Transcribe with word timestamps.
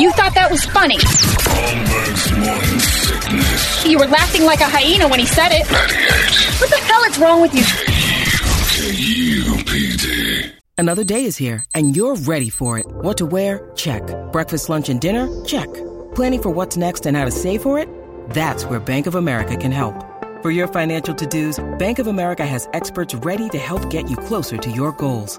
You 0.00 0.10
thought 0.12 0.34
that 0.34 0.50
was 0.50 0.64
funny. 0.64 0.96
You 3.86 3.98
were 3.98 4.06
laughing 4.06 4.44
like 4.46 4.60
a 4.62 4.64
hyena 4.64 5.06
when 5.06 5.20
he 5.20 5.26
said 5.26 5.52
it. 5.52 5.66
What 6.58 6.70
the 6.70 6.78
hell 6.78 7.04
is 7.04 7.18
wrong 7.18 7.42
with 7.42 7.54
you? 7.54 7.64
Another 10.78 11.04
day 11.04 11.26
is 11.26 11.36
here, 11.36 11.66
and 11.74 11.94
you're 11.94 12.16
ready 12.16 12.48
for 12.48 12.78
it. 12.78 12.86
What 12.88 13.18
to 13.18 13.26
wear? 13.26 13.70
Check. 13.76 14.02
Breakfast, 14.32 14.70
lunch, 14.70 14.88
and 14.88 15.02
dinner? 15.02 15.28
Check. 15.44 15.68
Planning 16.14 16.42
for 16.42 16.48
what's 16.48 16.78
next 16.78 17.04
and 17.04 17.14
how 17.14 17.26
to 17.26 17.30
save 17.30 17.60
for 17.60 17.78
it? 17.78 17.86
That's 18.30 18.64
where 18.64 18.80
Bank 18.80 19.06
of 19.06 19.16
America 19.16 19.54
can 19.54 19.70
help. 19.70 20.02
For 20.40 20.50
your 20.50 20.66
financial 20.66 21.14
to-dos, 21.14 21.62
Bank 21.78 21.98
of 21.98 22.06
America 22.06 22.46
has 22.46 22.70
experts 22.72 23.14
ready 23.16 23.50
to 23.50 23.58
help 23.58 23.90
get 23.90 24.08
you 24.08 24.16
closer 24.16 24.56
to 24.56 24.70
your 24.70 24.92
goals. 24.92 25.38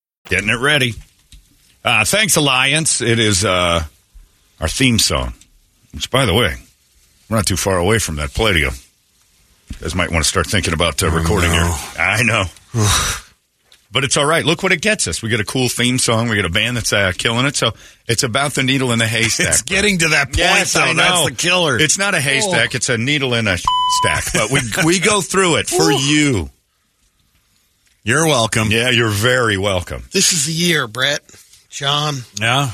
Getting 0.25 0.49
it 0.49 0.59
ready. 0.59 0.93
Uh, 1.83 2.05
thanks, 2.05 2.35
Alliance. 2.35 3.01
It 3.01 3.19
is 3.19 3.43
uh, 3.43 3.83
our 4.59 4.67
theme 4.67 4.99
song. 4.99 5.33
Which, 5.93 6.09
by 6.09 6.25
the 6.25 6.33
way, 6.33 6.55
we're 7.29 7.37
not 7.37 7.47
too 7.47 7.57
far 7.57 7.77
away 7.77 7.99
from 7.99 8.15
that 8.17 8.33
Palladium. 8.33 8.73
You 9.69 9.77
guys 9.79 9.95
might 9.95 10.11
want 10.11 10.23
to 10.23 10.29
start 10.29 10.47
thinking 10.47 10.73
about 10.73 11.01
uh, 11.01 11.09
recording 11.09 11.49
no. 11.51 11.65
here. 11.65 12.01
I 12.01 12.23
know. 12.23 12.45
but 13.91 14.03
it's 14.03 14.15
all 14.15 14.25
right. 14.25 14.45
Look 14.45 14.63
what 14.63 14.71
it 14.71 14.81
gets 14.81 15.07
us. 15.07 15.21
We 15.21 15.29
get 15.29 15.39
a 15.39 15.45
cool 15.45 15.69
theme 15.69 15.97
song. 15.97 16.29
We 16.29 16.35
get 16.35 16.45
a 16.45 16.49
band 16.49 16.77
that's 16.77 16.93
uh, 16.93 17.11
killing 17.17 17.45
it. 17.45 17.55
So 17.55 17.71
it's 18.07 18.23
about 18.23 18.53
the 18.53 18.63
needle 18.63 18.91
in 18.91 18.99
the 18.99 19.07
haystack. 19.07 19.47
It's 19.47 19.61
getting 19.63 19.97
to 19.99 20.09
that 20.09 20.27
point, 20.27 20.37
Yes, 20.37 20.73
though. 20.73 20.81
I 20.81 20.93
know. 20.93 21.03
That's 21.03 21.29
the 21.29 21.35
killer. 21.35 21.79
It's 21.79 21.97
not 21.97 22.15
a 22.15 22.21
haystack. 22.21 22.75
It's 22.75 22.89
a 22.89 22.97
needle 22.97 23.33
in 23.33 23.47
a 23.47 23.57
stack. 24.03 24.25
But 24.33 24.51
we 24.51 24.59
we 24.85 24.99
go 24.99 25.21
through 25.21 25.57
it 25.57 25.67
for 25.67 25.91
you. 25.91 26.49
You're 28.03 28.25
welcome. 28.25 28.71
Yeah, 28.71 28.89
you're 28.89 29.09
very 29.09 29.57
welcome. 29.57 30.03
This 30.11 30.33
is 30.33 30.45
the 30.47 30.53
year, 30.53 30.87
Brett. 30.87 31.21
John. 31.69 32.15
Yeah. 32.39 32.71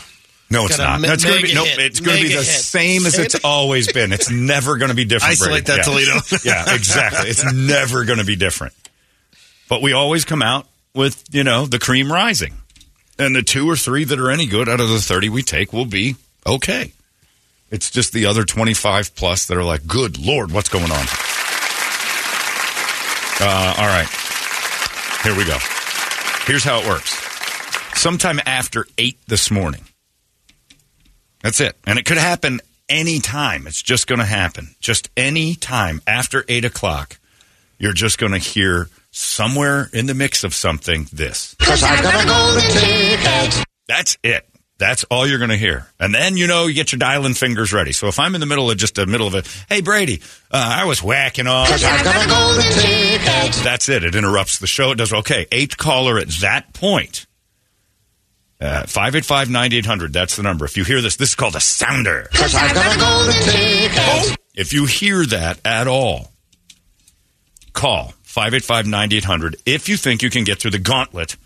No, 0.49 0.65
it's 0.65 0.77
Got 0.77 0.83
a 0.87 0.89
not. 0.91 1.01
me- 1.01 1.07
That's 1.09 1.25
going 1.25 1.41
to 1.41 1.47
be 1.47 1.53
mega 1.53 1.69
nope. 1.69 1.79
It's 1.79 1.99
going 1.99 2.17
to 2.17 2.23
be 2.23 2.29
the 2.29 2.35
hit. 2.35 2.45
same 2.45 3.05
as 3.05 3.19
it's 3.19 3.35
always 3.43 3.91
been. 3.91 4.13
It's 4.13 4.29
never 4.31 4.77
going 4.77 4.89
to 4.89 4.95
be 4.95 5.03
different. 5.03 5.33
Isolate 5.33 5.65
Brady. 5.65 5.81
that, 5.81 5.87
yeah. 5.87 5.93
Toledo. 6.05 6.19
yeah, 6.69 6.73
exactly. 6.75 7.29
It's 7.29 7.53
never 7.53 8.05
going 8.05 8.19
to 8.19 8.25
be 8.25 8.37
different. 8.37 8.73
But 9.67 9.81
we 9.81 9.91
always 9.91 10.23
come 10.23 10.41
out 10.41 10.65
with 10.93 11.21
you 11.31 11.43
know 11.43 11.65
the 11.65 11.77
cream 11.79 12.09
rising, 12.09 12.53
and 13.19 13.35
the 13.35 13.43
two 13.43 13.69
or 13.69 13.75
three 13.75 14.05
that 14.05 14.17
are 14.17 14.31
any 14.31 14.45
good 14.45 14.69
out 14.69 14.79
of 14.79 14.87
the 14.87 14.99
thirty 14.99 15.27
we 15.27 15.43
take 15.43 15.73
will 15.73 15.85
be 15.85 16.15
okay. 16.45 16.93
It's 17.69 17.91
just 17.91 18.13
the 18.13 18.25
other 18.27 18.45
twenty 18.45 18.73
five 18.73 19.13
plus 19.15 19.45
that 19.47 19.57
are 19.57 19.63
like, 19.65 19.85
good 19.85 20.17
lord, 20.17 20.53
what's 20.53 20.69
going 20.69 20.89
on? 20.89 21.05
Uh, 23.39 23.75
all 23.77 23.87
right, 23.87 24.07
here 25.27 25.35
we 25.35 25.43
go. 25.43 25.57
Here's 26.45 26.63
how 26.63 26.79
it 26.79 26.87
works. 26.87 27.11
Sometime 27.99 28.39
after 28.45 28.87
eight 28.97 29.17
this 29.27 29.51
morning. 29.51 29.81
That's 31.43 31.59
it. 31.59 31.75
And 31.85 31.99
it 31.99 32.05
could 32.05 32.17
happen 32.17 32.61
any 32.87 33.19
time. 33.19 33.67
It's 33.67 33.81
just 33.81 34.07
going 34.07 34.19
to 34.19 34.25
happen. 34.25 34.69
Just 34.79 35.09
any 35.17 35.55
time 35.55 36.01
after 36.07 36.45
8 36.47 36.63
o'clock, 36.63 37.19
you're 37.77 37.91
just 37.91 38.19
going 38.19 38.31
to 38.31 38.37
hear 38.37 38.87
somewhere 39.11 39.89
in 39.91 40.05
the 40.05 40.13
mix 40.13 40.45
of 40.45 40.53
something 40.53 41.07
this. 41.11 41.55
Because 41.55 41.83
I 41.83 42.01
got 42.01 42.23
a 42.23 42.25
golden 42.25 42.61
ticket. 42.71 43.65
That's 43.85 44.17
it. 44.23 44.47
That's 44.77 45.03
all 45.05 45.25
you're 45.25 45.39
going 45.39 45.49
to 45.49 45.57
hear. 45.57 45.87
And 45.99 46.13
then, 46.13 46.37
you 46.37 46.45
know, 46.45 46.67
you 46.67 46.75
get 46.75 46.91
your 46.91 46.99
dialing 46.99 47.33
fingers 47.33 47.73
ready. 47.73 47.93
So 47.93 48.07
if 48.07 48.19
I'm 48.19 48.35
in 48.35 48.41
the 48.41 48.45
middle 48.47 48.69
of 48.69 48.77
just 48.77 48.97
a 48.99 49.07
middle 49.07 49.25
of 49.25 49.33
it, 49.33 49.47
hey, 49.69 49.81
Brady, 49.81 50.21
uh, 50.51 50.77
I 50.81 50.85
was 50.85 51.01
whacking 51.01 51.47
off. 51.47 51.67
That's 53.63 53.89
it. 53.89 54.03
It 54.03 54.13
interrupts 54.15 54.59
the 54.59 54.67
show. 54.67 54.91
It 54.91 54.99
does, 54.99 55.11
okay, 55.13 55.47
eighth 55.51 55.77
caller 55.77 56.19
at 56.19 56.27
that 56.41 56.73
point. 56.73 57.25
Uh, 58.59 58.85
585 58.87 59.49
9800. 59.49 60.13
That's 60.13 60.35
the 60.35 60.43
number. 60.43 60.65
If 60.65 60.77
you 60.77 60.83
hear 60.83 61.01
this, 61.01 61.15
this 61.15 61.29
is 61.29 61.35
called 61.35 61.55
a 61.55 61.59
sounder. 61.59 62.27
If 64.55 64.73
you 64.73 64.85
hear 64.85 65.23
that 65.25 65.59
at 65.63 65.87
all, 65.87 66.31
call 67.73 68.13
585 68.23 68.87
9800 68.87 69.55
if 69.65 69.87
you 69.87 69.97
think 69.97 70.23
you 70.23 70.31
can 70.31 70.43
get 70.43 70.59
through 70.59 70.71
the 70.71 70.79
gauntlet 70.79 71.37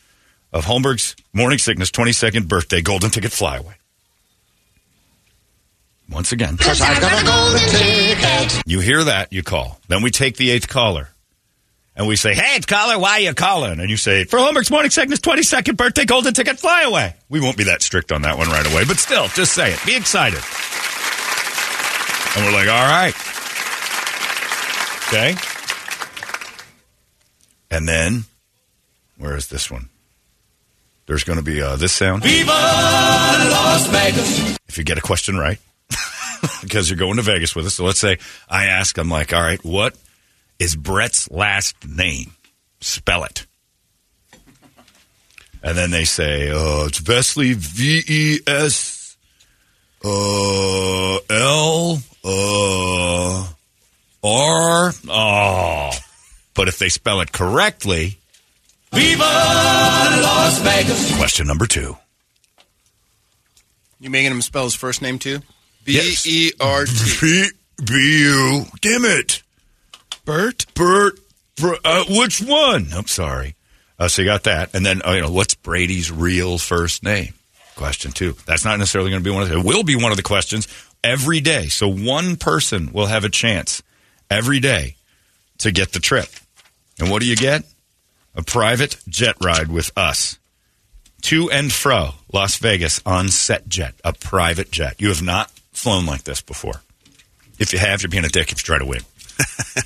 of 0.54 0.66
Holmberg's 0.66 1.16
Morning 1.34 1.60
Sickness 1.60 1.92
22nd 1.92 2.48
birthday 2.48 2.82
golden 2.82 3.10
ticket 3.10 3.32
flyaway. 3.32 3.76
Once 6.10 6.34
again, 6.34 6.58
you 8.66 8.82
hear 8.82 9.06
that, 9.06 9.28
you 9.32 9.44
call. 9.44 9.80
Then 9.88 10.02
we 10.02 10.12
take 10.12 10.36
the 10.36 10.52
eighth 10.52 10.68
caller. 10.68 11.10
And 11.96 12.08
we 12.08 12.16
say, 12.16 12.34
hey, 12.34 12.56
it's 12.56 12.66
caller, 12.66 12.98
why 13.00 13.12
are 13.12 13.20
you 13.20 13.34
calling? 13.34 13.80
And 13.80 13.90
you 13.90 13.98
say, 13.98 14.24
for 14.26 14.38
Holmberg's 14.38 14.72
Morning 14.72 14.92
Sickness 14.92 15.20
22nd 15.20 15.78
birthday 15.78 16.06
golden 16.06 16.34
ticket 16.34 16.60
flyaway. 16.60 17.16
We 17.30 17.40
won't 17.40 17.58
be 17.58 17.66
that 17.66 17.82
strict 17.82 18.12
on 18.12 18.24
that 18.24 18.38
one 18.38 18.50
right 18.50 18.66
away, 18.66 18.84
but 18.86 18.98
still, 18.98 19.28
just 19.30 19.54
say 19.54 19.72
it. 19.72 19.80
Be 19.86 19.96
excited. 19.96 20.40
And 22.36 22.46
we're 22.46 22.54
like, 22.54 22.68
all 22.68 22.88
right. 22.88 23.14
Okay. 25.08 25.36
And 27.70 27.88
then, 27.88 28.24
where 29.18 29.36
is 29.36 29.48
this 29.48 29.70
one? 29.70 29.90
There's 31.12 31.26
going 31.26 31.40
to 31.40 31.44
be 31.44 31.62
uh, 31.62 31.76
this 31.76 31.92
sound. 31.92 32.24
Viva 32.24 32.52
Las 32.54 33.86
Vegas! 33.88 34.58
If 34.70 34.78
you 34.78 34.86
get 34.86 34.98
a 34.98 35.02
question 35.02 35.36
right, 35.36 35.60
because 36.62 36.90
you're 36.90 36.98
going 36.98 37.18
to 37.18 37.22
Vegas 37.22 37.54
with 37.54 37.66
us. 37.66 37.74
So 37.74 37.84
let's 37.84 38.00
say 38.00 38.18
I 38.48 38.68
ask, 38.68 38.98
I'm 38.98 39.10
like, 39.10 39.34
all 39.34 39.42
right, 39.42 39.62
what 39.62 39.94
is 40.58 40.74
Brett's 40.74 41.30
last 41.30 41.76
name? 41.86 42.32
Spell 42.80 43.26
it. 43.26 43.46
And 45.62 45.78
then 45.78 45.92
they 45.92 46.06
say, 46.06 46.50
oh, 46.50 46.86
it's 46.88 47.02
Vesley, 47.02 47.56
V 47.56 48.04
E 48.08 48.40
S 48.48 49.18
uh, 50.06 51.18
L 51.30 52.02
uh, 52.24 53.48
R. 54.24 54.94
Oh. 55.10 55.92
But 56.54 56.70
if 56.70 56.80
they 56.80 56.88
spell 56.88 57.20
it 57.20 57.34
correctly, 57.34 58.21
Viva 58.94 59.24
Las 59.24 60.60
Vegas! 60.60 61.16
Question 61.18 61.48
number 61.48 61.66
two. 61.66 61.98
You 64.00 64.10
making 64.10 64.32
him 64.32 64.42
spell 64.42 64.66
his 64.66 64.76
first 64.76 65.02
name 65.02 65.20
too? 65.20 65.40
B 65.86 65.94
Yes. 65.94 66.26
E 66.28 66.52
R 66.60 66.86
T. 66.86 67.18
B 67.22 67.50
B 67.86 67.94
U. 68.24 68.66
Damn 68.82 69.06
it. 69.06 69.44
Bert? 70.26 70.66
Bert. 70.74 71.20
Br- 71.56 71.76
uh, 71.86 72.04
which 72.10 72.42
one? 72.42 72.88
I'm 72.94 73.08
sorry. 73.08 73.56
Uh, 73.98 74.08
so 74.08 74.24
you 74.24 74.28
got 74.28 74.44
that, 74.44 74.74
and 74.74 74.86
then 74.86 75.02
uh, 75.06 75.12
you 75.12 75.22
know 75.22 75.32
what's 75.32 75.54
Brady's 75.56 76.12
real 76.12 76.58
first 76.58 77.04
name? 77.04 77.34
Question 77.76 78.12
two. 78.12 78.34
That's 78.46 78.66
not 78.66 78.78
necessarily 78.80 79.12
going 79.12 79.24
to 79.24 79.30
be 79.30 79.34
one 79.34 79.44
of 79.44 79.50
the. 79.50 79.60
It 79.60 79.66
will 79.66 79.84
be 79.84 79.96
one 79.96 80.12
of 80.12 80.18
the 80.18 80.24
questions 80.24 80.68
every 81.04 81.40
day. 81.40 81.68
So 81.68 81.88
one 81.88 82.36
person 82.36 82.92
will 82.92 83.06
have 83.08 83.24
a 83.24 83.30
chance 83.30 83.82
every 84.30 84.60
day 84.60 84.96
to 85.60 85.72
get 85.72 85.94
the 85.94 86.00
trip. 86.00 86.28
And 87.00 87.10
what 87.10 87.22
do 87.22 87.28
you 87.28 87.36
get? 87.36 87.64
A 88.36 88.44
private 88.44 88.98
jet 89.10 89.36
ride 89.44 89.70
with 89.70 89.92
us 89.98 90.40
to 91.24 91.52
and 91.52 91.72
fro 91.72 92.12
Las 92.32 92.58
Vegas 92.58 93.02
on 93.06 93.28
set 93.30 93.68
jet, 93.68 93.94
a 94.06 94.14
private 94.14 94.72
jet. 94.72 95.00
You 95.02 95.10
have 95.10 95.22
not 95.22 95.52
flown 95.72 96.06
like 96.06 96.24
this 96.24 96.42
before. 96.42 96.82
If 97.60 97.74
you 97.74 97.80
have, 97.80 98.02
you're 98.02 98.10
being 98.10 98.26
a 98.26 98.30
dick 98.30 98.52
if 98.52 98.60
you 98.60 98.64
try 98.64 98.80
to 98.80 98.86
win. 98.86 99.02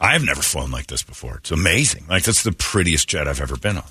I've 0.00 0.24
never 0.24 0.40
flown 0.42 0.70
like 0.70 0.86
this 0.86 1.02
before. 1.02 1.36
It's 1.38 1.50
amazing. 1.50 2.06
Like 2.08 2.22
that's 2.24 2.42
the 2.42 2.52
prettiest 2.52 3.08
jet 3.08 3.28
I've 3.28 3.40
ever 3.40 3.56
been 3.56 3.76
on. 3.76 3.84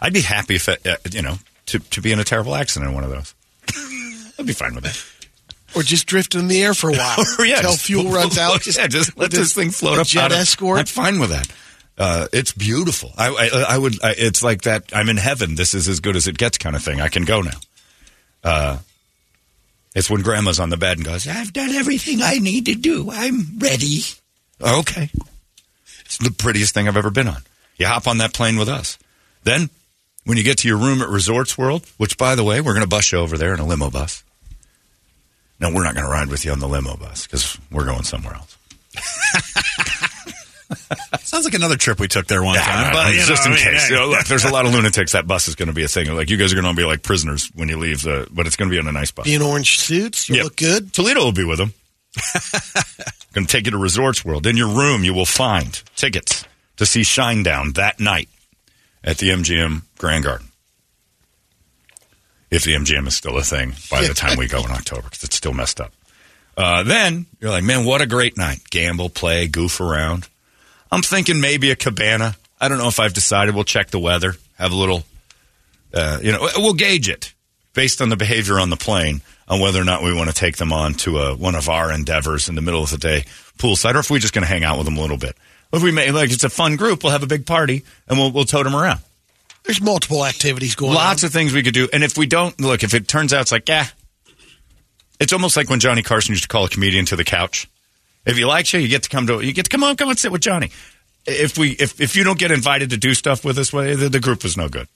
I'd 0.00 0.12
be 0.12 0.20
happy 0.20 0.54
if, 0.54 0.68
it, 0.68 0.86
uh, 0.86 0.96
you 1.10 1.22
know, 1.22 1.36
to, 1.66 1.78
to 1.80 2.00
be 2.00 2.12
in 2.12 2.20
a 2.20 2.24
terrible 2.24 2.54
accident 2.54 2.88
in 2.90 2.94
one 2.94 3.04
of 3.04 3.10
those. 3.10 3.34
I'd 4.38 4.46
be 4.46 4.52
fine 4.52 4.74
with 4.74 4.84
that. 4.84 5.04
Or 5.76 5.82
just 5.82 6.06
drift 6.06 6.34
in 6.34 6.48
the 6.48 6.62
air 6.62 6.72
for 6.74 6.90
a 6.90 6.94
while. 6.94 7.16
Yeah, 7.44 7.60
Till 7.60 7.72
fuel 7.72 8.10
runs 8.10 8.38
out. 8.38 8.64
yeah, 8.66 8.86
just 8.86 9.16
let 9.18 9.24
with 9.24 9.32
this 9.32 9.52
thing 9.54 9.70
float 9.70 9.98
up. 9.98 10.06
Jet 10.06 10.24
out 10.26 10.32
of- 10.32 10.38
escort. 10.38 10.78
I'm 10.78 10.86
fine 10.86 11.18
with 11.18 11.30
that. 11.30 11.48
Uh, 11.98 12.28
it's 12.32 12.52
beautiful. 12.52 13.12
I, 13.18 13.28
I, 13.28 13.74
I 13.74 13.78
would. 13.78 14.02
I, 14.04 14.14
it's 14.16 14.42
like 14.42 14.62
that. 14.62 14.84
I'm 14.92 15.08
in 15.08 15.16
heaven. 15.16 15.56
This 15.56 15.74
is 15.74 15.88
as 15.88 15.98
good 16.00 16.14
as 16.14 16.28
it 16.28 16.38
gets, 16.38 16.56
kind 16.56 16.76
of 16.76 16.82
thing. 16.82 17.00
I 17.00 17.08
can 17.08 17.24
go 17.24 17.42
now. 17.42 17.58
Uh, 18.44 18.78
It's 19.96 20.08
when 20.08 20.22
grandma's 20.22 20.60
on 20.60 20.70
the 20.70 20.76
bed 20.76 20.98
and 20.98 21.04
goes, 21.04 21.26
I've 21.26 21.52
done 21.52 21.70
everything 21.70 22.22
I 22.22 22.38
need 22.38 22.66
to 22.66 22.74
do. 22.76 23.10
I'm 23.10 23.58
ready. 23.58 24.02
Okay. 24.60 25.10
It's 26.04 26.18
the 26.18 26.30
prettiest 26.30 26.72
thing 26.72 26.86
I've 26.86 26.96
ever 26.96 27.10
been 27.10 27.26
on. 27.28 27.42
You 27.76 27.86
hop 27.86 28.06
on 28.06 28.18
that 28.18 28.32
plane 28.32 28.58
with 28.58 28.68
us. 28.68 28.96
Then, 29.42 29.68
when 30.24 30.36
you 30.38 30.44
get 30.44 30.58
to 30.58 30.68
your 30.68 30.78
room 30.78 31.02
at 31.02 31.08
Resorts 31.08 31.58
World, 31.58 31.84
which, 31.96 32.16
by 32.16 32.34
the 32.36 32.44
way, 32.44 32.60
we're 32.60 32.74
going 32.74 32.84
to 32.84 32.88
bus 32.88 33.10
you 33.10 33.18
over 33.18 33.36
there 33.36 33.52
in 33.54 33.60
a 33.60 33.66
limo 33.66 33.90
bus. 33.90 34.22
No, 35.60 35.70
we're 35.72 35.82
not 35.84 35.94
going 35.94 36.06
to 36.06 36.12
ride 36.12 36.28
with 36.28 36.44
you 36.44 36.52
on 36.52 36.60
the 36.60 36.68
limo 36.68 36.96
bus 36.96 37.26
because 37.26 37.58
we're 37.72 37.86
going 37.86 38.04
somewhere 38.04 38.34
else. 38.34 38.56
Sounds 41.20 41.44
like 41.44 41.54
another 41.54 41.76
trip 41.76 42.00
we 42.00 42.08
took 42.08 42.26
there 42.26 42.42
one 42.42 42.56
time. 42.56 42.92
But 42.92 43.12
you 43.14 43.20
just 43.22 43.44
know, 43.46 43.52
in 43.54 43.58
I 43.58 43.64
mean, 43.64 43.74
case. 43.74 43.88
hey. 43.88 43.94
You 43.94 44.00
know, 44.00 44.08
look, 44.08 44.24
there's 44.26 44.44
a 44.44 44.52
lot 44.52 44.64
of 44.66 44.72
lunatics. 44.72 45.12
That 45.12 45.26
bus 45.26 45.48
is 45.48 45.54
going 45.54 45.66
to 45.68 45.72
be 45.74 45.84
a 45.84 45.88
thing. 45.88 46.14
Like 46.14 46.30
you 46.30 46.36
guys 46.36 46.52
are 46.52 46.60
going 46.60 46.74
to 46.74 46.80
be 46.80 46.84
like 46.86 47.02
prisoners 47.02 47.50
when 47.54 47.68
you 47.68 47.76
leave. 47.78 48.02
The, 48.02 48.26
but 48.30 48.46
it's 48.46 48.56
going 48.56 48.70
to 48.70 48.74
be 48.74 48.78
on 48.78 48.86
a 48.88 48.92
nice 48.92 49.10
bus. 49.10 49.24
Be 49.26 49.34
in 49.34 49.42
orange 49.42 49.78
suits. 49.78 50.28
You 50.28 50.36
Yep. 50.36 50.44
look 50.44 50.56
good. 50.56 50.92
Toledo 50.94 51.20
will 51.24 51.32
be 51.32 51.44
with 51.44 51.58
them. 51.58 51.72
going 53.32 53.46
to 53.46 53.52
take 53.52 53.66
you 53.66 53.70
to 53.72 53.78
Resorts 53.78 54.24
World. 54.24 54.46
In 54.46 54.56
your 54.56 54.68
room, 54.68 55.04
you 55.04 55.12
will 55.14 55.26
find 55.26 55.72
tickets 55.94 56.44
to 56.78 56.86
see 56.86 57.00
Shinedown 57.02 57.74
that 57.74 58.00
night 58.00 58.28
at 59.04 59.18
the 59.18 59.28
MGM 59.30 59.82
Grand 59.98 60.24
Garden. 60.24 60.48
If 62.50 62.64
the 62.64 62.72
MGM 62.74 63.06
is 63.06 63.14
still 63.14 63.36
a 63.36 63.42
thing 63.42 63.74
by 63.90 64.06
the 64.06 64.14
time 64.14 64.38
we 64.38 64.48
go 64.48 64.60
in 64.64 64.70
October, 64.70 65.02
because 65.02 65.22
it's 65.24 65.36
still 65.36 65.52
messed 65.52 65.80
up. 65.80 65.92
Uh, 66.56 66.82
then 66.82 67.26
you're 67.40 67.50
like, 67.50 67.62
man, 67.62 67.84
what 67.84 68.00
a 68.00 68.06
great 68.06 68.36
night. 68.38 68.60
Gamble, 68.70 69.10
play, 69.10 69.46
goof 69.48 69.80
around. 69.80 70.26
I'm 70.90 71.02
thinking 71.02 71.40
maybe 71.40 71.70
a 71.70 71.76
cabana. 71.76 72.36
I 72.60 72.68
don't 72.68 72.78
know 72.78 72.88
if 72.88 72.98
I've 72.98 73.14
decided. 73.14 73.54
We'll 73.54 73.64
check 73.64 73.90
the 73.90 73.98
weather, 73.98 74.34
have 74.58 74.72
a 74.72 74.76
little, 74.76 75.04
uh, 75.94 76.18
you 76.22 76.32
know, 76.32 76.48
we'll 76.56 76.74
gauge 76.74 77.08
it 77.08 77.34
based 77.74 78.00
on 78.00 78.08
the 78.08 78.16
behavior 78.16 78.58
on 78.58 78.70
the 78.70 78.76
plane 78.76 79.20
on 79.46 79.60
whether 79.60 79.80
or 79.80 79.84
not 79.84 80.02
we 80.02 80.14
want 80.14 80.28
to 80.28 80.34
take 80.34 80.56
them 80.56 80.72
on 80.72 80.94
to 80.94 81.18
a, 81.18 81.36
one 81.36 81.54
of 81.54 81.68
our 81.68 81.92
endeavors 81.92 82.48
in 82.48 82.54
the 82.54 82.62
middle 82.62 82.82
of 82.82 82.90
the 82.90 82.98
day 82.98 83.24
poolside, 83.58 83.94
or 83.94 84.00
if 84.00 84.10
we're 84.10 84.18
just 84.18 84.34
going 84.34 84.42
to 84.42 84.48
hang 84.48 84.64
out 84.64 84.76
with 84.78 84.86
them 84.86 84.96
a 84.96 85.00
little 85.00 85.16
bit. 85.16 85.36
If 85.72 85.82
we 85.82 85.92
may, 85.92 86.10
like, 86.10 86.32
it's 86.32 86.44
a 86.44 86.50
fun 86.50 86.76
group, 86.76 87.02
we'll 87.02 87.12
have 87.12 87.22
a 87.22 87.26
big 87.26 87.46
party 87.46 87.84
and 88.08 88.18
we'll, 88.18 88.32
we'll 88.32 88.44
tote 88.44 88.64
them 88.64 88.74
around. 88.74 89.00
There's 89.64 89.82
multiple 89.82 90.24
activities 90.24 90.74
going 90.74 90.94
Lots 90.94 91.00
on. 91.00 91.08
Lots 91.08 91.22
of 91.24 91.32
things 91.32 91.52
we 91.52 91.62
could 91.62 91.74
do. 91.74 91.88
And 91.92 92.02
if 92.02 92.16
we 92.16 92.26
don't, 92.26 92.58
look, 92.60 92.82
if 92.82 92.94
it 92.94 93.06
turns 93.06 93.34
out 93.34 93.42
it's 93.42 93.52
like, 93.52 93.68
yeah, 93.68 93.86
it's 95.20 95.32
almost 95.32 95.56
like 95.56 95.68
when 95.68 95.80
Johnny 95.80 96.02
Carson 96.02 96.32
used 96.32 96.44
to 96.44 96.48
call 96.48 96.64
a 96.64 96.68
comedian 96.68 97.04
to 97.06 97.16
the 97.16 97.24
couch. 97.24 97.68
If 98.28 98.36
you 98.38 98.46
like 98.46 98.70
you, 98.74 98.80
you 98.80 98.88
get 98.88 99.04
to 99.04 99.08
come 99.08 99.26
to, 99.26 99.40
you 99.40 99.54
get 99.54 99.64
to 99.64 99.70
come 99.70 99.82
on, 99.82 99.96
come 99.96 100.10
and 100.10 100.18
sit 100.18 100.30
with 100.30 100.42
Johnny. 100.42 100.70
If 101.26 101.56
we, 101.56 101.70
if, 101.70 101.98
if 101.98 102.14
you 102.14 102.24
don't 102.24 102.38
get 102.38 102.50
invited 102.50 102.90
to 102.90 102.98
do 102.98 103.14
stuff 103.14 103.42
with 103.42 103.58
us, 103.58 103.72
well, 103.72 103.96
the, 103.96 104.10
the 104.10 104.20
group 104.20 104.42
was 104.42 104.54
no 104.54 104.68
good. 104.68 104.86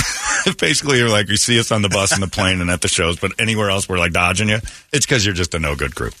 Basically, 0.58 0.98
you're 0.98 1.08
like, 1.08 1.28
you 1.28 1.38
see 1.38 1.58
us 1.58 1.72
on 1.72 1.80
the 1.80 1.88
bus 1.88 2.12
and 2.12 2.22
the 2.22 2.28
plane 2.28 2.60
and 2.60 2.70
at 2.70 2.82
the 2.82 2.88
shows, 2.88 3.18
but 3.18 3.32
anywhere 3.38 3.70
else 3.70 3.88
we're 3.88 3.98
like 3.98 4.12
dodging 4.12 4.50
you. 4.50 4.58
It's 4.92 5.06
because 5.06 5.24
you're 5.24 5.34
just 5.34 5.54
a 5.54 5.58
no 5.58 5.74
good 5.74 5.94
group. 5.94 6.14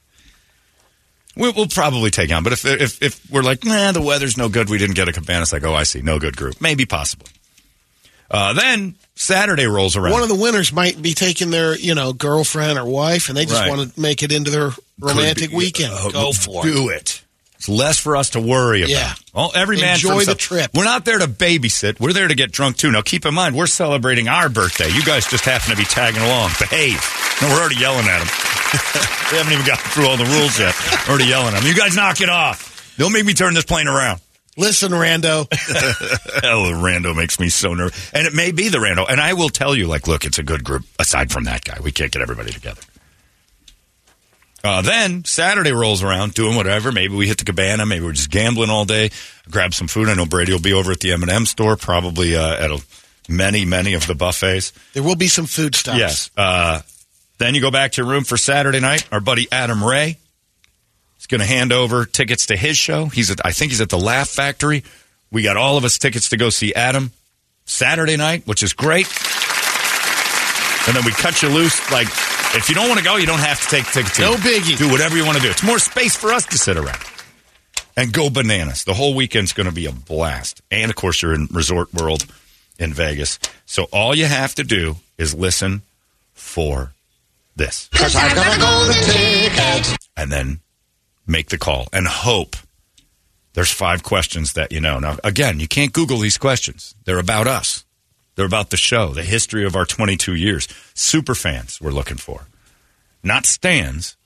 we, 1.36 1.50
we'll 1.50 1.68
probably 1.68 2.10
take 2.10 2.32
on, 2.32 2.42
but 2.42 2.54
if, 2.54 2.64
if, 2.64 3.02
if 3.02 3.30
we're 3.30 3.42
like, 3.42 3.62
nah, 3.66 3.92
the 3.92 4.00
weather's 4.00 4.38
no 4.38 4.48
good, 4.48 4.70
we 4.70 4.78
didn't 4.78 4.96
get 4.96 5.08
a 5.08 5.12
cabana, 5.12 5.42
it's 5.42 5.52
like, 5.52 5.64
oh, 5.64 5.74
I 5.74 5.82
see, 5.82 6.00
no 6.00 6.18
good 6.18 6.36
group. 6.36 6.60
Maybe 6.62 6.86
possibly. 6.86 7.28
Uh, 8.30 8.52
then 8.52 8.94
Saturday 9.14 9.66
rolls 9.66 9.96
around. 9.96 10.12
One 10.12 10.22
of 10.22 10.28
the 10.28 10.34
winners 10.34 10.72
might 10.72 11.00
be 11.00 11.14
taking 11.14 11.50
their, 11.50 11.76
you 11.76 11.94
know, 11.94 12.12
girlfriend 12.12 12.78
or 12.78 12.84
wife, 12.84 13.28
and 13.28 13.36
they 13.36 13.44
just 13.46 13.60
Right. 13.60 13.70
want 13.70 13.94
to 13.94 14.00
make 14.00 14.22
it 14.22 14.32
into 14.32 14.50
their 14.50 14.72
romantic 15.00 15.50
be- 15.50 15.56
weekend. 15.56 15.92
uh, 15.94 16.08
Go 16.10 16.32
for 16.32 16.66
it. 16.66 16.72
Do 16.72 16.88
it. 16.90 17.22
It's 17.56 17.68
less 17.68 17.98
for 17.98 18.16
us 18.16 18.30
to 18.30 18.40
worry 18.40 18.82
about. 18.82 18.90
Yeah. 18.90 19.14
Well, 19.34 19.50
every 19.54 19.78
man 19.80 19.94
Enjoy 19.94 20.24
the 20.24 20.36
trip. 20.36 20.70
We're 20.74 20.84
not 20.84 21.04
there 21.04 21.18
to 21.18 21.26
babysit. 21.26 21.98
We're 21.98 22.12
there 22.12 22.28
to 22.28 22.34
get 22.36 22.52
drunk 22.52 22.76
too. 22.76 22.92
Now, 22.92 23.00
keep 23.02 23.26
in 23.26 23.34
mind, 23.34 23.56
we're 23.56 23.66
celebrating 23.66 24.28
our 24.28 24.48
birthday. 24.48 24.88
You 24.90 25.02
guys 25.02 25.26
just 25.26 25.44
happen 25.44 25.70
to 25.70 25.76
be 25.76 25.84
tagging 25.84 26.22
along. 26.22 26.50
Behave. 26.60 27.02
No, 27.42 27.48
we're 27.48 27.58
already 27.60 27.76
yelling 27.76 28.06
at 28.06 28.18
them. 28.20 28.28
we 29.32 29.38
haven't 29.38 29.52
even 29.54 29.66
gotten 29.66 29.90
through 29.90 30.06
all 30.06 30.16
the 30.16 30.24
rules 30.24 30.56
yet. 30.58 30.72
We're 31.08 31.14
already 31.14 31.30
yelling 31.30 31.54
at 31.54 31.60
them. 31.62 31.66
You 31.66 31.74
guys 31.74 31.96
knock 31.96 32.20
it 32.20 32.28
off. 32.28 32.94
Don't 32.96 33.12
make 33.12 33.24
me 33.24 33.34
turn 33.34 33.54
this 33.54 33.64
plane 33.64 33.88
around. 33.88 34.20
Listen, 34.58 34.90
Rando. 34.90 35.48
The 35.48 36.72
rando 36.74 37.16
makes 37.16 37.38
me 37.38 37.48
so 37.48 37.74
nervous. 37.74 38.12
And 38.12 38.26
it 38.26 38.34
may 38.34 38.50
be 38.50 38.68
the 38.68 38.78
rando. 38.78 39.06
And 39.08 39.20
I 39.20 39.34
will 39.34 39.50
tell 39.50 39.74
you, 39.74 39.86
like, 39.86 40.08
look, 40.08 40.24
it's 40.24 40.38
a 40.38 40.42
good 40.42 40.64
group. 40.64 40.84
Aside 40.98 41.30
from 41.30 41.44
that 41.44 41.64
guy, 41.64 41.78
we 41.80 41.92
can't 41.92 42.10
get 42.10 42.22
everybody 42.22 42.50
together. 42.50 42.82
Uh, 44.64 44.82
then 44.82 45.24
Saturday 45.24 45.70
rolls 45.70 46.02
around, 46.02 46.34
doing 46.34 46.56
whatever. 46.56 46.90
Maybe 46.90 47.14
we 47.14 47.28
hit 47.28 47.38
the 47.38 47.44
cabana. 47.44 47.86
Maybe 47.86 48.04
we're 48.04 48.12
just 48.12 48.30
gambling 48.30 48.68
all 48.68 48.84
day. 48.84 49.10
Grab 49.48 49.74
some 49.74 49.86
food. 49.86 50.08
I 50.08 50.14
know 50.14 50.26
Brady 50.26 50.50
will 50.50 50.60
be 50.60 50.72
over 50.72 50.90
at 50.90 50.98
the 50.98 51.12
M 51.12 51.22
and 51.22 51.30
M 51.30 51.46
store, 51.46 51.76
probably 51.76 52.34
uh, 52.34 52.64
at 52.64 52.70
a, 52.72 52.84
many, 53.28 53.64
many 53.64 53.94
of 53.94 54.08
the 54.08 54.16
buffets. 54.16 54.72
There 54.92 55.04
will 55.04 55.14
be 55.14 55.28
some 55.28 55.46
food 55.46 55.76
stuff. 55.76 55.96
Yes. 55.96 56.32
Uh, 56.36 56.80
then 57.38 57.54
you 57.54 57.60
go 57.60 57.70
back 57.70 57.92
to 57.92 58.02
your 58.02 58.10
room 58.10 58.24
for 58.24 58.36
Saturday 58.36 58.80
night. 58.80 59.06
Our 59.12 59.20
buddy 59.20 59.46
Adam 59.52 59.84
Ray 59.84 60.18
going 61.28 61.40
to 61.40 61.46
hand 61.46 61.72
over 61.72 62.04
tickets 62.04 62.46
to 62.46 62.56
his 62.56 62.76
show. 62.76 63.06
He's 63.06 63.30
at, 63.30 63.44
I 63.44 63.52
think 63.52 63.70
he's 63.70 63.80
at 63.80 63.88
the 63.88 63.98
Laugh 63.98 64.28
Factory. 64.28 64.82
We 65.30 65.42
got 65.42 65.56
all 65.56 65.76
of 65.76 65.84
us 65.84 65.98
tickets 65.98 66.30
to 66.30 66.36
go 66.36 66.50
see 66.50 66.74
Adam 66.74 67.12
Saturday 67.64 68.16
night, 68.16 68.46
which 68.46 68.62
is 68.62 68.72
great. 68.72 69.06
And 70.86 70.96
then 70.96 71.04
we 71.04 71.12
cut 71.12 71.42
you 71.42 71.50
loose. 71.50 71.92
Like, 71.92 72.08
if 72.56 72.68
you 72.70 72.74
don't 72.74 72.88
want 72.88 72.98
to 72.98 73.04
go, 73.04 73.16
you 73.16 73.26
don't 73.26 73.40
have 73.40 73.60
to 73.60 73.68
take 73.68 73.84
tickets. 73.92 74.18
No 74.18 74.32
either. 74.32 74.48
biggie. 74.48 74.78
Do 74.78 74.90
whatever 74.90 75.16
you 75.16 75.24
want 75.24 75.36
to 75.36 75.42
do. 75.42 75.50
It's 75.50 75.62
more 75.62 75.78
space 75.78 76.16
for 76.16 76.32
us 76.32 76.46
to 76.46 76.56
sit 76.56 76.78
around 76.78 76.98
and 77.94 78.12
go 78.12 78.30
bananas. 78.30 78.84
The 78.84 78.94
whole 78.94 79.14
weekend's 79.14 79.52
going 79.52 79.68
to 79.68 79.74
be 79.74 79.84
a 79.84 79.92
blast. 79.92 80.62
And 80.70 80.90
of 80.90 80.96
course, 80.96 81.20
you're 81.20 81.34
in 81.34 81.46
Resort 81.52 81.92
World 81.92 82.24
in 82.78 82.94
Vegas. 82.94 83.38
So 83.66 83.84
all 83.92 84.14
you 84.14 84.24
have 84.24 84.54
to 84.54 84.64
do 84.64 84.96
is 85.18 85.34
listen 85.34 85.82
for 86.32 86.92
this. 87.56 87.88
Cause 87.92 88.16
I 88.16 88.34
got 88.34 88.56
a 88.56 88.60
golden 88.60 88.94
ticket. 89.04 89.98
And 90.16 90.32
then 90.32 90.60
make 91.28 91.48
the 91.48 91.58
call 91.58 91.88
and 91.92 92.06
hope 92.06 92.56
there's 93.58 93.72
five 93.72 94.02
questions 94.04 94.52
that 94.52 94.70
you 94.70 94.80
know. 94.80 95.00
Now, 95.00 95.16
again, 95.24 95.58
you 95.58 95.66
can't 95.66 95.92
Google 95.92 96.18
these 96.18 96.38
questions. 96.38 96.94
They're 97.04 97.18
about 97.18 97.48
us. 97.48 97.84
They're 98.36 98.46
about 98.46 98.70
the 98.70 98.76
show, 98.76 99.08
the 99.08 99.24
history 99.24 99.66
of 99.66 99.74
our 99.74 99.84
22 99.84 100.34
years. 100.36 100.68
Super 100.94 101.34
fans 101.34 101.80
we're 101.80 101.90
looking 101.90 102.18
for. 102.18 102.46
Not 103.20 103.46
stands, 103.46 104.16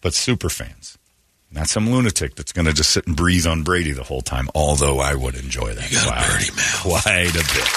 but 0.00 0.14
super 0.14 0.48
fans. 0.48 0.98
Not 1.50 1.68
some 1.68 1.90
lunatic 1.90 2.36
that's 2.36 2.52
going 2.52 2.66
to 2.66 2.72
just 2.72 2.90
sit 2.90 3.08
and 3.08 3.16
breathe 3.16 3.44
on 3.44 3.64
Brady 3.64 3.90
the 3.90 4.04
whole 4.04 4.22
time, 4.22 4.48
although 4.54 5.00
I 5.00 5.16
would 5.16 5.34
enjoy 5.34 5.74
that. 5.74 5.90
You 5.90 5.96
got 5.96 6.06
a 6.06 6.10
quite, 6.10 6.28
birdie 6.28 6.50
mouth. 6.52 6.82
Quite 6.82 7.34
a 7.34 7.44
bit. 7.54 7.68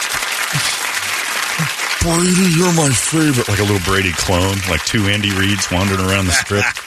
Brady, 2.05 2.53
you're 2.55 2.73
my 2.73 2.89
favorite. 2.89 3.49
Like 3.49 3.59
a 3.59 3.63
little 3.63 3.83
Brady 3.83 4.11
clone, 4.13 4.57
like 4.69 4.85
two 4.85 5.05
Andy 5.05 5.29
Reids 5.29 5.71
wandering 5.73 6.01
around 6.01 6.27
the 6.27 6.33
strip. 6.33 6.65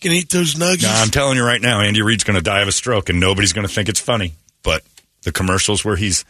You 0.00 0.10
can 0.10 0.16
eat 0.16 0.30
those 0.30 0.56
nuggets. 0.56 0.84
No, 0.84 0.90
I'm 0.90 1.10
telling 1.10 1.36
you 1.36 1.44
right 1.44 1.60
now, 1.60 1.80
Andy 1.80 2.02
Reid's 2.02 2.22
going 2.22 2.36
to 2.36 2.42
die 2.42 2.60
of 2.62 2.68
a 2.68 2.72
stroke, 2.72 3.08
and 3.08 3.18
nobody's 3.18 3.52
going 3.52 3.66
to 3.66 3.72
think 3.72 3.88
it's 3.88 3.98
funny. 3.98 4.34
But 4.62 4.84
the 5.22 5.32
commercials 5.32 5.84
where 5.84 5.96
he's 5.96 6.24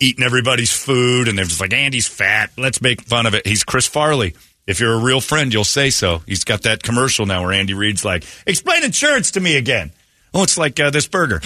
eating 0.00 0.24
everybody's 0.24 0.72
food, 0.72 1.28
and 1.28 1.38
they're 1.38 1.44
just 1.44 1.60
like, 1.60 1.72
Andy's 1.72 2.08
fat. 2.08 2.50
Let's 2.58 2.82
make 2.82 3.02
fun 3.02 3.26
of 3.26 3.34
it. 3.34 3.46
He's 3.46 3.62
Chris 3.62 3.86
Farley. 3.86 4.34
If 4.66 4.80
you're 4.80 4.94
a 4.94 5.02
real 5.02 5.20
friend, 5.20 5.52
you'll 5.52 5.62
say 5.62 5.90
so. 5.90 6.22
He's 6.26 6.42
got 6.42 6.62
that 6.62 6.82
commercial 6.82 7.24
now 7.24 7.42
where 7.42 7.52
Andy 7.52 7.74
Reid's 7.74 8.04
like, 8.04 8.24
explain 8.46 8.82
insurance 8.82 9.32
to 9.32 9.40
me 9.40 9.56
again. 9.56 9.92
Oh, 10.34 10.42
it's 10.42 10.58
like 10.58 10.80
uh, 10.80 10.90
this 10.90 11.06
burger. 11.06 11.40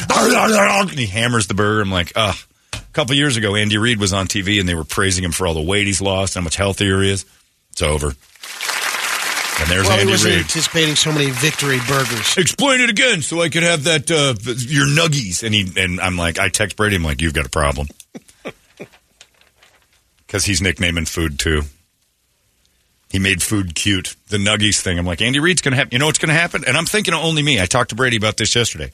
And 0.91 0.99
he 0.99 1.07
hammers 1.07 1.49
the 1.49 1.55
burger. 1.55 1.83
I'm 1.83 1.91
like, 1.91 2.13
ugh. 2.17 2.37
A 2.73 2.79
couple 2.93 3.15
years 3.15 3.37
ago, 3.37 3.55
Andy 3.57 3.77
Reid 3.77 3.99
was 4.01 4.15
on 4.15 4.27
TV, 4.27 4.59
and 4.59 4.67
they 4.67 4.75
were 4.75 4.85
praising 4.85 5.23
him 5.23 5.33
for 5.33 5.47
all 5.47 5.55
the 5.55 5.61
weight 5.61 5.87
he's 5.87 6.01
lost, 6.01 6.35
how 6.35 6.41
much 6.41 6.57
healthier 6.57 7.03
he 7.03 7.11
is. 7.11 7.27
It's 7.73 7.83
over. 7.83 8.15
And 9.59 9.71
there's 9.71 9.87
well, 9.87 9.95
he 9.95 10.01
Andy 10.03 10.13
wasn't 10.13 10.35
Reid. 10.35 10.43
anticipating 10.45 10.95
so 10.97 11.13
many 11.13 11.31
victory 11.31 11.79
burgers. 11.89 12.37
Explain 12.37 12.81
it 12.83 12.91
again 12.91 13.23
so 13.23 13.41
I 13.41 13.49
could 13.49 13.63
have 13.63 13.85
that 13.85 14.11
uh, 14.11 14.35
your 14.69 14.87
nuggies. 14.87 15.43
And 15.43 15.55
he 15.55 15.71
and 15.83 16.01
I'm 16.01 16.17
like, 16.17 16.39
I 16.39 16.49
text 16.51 16.77
Brady. 16.77 16.97
I'm 16.97 17.03
like, 17.03 17.21
you've 17.23 17.33
got 17.33 17.47
a 17.47 17.51
problem 17.51 17.89
because 20.27 20.45
he's 20.45 20.61
nicknaming 20.61 21.07
food 21.07 21.39
too. 21.39 21.63
He 23.09 23.19
made 23.19 23.43
food 23.43 23.75
cute. 23.75 24.15
The 24.29 24.37
nuggies 24.37 24.81
thing. 24.81 24.99
I'm 24.99 25.07
like, 25.07 25.23
Andy 25.23 25.39
Reid's 25.41 25.63
going 25.63 25.73
to 25.73 25.77
happen. 25.79 25.93
You 25.93 26.01
know 26.01 26.07
what's 26.07 26.19
going 26.19 26.29
to 26.29 26.35
happen? 26.35 26.65
And 26.67 26.77
I'm 26.77 26.87
thinking 26.87 27.15
of 27.15 27.21
only 27.21 27.43
me. 27.43 27.61
I 27.61 27.67
talked 27.67 27.91
to 27.91 27.97
Brady 27.97 28.17
about 28.17 28.37
this 28.37 28.55
yesterday. 28.55 28.91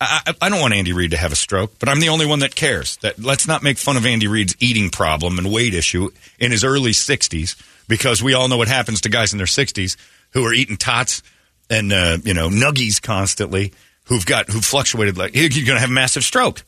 I, 0.00 0.34
I, 0.42 0.48
don't 0.50 0.60
want 0.60 0.74
Andy 0.74 0.92
Reid 0.92 1.12
to 1.12 1.16
have 1.16 1.32
a 1.32 1.36
stroke, 1.36 1.78
but 1.78 1.88
I'm 1.88 2.00
the 2.00 2.10
only 2.10 2.26
one 2.26 2.40
that 2.40 2.54
cares. 2.54 2.96
That 2.98 3.18
let's 3.18 3.48
not 3.48 3.62
make 3.62 3.78
fun 3.78 3.96
of 3.96 4.04
Andy 4.04 4.26
Reid's 4.26 4.54
eating 4.60 4.90
problem 4.90 5.38
and 5.38 5.50
weight 5.50 5.72
issue 5.72 6.10
in 6.38 6.50
his 6.50 6.64
early 6.64 6.90
60s 6.90 7.56
because 7.88 8.22
we 8.22 8.34
all 8.34 8.48
know 8.48 8.58
what 8.58 8.68
happens 8.68 9.00
to 9.02 9.08
guys 9.08 9.32
in 9.32 9.38
their 9.38 9.46
60s 9.46 9.96
who 10.30 10.44
are 10.44 10.52
eating 10.52 10.76
tots 10.76 11.22
and 11.70 11.92
uh, 11.92 12.18
you 12.24 12.34
know 12.34 12.48
nuggies 12.48 13.00
constantly, 13.00 13.72
who've 14.04 14.26
got 14.26 14.50
who 14.50 14.60
fluctuated 14.60 15.16
like 15.16 15.34
you're 15.34 15.48
going 15.48 15.76
to 15.76 15.80
have 15.80 15.90
a 15.90 15.92
massive 15.92 16.24
stroke. 16.24 16.62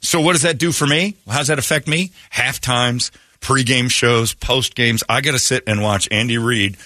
So 0.00 0.20
what 0.20 0.32
does 0.32 0.42
that 0.42 0.58
do 0.58 0.72
for 0.72 0.86
me? 0.86 1.16
How 1.28 1.38
does 1.38 1.48
that 1.48 1.58
affect 1.58 1.86
me? 1.86 2.10
Half 2.30 2.60
times, 2.60 3.12
pregame 3.40 3.90
shows, 3.90 4.34
post 4.34 4.74
games. 4.74 5.04
I 5.08 5.20
got 5.20 5.32
to 5.32 5.38
sit 5.38 5.64
and 5.66 5.82
watch 5.82 6.08
Andy 6.10 6.38
Reid. 6.38 6.76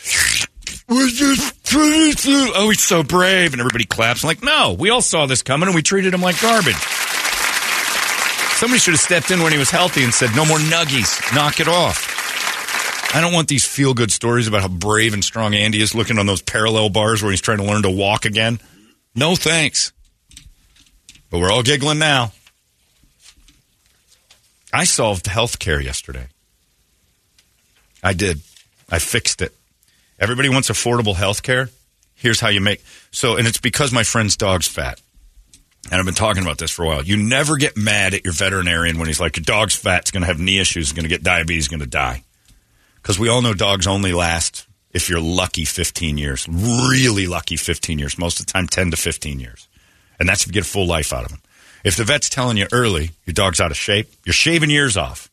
Oh, 0.89 2.69
he's 2.69 2.83
so 2.83 3.03
brave, 3.03 3.53
and 3.53 3.61
everybody 3.61 3.85
claps. 3.85 4.23
I'm 4.23 4.29
like, 4.29 4.43
no, 4.43 4.77
we 4.79 4.91
all 4.91 5.03
saw 5.03 5.27
this 5.27 5.43
coming, 5.43 5.69
and 5.69 5.75
we 5.75 5.83
treated 5.83 6.13
him 6.13 6.21
like 6.21 6.41
garbage. 6.41 6.77
Somebody 8.57 8.79
should 8.79 8.95
have 8.95 9.01
stepped 9.01 9.31
in 9.31 9.43
when 9.43 9.53
he 9.53 9.59
was 9.59 9.71
healthy 9.71 10.05
and 10.05 10.15
said, 10.15 10.31
no 10.37 10.45
more 10.45 10.59
nuggies, 10.59 11.35
knock 11.35 11.61
it 11.61 11.69
off. 11.69 12.13
I 13.15 13.21
don't 13.21 13.33
want 13.33 13.49
these 13.49 13.65
feel 13.65 13.95
good 13.95 14.11
stories 14.11 14.49
about 14.49 14.63
how 14.63 14.69
brave 14.69 15.15
and 15.15 15.25
strong 15.25 15.55
Andy 15.55 15.81
is 15.81 15.95
looking 15.95 16.19
on 16.19 16.27
those 16.27 16.43
parallel 16.43 16.91
bars 16.91 17.23
where 17.23 17.31
he's 17.31 17.41
trying 17.41 17.59
to 17.59 17.65
learn 17.65 17.83
to 17.83 17.91
walk 17.91 18.25
again. 18.25 18.59
No 19.15 19.37
thanks. 19.37 19.93
But 21.31 21.41
we're 21.41 21.51
all 21.51 21.63
giggling 21.63 21.99
now. 21.99 22.33
I 24.73 24.85
solved 24.85 25.27
health 25.29 25.59
care 25.61 25.81
yesterday. 25.81 26.27
I 28.03 28.13
did. 28.13 28.41
I 28.91 28.99
fixed 28.99 29.43
it. 29.43 29.55
Everybody 30.19 30.49
wants 30.49 30.71
affordable 30.71 31.15
health 31.15 31.43
care. 31.43 31.71
Here's 32.15 32.41
how 32.41 32.49
you 32.49 32.61
make 32.61 32.83
so, 33.11 33.37
and 33.37 33.47
it's 33.47 33.59
because 33.59 33.93
my 33.93 34.03
friend's 34.03 34.37
dog's 34.37 34.67
fat. 34.67 35.01
And 35.91 36.01
I've 36.01 36.07
been 36.07 36.15
talking 36.15 36.43
about 36.43 36.59
this 36.59 36.71
for 36.71 36.85
a 36.85 36.89
while. 36.89 37.03
You 37.03 37.17
never 37.17 37.57
get 37.57 37.77
mad 37.77 38.15
at 38.15 38.25
your 38.25 38.33
veterinarian 38.33 38.99
when 38.99 39.07
he's 39.07 39.21
like, 39.21 39.37
your 39.37 39.45
dog's 39.45 39.77
fat, 39.77 40.03
it's 40.03 40.11
going 40.11 40.23
to 40.23 40.27
have 40.27 40.41
knee 40.41 40.59
issues, 40.59 40.93
going 40.93 41.05
to 41.05 41.09
get 41.09 41.23
diabetes, 41.23 41.69
going 41.69 41.81
to 41.81 41.87
die. 41.87 42.25
Because 42.97 43.19
we 43.19 43.29
all 43.29 43.43
know 43.43 43.53
dogs 43.53 43.87
only 43.87 44.15
last, 44.15 44.67
if 44.93 45.11
you're 45.11 45.21
lucky, 45.21 45.67
15 45.67 46.17
years. 46.17 46.49
Really 46.49 47.27
lucky, 47.27 47.57
15 47.57 47.99
years. 47.99 48.17
Most 48.17 48.41
of 48.41 48.47
the 48.47 48.53
time, 48.53 48.67
10 48.67 48.93
to 48.93 48.97
15 48.97 49.41
years. 49.41 49.69
And 50.19 50.27
that's 50.27 50.43
if 50.43 50.47
you 50.47 50.55
get 50.55 50.65
a 50.65 50.69
full 50.69 50.87
life 50.87 51.13
out 51.13 51.25
of 51.25 51.31
them. 51.31 51.41
If 51.85 51.97
the 51.97 52.05
vet's 52.05 52.31
telling 52.31 52.57
you 52.57 52.67
early 52.73 53.11
your 53.27 53.35
dog's 53.35 53.61
out 53.61 53.71
of 53.71 53.77
shape, 53.77 54.09
you're 54.25 54.33
shaving 54.33 54.71
years 54.71 54.97
off. 54.97 55.31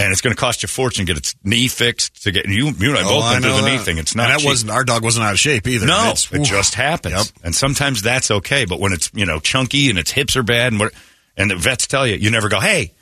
And 0.00 0.12
it's 0.12 0.22
going 0.22 0.34
to 0.34 0.40
cost 0.40 0.62
you 0.62 0.66
a 0.66 0.68
fortune 0.68 1.04
to 1.04 1.12
get 1.12 1.18
its 1.18 1.34
knee 1.44 1.68
fixed. 1.68 2.22
To 2.22 2.32
get 2.32 2.46
you, 2.46 2.68
you 2.70 2.88
and 2.88 2.96
I 2.98 3.02
Oh, 3.02 3.08
both 3.08 3.24
I 3.24 3.32
went 3.32 3.44
through 3.44 3.52
the 3.60 3.68
knee 3.70 3.78
thing. 3.78 3.98
It's 3.98 4.14
not 4.14 4.24
And 4.24 4.32
that 4.34 4.38
cheap. 4.40 4.48
wasn't 4.48 4.70
our 4.70 4.82
dog 4.84 5.04
wasn't 5.04 5.26
out 5.26 5.32
of 5.32 5.38
shape 5.38 5.66
either. 5.68 5.86
No, 5.86 6.00
It's- 6.04 6.28
it 6.32 6.40
oof. 6.40 6.46
just 6.48 6.74
happens. 6.74 7.14
Yep. 7.16 7.26
And 7.44 7.54
sometimes 7.54 8.00
that's 8.00 8.30
okay, 8.30 8.64
but 8.64 8.80
when 8.80 8.92
it's 8.92 9.10
you 9.14 9.26
know 9.26 9.40
chunky 9.40 9.90
and 9.90 9.98
its 9.98 10.10
hips 10.10 10.36
are 10.36 10.42
bad, 10.42 10.72
and 10.72 10.80
what, 10.80 10.92
and 11.36 11.50
the 11.50 11.56
vets 11.56 11.86
tell 11.86 12.06
you, 12.06 12.16
you 12.16 12.30
never 12.30 12.48
go, 12.48 12.60
"Hey, 12.60 12.92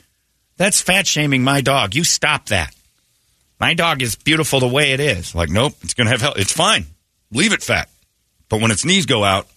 that's 0.57 0.81
fat 0.81 1.07
shaming 1.07 1.41
my 1.43 1.61
dog. 1.61 1.95
You 1.95 2.03
stop 2.03 2.47
that. 2.49 2.75
My 3.61 3.73
dog 3.73 4.01
is 4.01 4.15
beautiful 4.15 4.59
the 4.59 4.67
way 4.67 4.91
it 4.91 4.99
is." 4.99 5.33
Like, 5.33 5.49
nope, 5.49 5.75
it's 5.83 5.93
going 5.93 6.05
to 6.07 6.11
have 6.11 6.21
health. 6.21 6.37
It's 6.37 6.51
fine. 6.53 6.85
Leave 7.31 7.53
it 7.53 7.63
fat. 7.63 7.87
But 8.49 8.59
when 8.59 8.71
its 8.71 8.83
knees 8.83 9.05
go 9.05 9.23
out, 9.23 9.47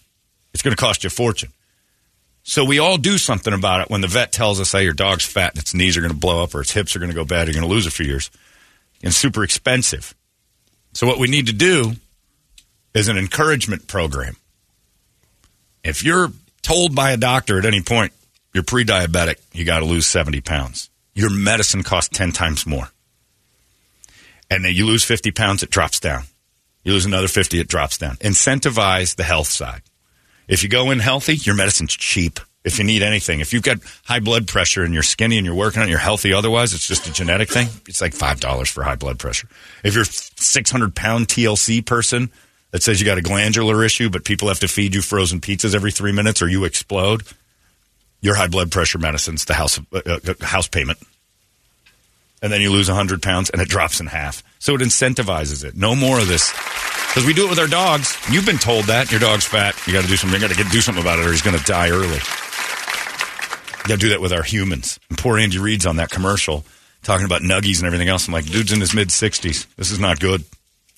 it's 0.54 0.62
going 0.62 0.76
to 0.76 0.80
cost 0.80 1.02
you 1.02 1.08
a 1.08 1.10
fortune. 1.10 1.52
So 2.42 2.64
we 2.64 2.78
all 2.78 2.98
do 2.98 3.18
something 3.18 3.52
about 3.52 3.82
it 3.82 3.90
when 3.90 4.00
the 4.00 4.08
vet 4.08 4.32
tells 4.32 4.60
us, 4.60 4.72
"Hey, 4.72 4.84
your 4.84 4.92
dog's 4.92 5.24
fat 5.24 5.52
and 5.52 5.60
its 5.60 5.74
knees 5.74 5.96
are 5.96 6.00
going 6.00 6.12
to 6.12 6.18
blow 6.18 6.42
up 6.42 6.54
or 6.54 6.60
its 6.60 6.72
hips 6.72 6.96
are 6.96 6.98
going 6.98 7.10
to 7.10 7.14
go 7.14 7.24
bad. 7.24 7.46
You're 7.46 7.54
going 7.54 7.68
to 7.68 7.72
lose 7.72 7.86
a 7.86 7.90
few 7.90 8.06
years." 8.06 8.30
And 9.02 9.14
super 9.14 9.44
expensive. 9.44 10.14
So 10.92 11.06
what 11.06 11.18
we 11.18 11.28
need 11.28 11.46
to 11.46 11.52
do 11.52 11.96
is 12.94 13.08
an 13.08 13.18
encouragement 13.18 13.86
program. 13.86 14.36
If 15.82 16.04
you're 16.04 16.32
told 16.62 16.94
by 16.94 17.10
a 17.10 17.16
doctor 17.16 17.58
at 17.58 17.64
any 17.64 17.80
point 17.80 18.12
you're 18.52 18.62
pre-diabetic, 18.62 19.36
you 19.52 19.64
got 19.64 19.80
to 19.80 19.84
lose 19.84 20.06
70 20.06 20.40
pounds. 20.40 20.90
Your 21.14 21.30
medicine 21.30 21.82
costs 21.82 22.16
10 22.16 22.32
times 22.32 22.66
more. 22.66 22.90
And 24.50 24.64
then 24.64 24.74
you 24.74 24.86
lose 24.86 25.04
50 25.04 25.30
pounds, 25.30 25.62
it 25.62 25.70
drops 25.70 25.98
down. 25.98 26.24
You 26.84 26.92
lose 26.92 27.06
another 27.06 27.28
50, 27.28 27.58
it 27.58 27.68
drops 27.68 27.96
down. 27.96 28.16
Incentivize 28.16 29.16
the 29.16 29.24
health 29.24 29.48
side. 29.48 29.82
If 30.48 30.62
you 30.62 30.68
go 30.68 30.90
in 30.90 30.98
healthy, 30.98 31.36
your 31.36 31.54
medicine's 31.54 31.94
cheap. 31.96 32.40
If 32.64 32.78
you 32.78 32.84
need 32.84 33.02
anything, 33.02 33.40
if 33.40 33.52
you've 33.52 33.64
got 33.64 33.78
high 34.04 34.20
blood 34.20 34.46
pressure 34.46 34.84
and 34.84 34.94
you're 34.94 35.02
skinny 35.02 35.36
and 35.36 35.44
you're 35.44 35.54
working 35.54 35.82
on 35.82 35.88
it, 35.88 35.90
you're 35.90 35.98
healthy 35.98 36.32
otherwise, 36.32 36.74
it's 36.74 36.86
just 36.86 37.08
a 37.08 37.12
genetic 37.12 37.48
thing. 37.48 37.66
It's 37.88 38.00
like 38.00 38.14
$5 38.14 38.68
for 38.68 38.84
high 38.84 38.94
blood 38.94 39.18
pressure. 39.18 39.48
If 39.82 39.94
you're 39.94 40.04
a 40.04 40.06
600 40.06 40.94
pound 40.94 41.26
TLC 41.26 41.84
person 41.84 42.30
that 42.70 42.82
says 42.82 43.00
you 43.00 43.06
got 43.06 43.18
a 43.18 43.22
glandular 43.22 43.84
issue, 43.84 44.10
but 44.10 44.24
people 44.24 44.46
have 44.46 44.60
to 44.60 44.68
feed 44.68 44.94
you 44.94 45.02
frozen 45.02 45.40
pizzas 45.40 45.74
every 45.74 45.90
three 45.90 46.12
minutes 46.12 46.40
or 46.40 46.48
you 46.48 46.64
explode, 46.64 47.22
your 48.20 48.36
high 48.36 48.46
blood 48.46 48.70
pressure 48.70 48.98
medicine's 48.98 49.44
the 49.44 49.54
house, 49.54 49.80
uh, 49.92 50.00
uh, 50.06 50.44
house 50.44 50.68
payment. 50.68 50.98
And 52.42 52.52
then 52.52 52.60
you 52.60 52.70
lose 52.70 52.88
100 52.88 53.22
pounds 53.22 53.50
and 53.50 53.60
it 53.60 53.68
drops 53.68 54.00
in 54.00 54.06
half. 54.06 54.42
So 54.60 54.74
it 54.76 54.80
incentivizes 54.80 55.64
it. 55.64 55.76
No 55.76 55.96
more 55.96 56.20
of 56.20 56.28
this. 56.28 56.52
Because 57.12 57.26
we 57.26 57.34
do 57.34 57.44
it 57.46 57.50
with 57.50 57.58
our 57.58 57.66
dogs. 57.66 58.16
You've 58.30 58.46
been 58.46 58.56
told 58.56 58.86
that 58.86 59.10
your 59.10 59.20
dog's 59.20 59.44
fat. 59.44 59.76
You 59.86 59.92
got 59.92 60.00
to 60.00 60.08
do 60.08 60.16
something. 60.16 60.40
You 60.40 60.48
got 60.48 60.56
to 60.56 60.64
do 60.64 60.80
something 60.80 61.04
about 61.04 61.18
it, 61.18 61.26
or 61.26 61.30
he's 61.30 61.42
going 61.42 61.58
to 61.58 61.64
die 61.64 61.90
early. 61.90 62.06
You 62.06 63.88
got 63.88 63.94
to 63.94 63.96
do 63.98 64.08
that 64.10 64.20
with 64.22 64.32
our 64.32 64.42
humans. 64.42 64.98
And 65.10 65.18
poor 65.18 65.38
Andy 65.38 65.58
Reid's 65.58 65.84
on 65.84 65.96
that 65.96 66.08
commercial 66.08 66.64
talking 67.02 67.26
about 67.26 67.42
nuggies 67.42 67.78
and 67.80 67.86
everything 67.86 68.08
else. 68.08 68.26
I'm 68.28 68.32
like, 68.32 68.46
dude's 68.46 68.72
in 68.72 68.80
his 68.80 68.94
mid 68.94 69.08
60s. 69.08 69.66
This 69.76 69.90
is 69.90 69.98
not 69.98 70.20
good. 70.20 70.42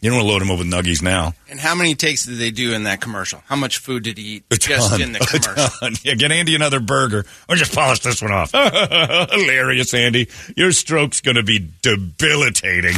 You 0.01 0.11
don't 0.11 0.19
want 0.19 0.29
to 0.29 0.33
load 0.35 0.43
him 0.43 0.51
up 0.51 0.59
with 0.59 0.67
nuggies 0.69 1.03
now. 1.03 1.33
And 1.49 1.59
how 1.59 1.75
many 1.75 1.95
takes 1.95 2.27
did 2.27 2.37
they 2.37 2.51
do 2.51 2.75
in 2.75 2.85
that 2.85 3.01
commercial? 3.01 3.43
How 3.47 3.57
much 3.57 3.79
food 3.79 4.05
did 4.05 4.19
he 4.19 4.37
eat 4.37 4.45
just 4.61 5.01
in 5.01 5.13
the 5.13 5.19
commercial? 5.81 5.99
Yeah, 6.05 6.15
get 6.15 6.31
Andy 6.31 6.55
another 6.55 6.79
burger, 6.79 7.25
or 7.49 7.57
just 7.57 7.75
polish 7.75 8.01
this 8.01 8.21
one 8.21 8.31
off. 8.31 8.53
Hilarious, 9.33 9.95
Andy. 9.95 10.29
Your 10.57 10.73
stroke's 10.73 11.23
going 11.23 11.37
to 11.37 11.43
be 11.43 11.71
debilitating. 11.81 12.95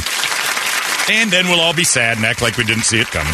And 1.09 1.31
then 1.31 1.45
we'll 1.47 1.59
all 1.61 1.73
be 1.73 1.83
sad 1.83 2.17
and 2.17 2.25
act 2.25 2.41
like 2.41 2.57
we 2.57 2.63
didn't 2.65 2.83
see 2.83 2.99
it 2.99 3.07
coming. 3.07 3.33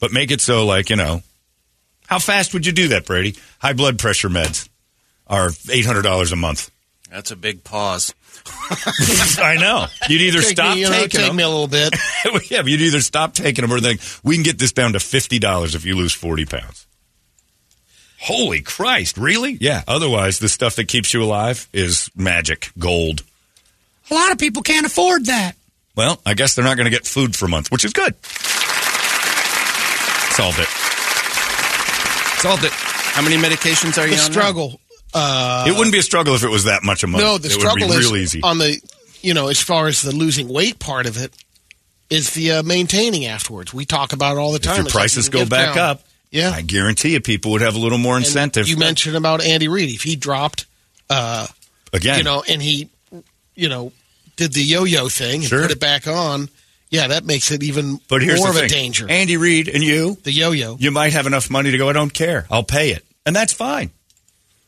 But 0.00 0.12
make 0.12 0.30
it 0.30 0.40
so, 0.40 0.64
like, 0.64 0.88
you 0.88 0.96
know, 0.96 1.22
how 2.06 2.18
fast 2.18 2.54
would 2.54 2.64
you 2.64 2.72
do 2.72 2.88
that, 2.88 3.04
Brady? 3.04 3.36
High 3.60 3.74
blood 3.74 3.98
pressure 3.98 4.30
meds 4.30 4.68
are 5.26 5.48
$800 5.48 6.32
a 6.32 6.36
month. 6.36 6.70
That's 7.10 7.30
a 7.30 7.36
big 7.36 7.64
pause. 7.64 8.14
I 9.38 9.56
know. 9.60 9.86
You'd 10.08 10.22
either 10.22 10.40
Take 10.40 10.50
stop 10.50 10.74
me, 10.74 10.82
you 10.82 10.90
know, 10.90 10.92
take 10.92 11.10
them. 11.10 11.36
me 11.36 11.42
a 11.42 11.48
little 11.48 11.66
bit. 11.66 11.94
yeah, 12.50 12.62
but 12.62 12.70
you'd 12.70 12.80
either 12.80 13.00
stop 13.00 13.34
taking 13.34 13.62
them 13.62 13.72
or 13.72 13.80
think 13.80 14.00
we 14.22 14.36
can 14.36 14.44
get 14.44 14.58
this 14.58 14.72
down 14.72 14.92
to 14.92 15.00
fifty 15.00 15.38
dollars 15.40 15.74
if 15.74 15.84
you 15.84 15.96
lose 15.96 16.14
forty 16.14 16.46
pounds. 16.46 16.86
Holy 18.20 18.60
Christ! 18.60 19.18
Really? 19.18 19.58
Yeah. 19.60 19.82
Otherwise, 19.88 20.38
the 20.38 20.48
stuff 20.48 20.76
that 20.76 20.86
keeps 20.86 21.12
you 21.12 21.22
alive 21.22 21.68
is 21.72 22.10
magic, 22.14 22.70
gold. 22.78 23.24
A 24.10 24.14
lot 24.14 24.32
of 24.32 24.38
people 24.38 24.62
can't 24.62 24.86
afford 24.86 25.26
that. 25.26 25.52
Well, 25.96 26.20
I 26.24 26.34
guess 26.34 26.54
they're 26.54 26.64
not 26.64 26.76
going 26.76 26.86
to 26.86 26.90
get 26.90 27.06
food 27.06 27.36
for 27.36 27.46
months, 27.48 27.70
which 27.70 27.84
is 27.84 27.92
good. 27.92 28.14
Solved 30.34 30.58
it. 30.58 30.68
Solved 32.40 32.64
it. 32.64 32.72
How 32.72 33.22
many 33.22 33.36
medications 33.36 33.98
are 33.98 34.06
you 34.06 34.16
The 34.16 34.22
on? 34.22 34.26
now? 34.28 34.32
struggle. 34.32 34.80
Uh, 35.12 35.64
it 35.68 35.72
wouldn't 35.72 35.92
be 35.92 35.98
a 35.98 36.02
struggle 36.02 36.34
if 36.34 36.44
it 36.44 36.48
was 36.48 36.64
that 36.64 36.82
much 36.84 37.02
a 37.02 37.06
month. 37.06 37.22
no, 37.24 37.36
the 37.36 37.48
it 37.48 37.52
struggle 37.52 37.88
would 37.88 37.94
be 37.94 37.98
is 38.00 38.10
real 38.12 38.16
easy. 38.22 38.40
on 38.42 38.58
the, 38.58 38.80
you 39.20 39.34
know, 39.34 39.48
as 39.48 39.60
far 39.60 39.88
as 39.88 40.02
the 40.02 40.14
losing 40.14 40.48
weight 40.48 40.78
part 40.78 41.06
of 41.06 41.20
it, 41.22 41.34
is 42.08 42.30
the 42.34 42.52
uh, 42.52 42.62
maintaining 42.62 43.26
afterwards. 43.26 43.72
We 43.74 43.84
talk 43.84 44.12
about 44.12 44.36
it 44.36 44.40
all 44.40 44.52
the 44.52 44.58
time. 44.58 44.72
if 44.72 44.78
your 44.78 44.86
It's 44.86 44.94
like 44.94 45.00
prices 45.02 45.26
you 45.26 45.32
go 45.32 45.46
back 45.46 45.74
down. 45.74 45.90
up, 45.90 46.02
Yeah. 46.30 46.50
I 46.50 46.62
guarantee 46.62 47.12
you, 47.12 47.20
people 47.20 47.52
would 47.52 47.60
have 47.60 47.74
a 47.76 47.78
little 47.78 47.98
more 47.98 48.16
And 48.16 48.24
incentive. 48.24 48.66
You 48.68 48.76
mentioned 48.78 49.16
about 49.16 49.42
Andy 49.44 49.68
Reid. 49.68 49.90
If 49.94 50.02
he 50.02 50.16
dropped, 50.16 50.66
uh, 51.10 51.46
again. 51.92 52.18
you 52.18 52.24
know, 52.24 52.42
and 52.48 52.60
he, 52.62 52.88
you 53.54 53.68
know, 53.68 53.92
did 54.40 54.52
the 54.52 54.62
yo-yo 54.62 55.08
thing 55.08 55.40
and 55.42 55.44
Sure. 55.48 55.62
put 55.62 55.70
it 55.70 55.78
back 55.80 56.06
on, 56.08 56.48
yeah, 56.90 57.06
that 57.08 57.24
makes 57.24 57.50
it 57.52 57.62
even 57.62 58.00
but 58.08 58.22
here's 58.22 58.40
more 58.40 58.52
the 58.52 58.64
of 58.64 58.70
thing. 58.70 58.78
a 58.80 58.82
danger. 58.82 59.08
Andy 59.08 59.36
Reid 59.36 59.68
and 59.68 59.82
you, 59.84 60.18
the 60.24 60.32
yo-yo. 60.32 60.76
you 60.80 60.90
might 60.90 61.12
have 61.12 61.26
enough 61.26 61.48
money 61.50 61.70
to 61.70 61.78
go. 61.78 61.88
I 61.88 61.92
don't 61.92 62.12
care. 62.12 62.46
I'll 62.50 62.64
pay 62.64 62.90
it, 62.90 63.04
and 63.24 63.36
that's 63.36 63.52
fine. 63.52 63.90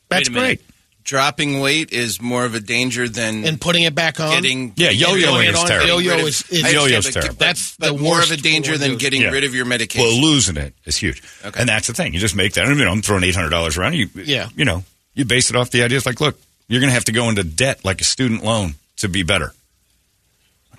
That's 0.08 0.28
Wait 0.28 0.34
minute. 0.34 0.46
great. 0.46 0.60
Dropping 1.04 1.58
weight 1.58 1.90
is 1.92 2.20
more 2.22 2.44
of 2.44 2.54
a 2.54 2.60
danger 2.60 3.08
than 3.08 3.44
and 3.44 3.60
putting 3.60 3.82
it 3.82 3.92
back 3.92 4.20
on. 4.20 4.34
getting 4.40 4.72
Yeah, 4.76 4.90
yo-yoing 4.90 5.20
getting 5.20 5.50
is 5.54 5.58
rid 5.62 5.66
terrible. 5.66 6.00
Yo-yo 6.02 6.26
is- 6.26 6.44
is 6.48 6.72
yo-yo's 6.72 7.04
but- 7.06 7.12
terrible. 7.14 7.34
but- 7.34 7.38
That's 7.44 7.74
but 7.76 7.96
the 7.96 7.98
more 8.00 8.22
of 8.22 8.30
a 8.30 8.36
danger 8.36 8.78
than 8.78 8.98
getting 8.98 9.22
Yeah. 9.22 9.30
rid 9.30 9.42
of 9.42 9.52
your 9.52 9.64
medication. 9.64 10.06
Well, 10.06 10.20
losing 10.22 10.56
it 10.58 10.74
is 10.86 10.96
huge, 10.96 11.20
Okay. 11.44 11.58
and 11.58 11.68
that's 11.68 11.88
the 11.88 11.92
thing. 11.94 12.14
You 12.14 12.20
just 12.20 12.36
make 12.36 12.52
that. 12.54 12.66
I 12.66 12.74
mean, 12.74 12.86
I'm 12.86 13.02
throwing 13.02 13.24
eight 13.24 13.34
hundred 13.34 13.50
dollars 13.50 13.76
around. 13.76 13.94
You, 13.94 14.10
Yeah. 14.24 14.48
you 14.56 14.64
know, 14.64 14.84
you 15.16 15.24
base 15.24 15.50
it 15.50 15.56
off 15.56 15.70
the 15.72 15.82
idea. 15.82 15.96
It's 15.96 16.06
like, 16.06 16.20
look, 16.20 16.40
you're 16.68 16.78
going 16.80 16.90
to 16.90 16.94
have 16.94 17.06
to 17.06 17.12
go 17.12 17.28
into 17.28 17.42
debt 17.42 17.80
like 17.84 18.00
a 18.00 18.04
student 18.04 18.44
loan 18.44 18.76
to 18.98 19.08
be 19.08 19.24
better. 19.24 19.52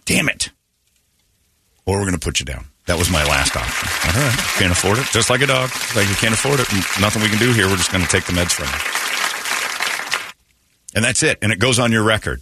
Damn 0.05 0.29
it! 0.29 0.49
Or 1.85 1.95
we're 1.97 2.03
going 2.05 2.13
to 2.13 2.19
put 2.19 2.39
you 2.39 2.45
down. 2.45 2.65
That 2.85 2.97
was 2.97 3.09
my 3.09 3.23
last 3.23 3.55
option. 3.55 3.89
All 4.05 4.21
right, 4.27 4.37
can't 4.59 4.71
afford 4.71 4.97
it. 4.99 5.05
Just 5.11 5.29
like 5.29 5.41
a 5.41 5.47
dog, 5.47 5.69
like 5.95 6.07
you 6.09 6.15
can't 6.15 6.33
afford 6.33 6.59
it. 6.59 6.67
Nothing 6.99 7.21
we 7.21 7.29
can 7.29 7.39
do 7.39 7.53
here. 7.53 7.67
We're 7.67 7.77
just 7.77 7.91
going 7.91 8.03
to 8.03 8.09
take 8.09 8.25
the 8.25 8.33
meds 8.33 8.51
from 8.51 8.65
you, 8.67 8.73
and 10.95 11.03
that's 11.05 11.23
it. 11.23 11.39
And 11.41 11.51
it 11.51 11.59
goes 11.59 11.79
on 11.79 11.91
your 11.91 12.03
record. 12.03 12.41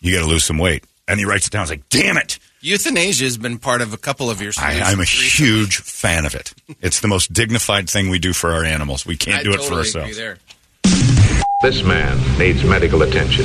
You 0.00 0.14
got 0.14 0.20
to 0.22 0.26
lose 0.28 0.44
some 0.44 0.58
weight, 0.58 0.84
and 1.08 1.18
he 1.18 1.26
writes 1.26 1.46
it 1.46 1.50
down. 1.50 1.62
It's 1.62 1.70
like, 1.70 1.88
damn 1.90 2.16
it. 2.16 2.38
Euthanasia 2.62 3.24
has 3.24 3.36
been 3.38 3.58
part 3.58 3.80
of 3.82 3.92
a 3.92 3.96
couple 3.98 4.28
of 4.30 4.40
your 4.40 4.50
I, 4.58 4.72
solutions 4.72 4.88
I'm 4.88 4.98
a 4.98 5.00
recently. 5.02 5.28
huge 5.56 5.76
fan 5.78 6.24
of 6.24 6.34
it. 6.34 6.52
It's 6.80 7.00
the 7.00 7.08
most 7.08 7.32
dignified 7.32 7.88
thing 7.88 8.08
we 8.08 8.18
do 8.18 8.32
for 8.32 8.50
our 8.52 8.64
animals. 8.64 9.04
We 9.06 9.16
can't 9.16 9.40
I 9.40 9.42
do 9.42 9.50
it 9.50 9.58
totally 9.60 9.84
for 9.84 9.98
agree 9.98 10.12
ourselves. 10.12 10.16
there. 10.16 10.38
This 11.62 11.82
man 11.82 12.38
needs 12.38 12.64
medical 12.64 13.02
attention. 13.02 13.44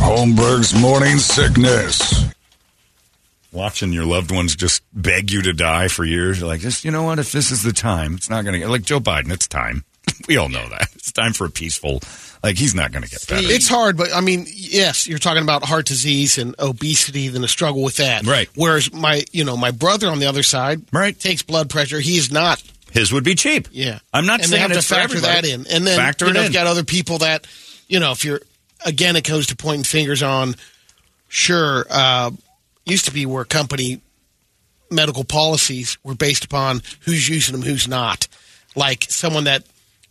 Holmberg's 0.00 0.74
morning 0.80 1.18
sickness. 1.18 2.24
Watching 3.52 3.92
your 3.92 4.06
loved 4.06 4.32
ones 4.32 4.56
just 4.56 4.82
beg 4.92 5.30
you 5.30 5.42
to 5.42 5.52
die 5.52 5.88
for 5.88 6.04
years, 6.04 6.38
you're 6.40 6.48
like, 6.48 6.60
just 6.60 6.84
you 6.84 6.90
know 6.90 7.02
what? 7.02 7.18
If 7.18 7.32
this 7.32 7.50
is 7.50 7.62
the 7.62 7.72
time, 7.72 8.14
it's 8.14 8.30
not 8.30 8.44
going 8.44 8.54
to 8.54 8.58
get 8.58 8.70
like 8.70 8.82
Joe 8.82 8.98
Biden. 8.98 9.30
It's 9.30 9.46
time. 9.46 9.84
we 10.28 10.38
all 10.38 10.48
know 10.48 10.68
that 10.70 10.88
it's 10.94 11.12
time 11.12 11.34
for 11.34 11.44
a 11.44 11.50
peaceful. 11.50 12.00
Like 12.42 12.56
he's 12.56 12.74
not 12.74 12.92
going 12.92 13.02
to 13.02 13.10
get 13.10 13.26
better. 13.28 13.46
It's 13.46 13.68
hard, 13.68 13.98
but 13.98 14.14
I 14.14 14.22
mean, 14.22 14.46
yes, 14.48 15.06
you're 15.06 15.18
talking 15.18 15.42
about 15.42 15.64
heart 15.64 15.84
disease 15.84 16.38
and 16.38 16.54
obesity, 16.58 17.28
then 17.28 17.44
a 17.44 17.48
struggle 17.48 17.82
with 17.82 17.98
that. 17.98 18.24
Right. 18.24 18.48
Whereas 18.54 18.92
my, 18.92 19.22
you 19.32 19.44
know, 19.44 19.56
my 19.56 19.70
brother 19.70 20.08
on 20.08 20.18
the 20.18 20.26
other 20.26 20.42
side, 20.42 20.82
right, 20.92 21.18
takes 21.18 21.42
blood 21.42 21.68
pressure. 21.68 22.00
He's 22.00 22.32
not. 22.32 22.62
His 22.90 23.12
would 23.12 23.24
be 23.24 23.34
cheap. 23.34 23.68
Yeah. 23.70 23.98
I'm 24.14 24.26
not 24.26 24.40
and 24.40 24.48
saying 24.48 24.68
they 24.68 24.74
have 24.74 24.82
to 24.82 24.88
factor 24.88 25.20
that 25.20 25.44
in, 25.44 25.66
and 25.66 25.86
then 25.86 25.98
Factor 25.98 26.26
you 26.26 26.32
know, 26.32 26.40
in. 26.40 26.46
you've 26.46 26.54
got 26.54 26.66
other 26.66 26.84
people 26.84 27.18
that, 27.18 27.46
you 27.86 28.00
know, 28.00 28.12
if 28.12 28.24
you're 28.24 28.40
again, 28.84 29.16
it 29.16 29.24
goes 29.24 29.46
to 29.48 29.56
pointing 29.56 29.84
fingers 29.84 30.22
on. 30.22 30.54
Sure, 31.28 31.86
uh, 31.88 32.30
used 32.84 33.04
to 33.04 33.12
be 33.12 33.24
where 33.26 33.44
company 33.44 34.00
medical 34.90 35.22
policies 35.24 35.96
were 36.02 36.14
based 36.16 36.44
upon 36.44 36.82
who's 37.04 37.28
using 37.28 37.52
them, 37.52 37.62
who's 37.62 37.86
not. 37.86 38.26
Like 38.74 39.06
someone 39.08 39.44
that 39.44 39.62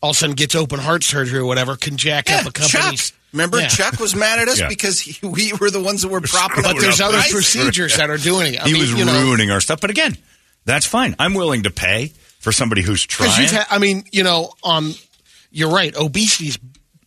all 0.01 0.11
of 0.11 0.15
a 0.15 0.19
sudden 0.19 0.35
gets 0.35 0.55
open 0.55 0.79
heart 0.79 1.03
surgery 1.03 1.39
or 1.39 1.45
whatever 1.45 1.75
can 1.75 1.97
jack 1.97 2.29
up 2.31 2.45
a 2.45 2.51
company's. 2.51 3.09
Chuck. 3.11 3.19
Remember, 3.33 3.59
Yeah. 3.59 3.67
Chuck 3.67 3.99
was 3.99 4.15
mad 4.15 4.39
at 4.39 4.47
us 4.47 4.59
Yeah. 4.59 4.69
because 4.69 4.99
he, 5.01 5.27
we 5.27 5.51
were 5.59 5.69
the 5.69 5.81
ones 5.81 6.01
that 6.03 6.07
were 6.07 6.21
propping 6.21 6.65
up. 6.65 6.73
But 6.75 6.81
there's 6.81 6.97
the 6.99 7.05
other 7.05 7.17
price. 7.17 7.31
procedures 7.31 7.97
that 7.97 8.09
are 8.09 8.17
doing 8.17 8.53
it. 8.55 8.61
I 8.61 8.67
he 8.67 8.73
mean, 8.73 8.81
was 8.81 8.93
you 8.93 9.05
know, 9.05 9.21
ruining 9.21 9.51
our 9.51 9.59
stuff. 9.61 9.81
But 9.81 9.89
again, 9.91 10.17
that's 10.65 10.85
fine. 10.85 11.15
I'm 11.19 11.33
willing 11.33 11.63
to 11.63 11.69
pay 11.69 12.13
for 12.39 12.51
somebody 12.51 12.81
who's 12.81 13.05
trying. 13.05 13.41
you've 13.41 13.51
had, 13.51 13.67
I 13.69 13.77
mean, 13.77 14.05
you 14.11 14.23
know, 14.23 14.53
on 14.63 14.93
you're 15.51 15.69
right. 15.69 15.95
Obesity's 15.95 16.57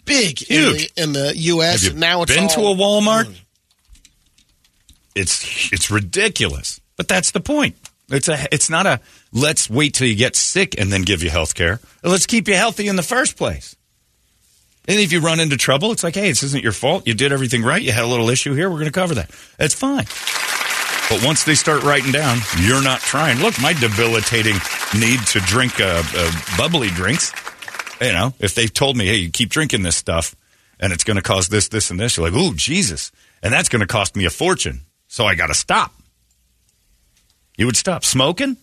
big 0.04 0.42
in 0.50 0.62
the, 0.62 0.78
Huge. 0.78 0.92
in 0.96 1.12
the 1.12 1.32
U.S. 1.36 1.84
Have 1.84 1.94
you 1.94 1.98
now 1.98 2.22
it's 2.22 2.34
been 2.34 2.44
all, 2.44 2.48
to 2.50 2.60
a 2.60 2.74
Walmart? 2.74 3.40
It's 5.14 5.72
it's 5.72 5.90
ridiculous. 5.90 6.80
But 6.96 7.08
that's 7.08 7.30
the 7.32 7.40
point. 7.40 7.76
It's 8.10 8.28
a 8.28 8.46
it's 8.52 8.70
not 8.70 8.86
a 8.86 9.00
let's 9.32 9.68
wait 9.68 9.94
till 9.94 10.06
you 10.06 10.16
get 10.16 10.36
sick 10.36 10.78
and 10.78 10.92
then 10.92 11.02
give 11.02 11.22
you 11.22 11.30
health 11.30 11.54
care. 11.54 11.80
Let's 12.02 12.26
keep 12.26 12.48
you 12.48 12.54
healthy 12.54 12.88
in 12.88 12.96
the 12.96 13.02
first 13.02 13.36
place. 13.36 13.76
And 14.88 14.98
if 14.98 15.12
you 15.12 15.20
run 15.20 15.38
into 15.38 15.56
trouble, 15.56 15.92
it's 15.92 16.02
like, 16.02 16.14
hey, 16.14 16.28
this 16.28 16.42
isn't 16.42 16.62
your 16.62 16.72
fault. 16.72 17.06
You 17.06 17.14
did 17.14 17.32
everything 17.32 17.62
right. 17.62 17.80
You 17.80 17.92
had 17.92 18.02
a 18.02 18.08
little 18.08 18.28
issue 18.30 18.52
here. 18.52 18.68
We're 18.68 18.78
going 18.78 18.86
to 18.86 18.92
cover 18.92 19.14
that. 19.14 19.30
It's 19.58 19.74
fine. 19.74 20.06
But 21.08 21.24
once 21.24 21.44
they 21.44 21.54
start 21.54 21.84
writing 21.84 22.10
down, 22.10 22.38
you're 22.58 22.82
not 22.82 23.00
trying. 23.00 23.38
Look, 23.38 23.60
my 23.60 23.74
debilitating 23.74 24.56
need 24.98 25.20
to 25.28 25.40
drink 25.40 25.80
uh, 25.80 26.02
uh, 26.16 26.32
bubbly 26.56 26.88
drinks. 26.88 27.32
You 28.02 28.12
know, 28.12 28.34
if 28.40 28.54
they 28.54 28.66
told 28.66 28.96
me, 28.96 29.06
hey, 29.06 29.16
you 29.16 29.30
keep 29.30 29.48
drinking 29.48 29.82
this 29.82 29.96
stuff 29.96 30.34
and 30.80 30.92
it's 30.92 31.04
going 31.04 31.16
to 31.16 31.22
cause 31.22 31.48
this, 31.48 31.68
this, 31.68 31.90
and 31.90 32.00
this, 32.00 32.16
you're 32.16 32.28
like, 32.28 32.36
ooh, 32.36 32.54
Jesus. 32.54 33.12
And 33.42 33.52
that's 33.52 33.68
going 33.68 33.80
to 33.80 33.86
cost 33.86 34.16
me 34.16 34.24
a 34.24 34.30
fortune. 34.30 34.80
So 35.06 35.24
I 35.24 35.34
got 35.34 35.48
to 35.48 35.54
stop. 35.54 35.92
You 37.56 37.66
would 37.66 37.76
stop 37.76 38.04
smoking? 38.04 38.56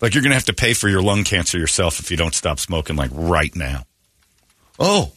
Like 0.00 0.14
you're 0.14 0.22
going 0.22 0.30
to 0.30 0.36
have 0.36 0.44
to 0.46 0.52
pay 0.54 0.74
for 0.74 0.88
your 0.88 1.02
lung 1.02 1.24
cancer 1.24 1.58
yourself 1.58 1.98
if 1.98 2.10
you 2.10 2.16
don't 2.16 2.34
stop 2.34 2.58
smoking, 2.58 2.96
like 2.96 3.10
right 3.12 3.54
now. 3.56 3.84
Oh, 4.78 5.12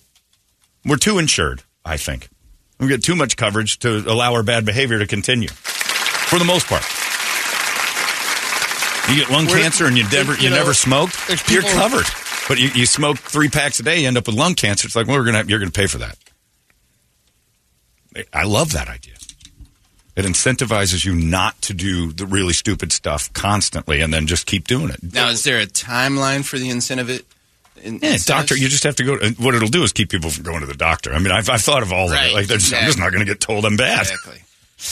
we're 0.85 0.97
too 0.97 1.19
insured, 1.19 1.63
I 1.85 1.97
think. 1.97 2.29
We 2.79 2.87
get 2.87 3.03
too 3.03 3.15
much 3.15 3.37
coverage 3.37 3.79
to 3.79 3.97
allow 4.07 4.33
our 4.33 4.43
bad 4.43 4.65
behavior 4.65 4.99
to 4.99 5.07
continue, 5.07 5.47
for 5.47 6.39
the 6.39 6.45
most 6.45 6.67
part. 6.67 6.83
You 9.09 9.21
get 9.21 9.29
lung 9.31 9.45
Where- 9.45 9.61
cancer 9.61 9.85
and 9.85 9.97
you 9.97 10.03
never 10.09 10.33
you, 10.35 10.43
you 10.43 10.49
know, 10.49 10.57
never 10.57 10.73
smoked. 10.73 11.15
You're 11.49 11.61
covered, 11.61 12.05
but 12.47 12.59
you, 12.59 12.69
you 12.69 12.85
smoke 12.85 13.17
three 13.17 13.49
packs 13.49 13.79
a 13.79 13.83
day, 13.83 14.01
you 14.01 14.07
end 14.07 14.17
up 14.17 14.27
with 14.27 14.35
lung 14.35 14.55
cancer. 14.55 14.85
It's 14.85 14.95
like 14.95 15.07
well, 15.07 15.17
we're 15.17 15.25
gonna 15.25 15.43
you're 15.47 15.59
gonna 15.59 15.71
pay 15.71 15.87
for 15.87 15.99
that. 15.99 16.17
I 18.31 18.43
love 18.43 18.73
that 18.73 18.87
idea. 18.87 19.13
It 20.15 20.25
incentivizes 20.25 21.03
you 21.03 21.15
not 21.15 21.59
to 21.63 21.73
do 21.73 22.11
the 22.11 22.27
really 22.27 22.53
stupid 22.53 22.91
stuff 22.91 23.33
constantly, 23.33 24.01
and 24.01 24.13
then 24.13 24.27
just 24.27 24.45
keep 24.45 24.67
doing 24.67 24.89
it. 24.91 25.01
Now, 25.13 25.29
is 25.29 25.43
there 25.43 25.59
a 25.59 25.65
timeline 25.65 26.45
for 26.45 26.59
the 26.59 26.69
incentive? 26.69 27.09
It, 27.09 27.25
in, 27.77 27.93
Yeah, 27.95 28.13
incentives? 28.13 28.25
doctor, 28.25 28.55
you 28.55 28.69
just 28.69 28.83
have 28.83 28.95
to 28.97 29.03
go. 29.03 29.17
And 29.17 29.35
what 29.39 29.55
it'll 29.55 29.67
do 29.69 29.81
is 29.81 29.91
keep 29.91 30.09
people 30.11 30.29
from 30.29 30.43
going 30.43 30.59
to 30.59 30.67
the 30.67 30.75
doctor. 30.75 31.11
I 31.13 31.17
mean, 31.19 31.31
I've, 31.31 31.49
I've 31.49 31.61
thought 31.61 31.81
of 31.81 31.91
all 31.91 32.11
of 32.11 32.13
it. 32.13 32.33
Like, 32.33 32.45
they're 32.45 32.59
just, 32.59 32.73
I'm 32.75 32.85
just 32.85 32.99
not 32.99 33.09
going 33.11 33.25
to 33.25 33.31
get 33.31 33.41
told 33.41 33.65
I'm 33.65 33.75
bad. 33.75 34.01
Exactly. 34.01 34.43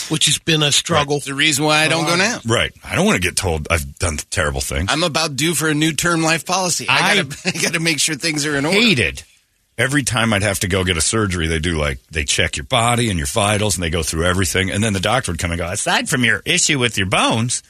Which 0.09 0.25
has 0.27 0.39
been 0.39 0.63
a 0.63 0.71
struggle. 0.71 1.17
It's 1.17 1.25
the 1.25 1.33
reason 1.33 1.65
why 1.65 1.83
I 1.83 1.87
don't 1.87 2.05
go 2.05 2.15
now. 2.15 2.39
Right. 2.45 2.71
I 2.83 2.95
don't 2.95 3.05
want 3.05 3.21
to 3.21 3.27
get 3.27 3.35
told 3.35 3.67
I've 3.69 3.97
done 3.99 4.17
terrible 4.29 4.61
things. 4.61 4.87
I'm 4.89 5.03
about 5.03 5.35
due 5.35 5.53
for 5.53 5.67
a 5.69 5.73
new 5.73 5.91
term 5.93 6.21
life 6.23 6.45
policy. 6.45 6.85
I, 6.89 7.11
I- 7.11 7.21
gotta, 7.23 7.37
I 7.57 7.61
gotta 7.61 7.79
make 7.79 7.99
sure 7.99 8.15
things 8.15 8.45
are 8.45 8.55
in 8.55 8.65
order. 8.65 8.77
hated. 8.79 9.23
Every 9.77 10.03
time 10.03 10.31
I'd 10.33 10.43
have 10.43 10.59
to 10.59 10.67
go 10.67 10.83
get 10.83 10.97
a 10.97 11.01
surgery, 11.01 11.47
they 11.47 11.57
do 11.59 11.75
like 11.77 11.99
they 12.11 12.23
check 12.23 12.55
your 12.57 12.65
body 12.65 13.09
and 13.09 13.17
your 13.17 13.25
vitals, 13.27 13.75
and 13.75 13.83
they 13.83 13.89
go 13.89 14.03
through 14.03 14.25
everything. 14.25 14.69
And 14.69 14.83
then 14.83 14.93
the 14.93 14.99
doctor 14.99 15.31
would 15.31 15.39
come 15.39 15.51
and 15.51 15.57
go, 15.59 15.65
aside 15.67 16.07
from 16.07 16.23
your 16.23 16.41
issue 16.45 16.77
with 16.77 16.97
your 16.97 17.07
bones, 17.07 17.63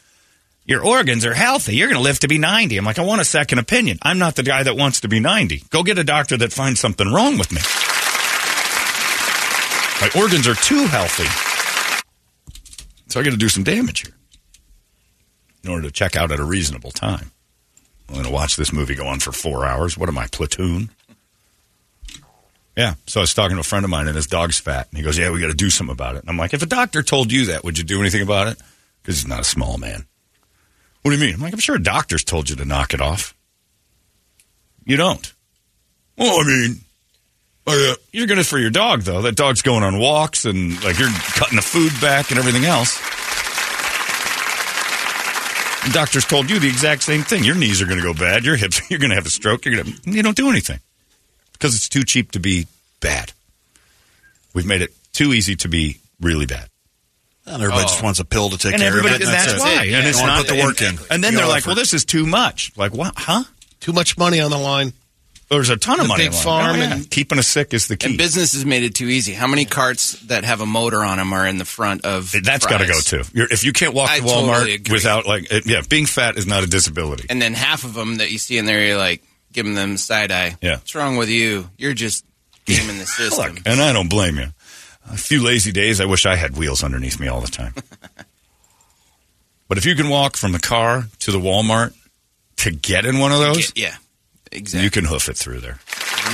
your 0.65 0.83
organs 0.83 1.25
are 1.25 1.33
healthy. 1.33 1.75
You're 1.75 1.87
going 1.87 1.99
to 1.99 2.03
live 2.03 2.19
to 2.19 2.27
be 2.27 2.37
90. 2.37 2.75
I'm 2.77 2.85
like, 2.85 2.99
I 2.99 3.03
want 3.05 3.21
a 3.21 3.25
second 3.25 3.59
opinion. 3.59 3.97
I'm 4.01 4.19
not 4.19 4.35
the 4.35 4.43
guy 4.43 4.63
that 4.63 4.75
wants 4.75 5.01
to 5.01 5.07
be 5.07 5.19
90. 5.21 5.63
Go 5.69 5.83
get 5.83 5.97
a 5.99 6.03
doctor 6.03 6.35
that 6.37 6.51
finds 6.51 6.79
something 6.81 7.07
wrong 7.11 7.37
with 7.37 7.51
me. 7.51 7.61
My 10.01 10.09
organs 10.21 10.47
are 10.47 10.55
too 10.55 10.85
healthy. 10.87 11.50
So 13.11 13.19
I 13.19 13.23
got 13.23 13.31
to 13.31 13.37
do 13.37 13.49
some 13.49 13.63
damage 13.63 14.03
here 14.03 14.15
in 15.65 15.69
order 15.69 15.83
to 15.83 15.91
check 15.91 16.15
out 16.15 16.31
at 16.31 16.39
a 16.39 16.45
reasonable 16.45 16.91
time. 16.91 17.31
I'm 18.07 18.15
going 18.15 18.25
to 18.25 18.31
watch 18.31 18.55
this 18.55 18.71
movie 18.71 18.95
go 18.95 19.05
on 19.05 19.19
for 19.19 19.33
four 19.33 19.65
hours. 19.65 19.97
What 19.97 20.07
am 20.07 20.17
I, 20.17 20.27
platoon? 20.27 20.89
Yeah. 22.77 22.93
So 23.07 23.19
I 23.19 23.23
was 23.23 23.33
talking 23.33 23.57
to 23.57 23.61
a 23.61 23.63
friend 23.63 23.83
of 23.83 23.91
mine, 23.91 24.07
and 24.07 24.15
his 24.15 24.27
dog's 24.27 24.61
fat. 24.61 24.87
And 24.89 24.97
he 24.97 25.03
goes, 25.03 25.17
Yeah, 25.17 25.29
we 25.29 25.41
got 25.41 25.47
to 25.47 25.53
do 25.53 25.69
something 25.69 25.91
about 25.91 26.15
it. 26.15 26.21
And 26.21 26.29
I'm 26.29 26.37
like, 26.37 26.53
If 26.53 26.63
a 26.63 26.67
doctor 26.67 27.03
told 27.03 27.33
you 27.33 27.47
that, 27.47 27.65
would 27.65 27.77
you 27.77 27.83
do 27.83 27.99
anything 27.99 28.21
about 28.21 28.47
it? 28.47 28.57
Because 29.01 29.17
he's 29.17 29.27
not 29.27 29.41
a 29.41 29.43
small 29.43 29.77
man. 29.77 30.05
What 31.01 31.11
do 31.11 31.17
you 31.17 31.25
mean? 31.25 31.35
I'm 31.35 31.41
like, 31.41 31.51
I'm 31.51 31.59
sure 31.59 31.75
a 31.75 31.83
doctor's 31.83 32.23
told 32.23 32.49
you 32.49 32.55
to 32.55 32.65
knock 32.65 32.93
it 32.93 33.01
off. 33.01 33.35
You 34.85 34.95
don't. 34.95 35.33
Well, 36.17 36.39
I 36.39 36.43
mean, 36.45 36.79
Oh, 37.67 37.95
you're 38.11 38.27
good 38.27 38.45
for 38.45 38.57
your 38.57 38.71
dog, 38.71 39.01
though. 39.01 39.21
That 39.21 39.35
dog's 39.35 39.61
going 39.61 39.83
on 39.83 39.99
walks 39.99 40.45
and 40.45 40.83
like 40.83 40.97
you're 40.97 41.09
cutting 41.35 41.55
the 41.55 41.61
food 41.61 41.91
back 42.01 42.31
and 42.31 42.39
everything 42.39 42.65
else. 42.65 42.99
The 45.85 45.93
doctors 45.93 46.25
told 46.25 46.49
you 46.49 46.59
the 46.59 46.67
exact 46.67 47.01
same 47.03 47.23
thing. 47.23 47.43
Your 47.43 47.55
knees 47.55 47.81
are 47.81 47.85
going 47.85 47.97
to 47.99 48.03
go 48.03 48.13
bad. 48.13 48.45
Your 48.45 48.55
hips, 48.55 48.81
you're 48.89 48.99
going 48.99 49.09
to 49.09 49.15
have 49.15 49.25
a 49.25 49.31
stroke. 49.31 49.65
You're 49.65 49.83
going 49.83 49.93
to, 49.95 50.11
you 50.11 50.23
don't 50.23 50.37
do 50.37 50.49
anything 50.49 50.79
because 51.53 51.75
it's 51.75 51.89
too 51.89 52.03
cheap 52.03 52.31
to 52.31 52.39
be 52.39 52.67
bad. 52.99 53.33
We've 54.53 54.65
made 54.65 54.81
it 54.81 54.93
too 55.13 55.33
easy 55.33 55.55
to 55.57 55.69
be 55.69 55.97
really 56.19 56.45
bad. 56.45 56.67
And 57.45 57.61
everybody 57.61 57.83
just 57.83 58.01
oh. 58.01 58.05
wants 58.05 58.19
a 58.19 58.25
pill 58.25 58.49
to 58.49 58.57
take 58.57 58.73
and 58.73 58.81
care 58.81 58.91
of 58.91 58.97
everybody, 58.97 59.23
it. 59.23 59.27
and 59.27 59.33
that's, 59.33 59.53
it. 59.53 59.59
why. 59.59 59.83
You 59.83 59.95
And 59.95 60.07
it's 60.07 60.19
don't 60.19 60.37
put 60.37 60.47
the 60.47 60.63
work 60.63 60.81
and, 60.81 60.99
in. 60.99 61.05
And 61.09 61.23
then 61.23 61.33
You 61.33 61.39
they're 61.39 61.47
gotta 61.47 61.53
like, 61.53 61.65
"Well, 61.65 61.73
effort. 61.73 61.81
this 61.81 61.93
is 61.93 62.05
too 62.05 62.25
much." 62.27 62.71
Like, 62.77 62.93
what? 62.93 63.13
Huh? 63.17 63.43
Too 63.79 63.93
much 63.93 64.17
money 64.17 64.39
on 64.39 64.51
the 64.51 64.59
line. 64.59 64.93
There's 65.51 65.69
a 65.69 65.75
ton 65.77 65.99
of 65.99 66.05
The 66.05 66.07
money. 66.07 66.23
big 66.29 66.33
farm 66.33 66.75
Oh, 66.77 66.79
yeah. 66.79 66.93
and- 66.93 67.11
keeping 67.11 67.37
us 67.37 67.47
sick 67.47 67.73
is 67.73 67.87
the 67.87 67.97
key. 67.97 68.07
And 68.07 68.17
business 68.17 68.53
has 68.53 68.65
made 68.65 68.83
it 68.83 68.95
too 68.95 69.07
easy. 69.07 69.33
How 69.33 69.47
many 69.47 69.65
carts 69.65 70.13
that 70.27 70.45
have 70.45 70.61
a 70.61 70.65
motor 70.65 71.03
on 71.03 71.17
them 71.17 71.33
are 71.33 71.45
in 71.45 71.57
the 71.57 71.65
front 71.65 72.05
of? 72.05 72.31
That's 72.43 72.65
got 72.65 72.77
to 72.79 72.87
go 72.87 72.99
too. 73.01 73.23
You're, 73.33 73.47
if 73.51 73.63
you 73.65 73.73
can't 73.73 73.93
walk 73.93 74.09
I 74.09 74.19
to 74.19 74.25
Walmart 74.25 74.59
totally 74.65 74.81
without 74.89 75.27
like, 75.27 75.51
it, 75.51 75.65
yeah, 75.67 75.81
being 75.89 76.05
fat 76.05 76.37
is 76.37 76.47
not 76.47 76.63
a 76.63 76.67
disability. 76.67 77.25
And 77.29 77.41
then 77.41 77.53
half 77.53 77.83
of 77.83 77.93
them 77.93 78.15
that 78.17 78.31
you 78.31 78.37
see 78.37 78.57
in 78.57 78.65
there, 78.65 78.81
you're 78.85 78.97
like 78.97 79.21
giving 79.51 79.75
them 79.75 79.97
side 79.97 80.31
eye. 80.31 80.55
Yeah. 80.61 80.75
What's 80.77 80.95
wrong 80.95 81.17
with 81.17 81.27
you? 81.29 81.69
You're 81.77 81.93
just 81.93 82.23
gaming 82.65 82.97
the 82.97 83.05
system. 83.05 83.55
Look, 83.55 83.63
and 83.65 83.81
I 83.81 83.91
don't 83.91 84.09
blame 84.09 84.37
you. 84.37 84.47
A 85.11 85.17
few 85.17 85.43
lazy 85.43 85.73
days, 85.73 85.99
I 85.99 86.05
wish 86.05 86.25
I 86.25 86.37
had 86.37 86.55
wheels 86.55 86.81
underneath 86.81 87.19
me 87.19 87.27
all 87.27 87.41
the 87.41 87.47
time. 87.51 87.73
but 89.67 89.77
if 89.77 89.85
you 89.85 89.95
can 89.95 90.07
walk 90.09 90.37
from 90.37 90.53
the 90.53 90.59
car 90.59 91.05
to 91.19 91.31
the 91.31 91.39
Walmart 91.39 91.93
to 92.57 92.71
get 92.71 93.05
in 93.05 93.19
one 93.19 93.31
of 93.33 93.39
those, 93.39 93.73
yeah, 93.75 93.95
exactly. 94.51 94.83
you 94.83 94.91
can 94.91 95.05
hoof 95.05 95.29
it 95.29 95.37
through 95.37 95.59
there. 95.61 95.79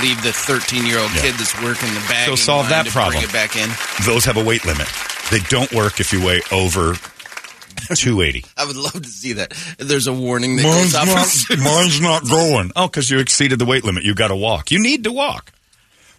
leave 0.02 0.22
the 0.22 0.32
13 0.32 0.86
year 0.86 0.98
old 0.98 1.10
Yeah. 1.14 1.22
kid 1.22 1.34
that's 1.34 1.54
working 1.62 1.92
the 1.94 2.00
bag. 2.08 2.26
So 2.28 2.34
solve 2.36 2.68
that 2.68 2.86
problem. 2.88 3.14
Bring 3.20 3.24
it 3.28 3.32
back 3.32 3.56
in. 3.56 3.68
Those 4.04 4.24
have 4.26 4.36
a 4.36 4.44
weight 4.44 4.64
limit. 4.64 4.86
They 5.30 5.40
don't 5.48 5.72
work 5.72 6.00
if 6.00 6.12
you 6.12 6.24
weigh 6.24 6.40
over 6.52 6.94
280. 7.94 8.44
I 8.56 8.64
would 8.64 8.76
love 8.76 9.02
to 9.02 9.08
see 9.08 9.34
that. 9.34 9.52
There's 9.78 10.06
a 10.06 10.12
warning 10.12 10.56
that 10.56 10.62
goes 10.62 10.94
off. 10.94 11.06
not, 11.50 11.58
mine's 11.58 12.00
not 12.00 12.28
going. 12.28 12.72
Oh, 12.76 12.86
because 12.88 13.10
you 13.10 13.18
exceeded 13.18 13.58
the 13.58 13.64
weight 13.64 13.84
limit. 13.84 14.04
You 14.04 14.14
got 14.14 14.28
to 14.28 14.36
walk. 14.36 14.70
You 14.70 14.80
need 14.82 15.04
to 15.04 15.12
walk. 15.12 15.52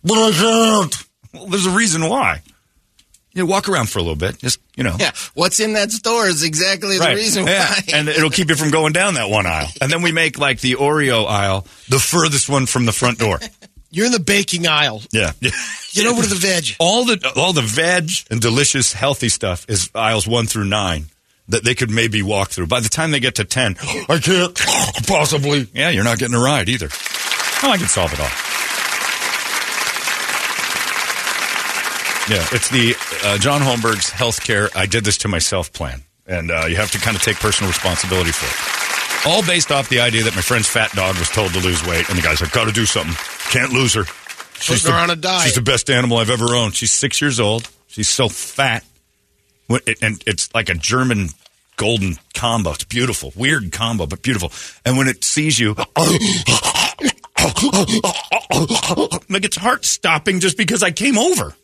But 0.03 0.13
I 0.17 0.31
can't. 0.31 0.95
Well, 1.33 1.45
there's 1.47 1.65
a 1.65 1.71
reason 1.71 2.07
why. 2.09 2.41
You 3.33 3.43
know, 3.43 3.45
walk 3.45 3.69
around 3.69 3.89
for 3.89 3.99
a 3.99 4.01
little 4.01 4.15
bit. 4.15 4.39
Just, 4.39 4.59
you 4.75 4.83
know. 4.83 4.95
Yeah, 4.99 5.11
what's 5.35 5.59
in 5.59 5.73
that 5.73 5.91
store 5.91 6.27
is 6.27 6.43
exactly 6.43 6.97
the 6.97 7.03
Right. 7.03 7.15
reason 7.15 7.45
yeah. 7.45 7.69
why. 7.69 7.81
and 7.93 8.09
it'll 8.09 8.31
keep 8.31 8.49
you 8.49 8.55
from 8.55 8.71
going 8.71 8.91
down 8.91 9.13
that 9.13 9.29
one 9.29 9.45
aisle. 9.45 9.69
And 9.81 9.91
then 9.91 10.01
we 10.01 10.11
make 10.11 10.39
like 10.39 10.61
the 10.61 10.73
Oreo 10.75 11.27
aisle 11.27 11.67
the 11.89 11.99
furthest 11.99 12.49
one 12.49 12.65
from 12.65 12.85
the 12.85 12.91
front 12.91 13.19
door. 13.19 13.39
You're 13.91 14.05
in 14.07 14.11
the 14.11 14.19
baking 14.19 14.67
aisle. 14.67 15.01
Yeah. 15.11 15.31
Get 15.41 16.05
over 16.05 16.21
to 16.21 16.27
the 16.27 16.35
veg. 16.35 16.75
all 16.79 17.05
the 17.05 17.31
all 17.35 17.53
the 17.53 17.61
veg 17.63 18.09
and 18.29 18.39
delicious 18.39 18.93
healthy 18.93 19.29
stuff 19.29 19.65
is 19.67 19.89
aisles 19.95 20.27
one 20.27 20.45
through 20.45 20.65
nine 20.65 21.05
that 21.47 21.63
they 21.63 21.73
could 21.73 21.89
maybe 21.89 22.21
walk 22.21 22.49
through. 22.49 22.67
By 22.67 22.79
the 22.81 22.89
time 22.89 23.09
they 23.11 23.19
get 23.19 23.35
to 23.35 23.45
ten, 23.45 23.77
I 24.09 24.19
can't 24.19 24.55
possibly. 25.07 25.67
Yeah, 25.73 25.89
you're 25.89 26.03
not 26.03 26.19
getting 26.19 26.35
a 26.35 26.39
ride 26.39 26.69
either. 26.69 26.89
Oh, 27.63 27.71
I 27.71 27.77
can 27.77 27.87
solve 27.87 28.13
it 28.13 28.19
all. 28.19 28.48
Yeah, 32.29 32.45
it's 32.51 32.69
the 32.69 32.95
uh, 33.23 33.37
John 33.39 33.61
Holmberg's 33.61 34.11
healthcare. 34.11 34.69
I 34.75 34.85
did 34.85 35.03
this 35.03 35.17
to 35.19 35.27
myself 35.27 35.73
plan, 35.73 36.03
and 36.27 36.51
uh, 36.51 36.65
you 36.67 36.75
have 36.75 36.91
to 36.91 36.99
kind 36.99 37.17
of 37.17 37.23
take 37.23 37.37
personal 37.37 37.71
responsibility 37.71 38.31
for 38.31 38.45
it. 38.45 39.27
All 39.27 39.43
based 39.43 39.71
off 39.71 39.89
the 39.89 39.99
idea 39.99 40.23
that 40.23 40.35
my 40.35 40.41
friend's 40.41 40.67
fat 40.67 40.91
dog 40.91 41.17
was 41.17 41.27
told 41.29 41.53
to 41.53 41.59
lose 41.59 41.83
weight, 41.87 42.07
and 42.07 42.17
the 42.17 42.21
guy's 42.21 42.39
like, 42.39 42.51
"Got 42.51 42.65
to 42.65 42.71
do 42.71 42.85
something. 42.85 43.15
Can't 43.49 43.73
lose 43.73 43.95
her." 43.95 44.03
Putting 44.03 44.91
her 44.91 44.97
on 44.99 45.09
a 45.09 45.15
diet. 45.15 45.45
She's 45.45 45.55
the 45.55 45.61
best 45.61 45.89
animal 45.89 46.17
I've 46.17 46.29
ever 46.29 46.53
owned. 46.53 46.75
She's 46.75 46.91
six 46.91 47.19
years 47.19 47.39
old. 47.39 47.67
She's 47.87 48.09
so 48.09 48.29
fat, 48.29 48.83
and 49.69 50.21
it's 50.27 50.53
like 50.53 50.69
a 50.69 50.75
German 50.75 51.29
golden 51.77 52.17
combo. 52.35 52.73
It's 52.73 52.83
beautiful, 52.83 53.33
weird 53.35 53.71
combo, 53.71 54.05
but 54.05 54.21
beautiful. 54.21 54.51
And 54.85 54.97
when 54.97 55.07
it 55.07 55.23
sees 55.23 55.57
you, 55.57 55.73
like 59.29 59.45
its 59.45 59.57
heart 59.57 59.85
stopping 59.85 60.41
just 60.41 60.57
because 60.57 60.83
I 60.83 60.91
came 60.91 61.17
over. 61.17 61.55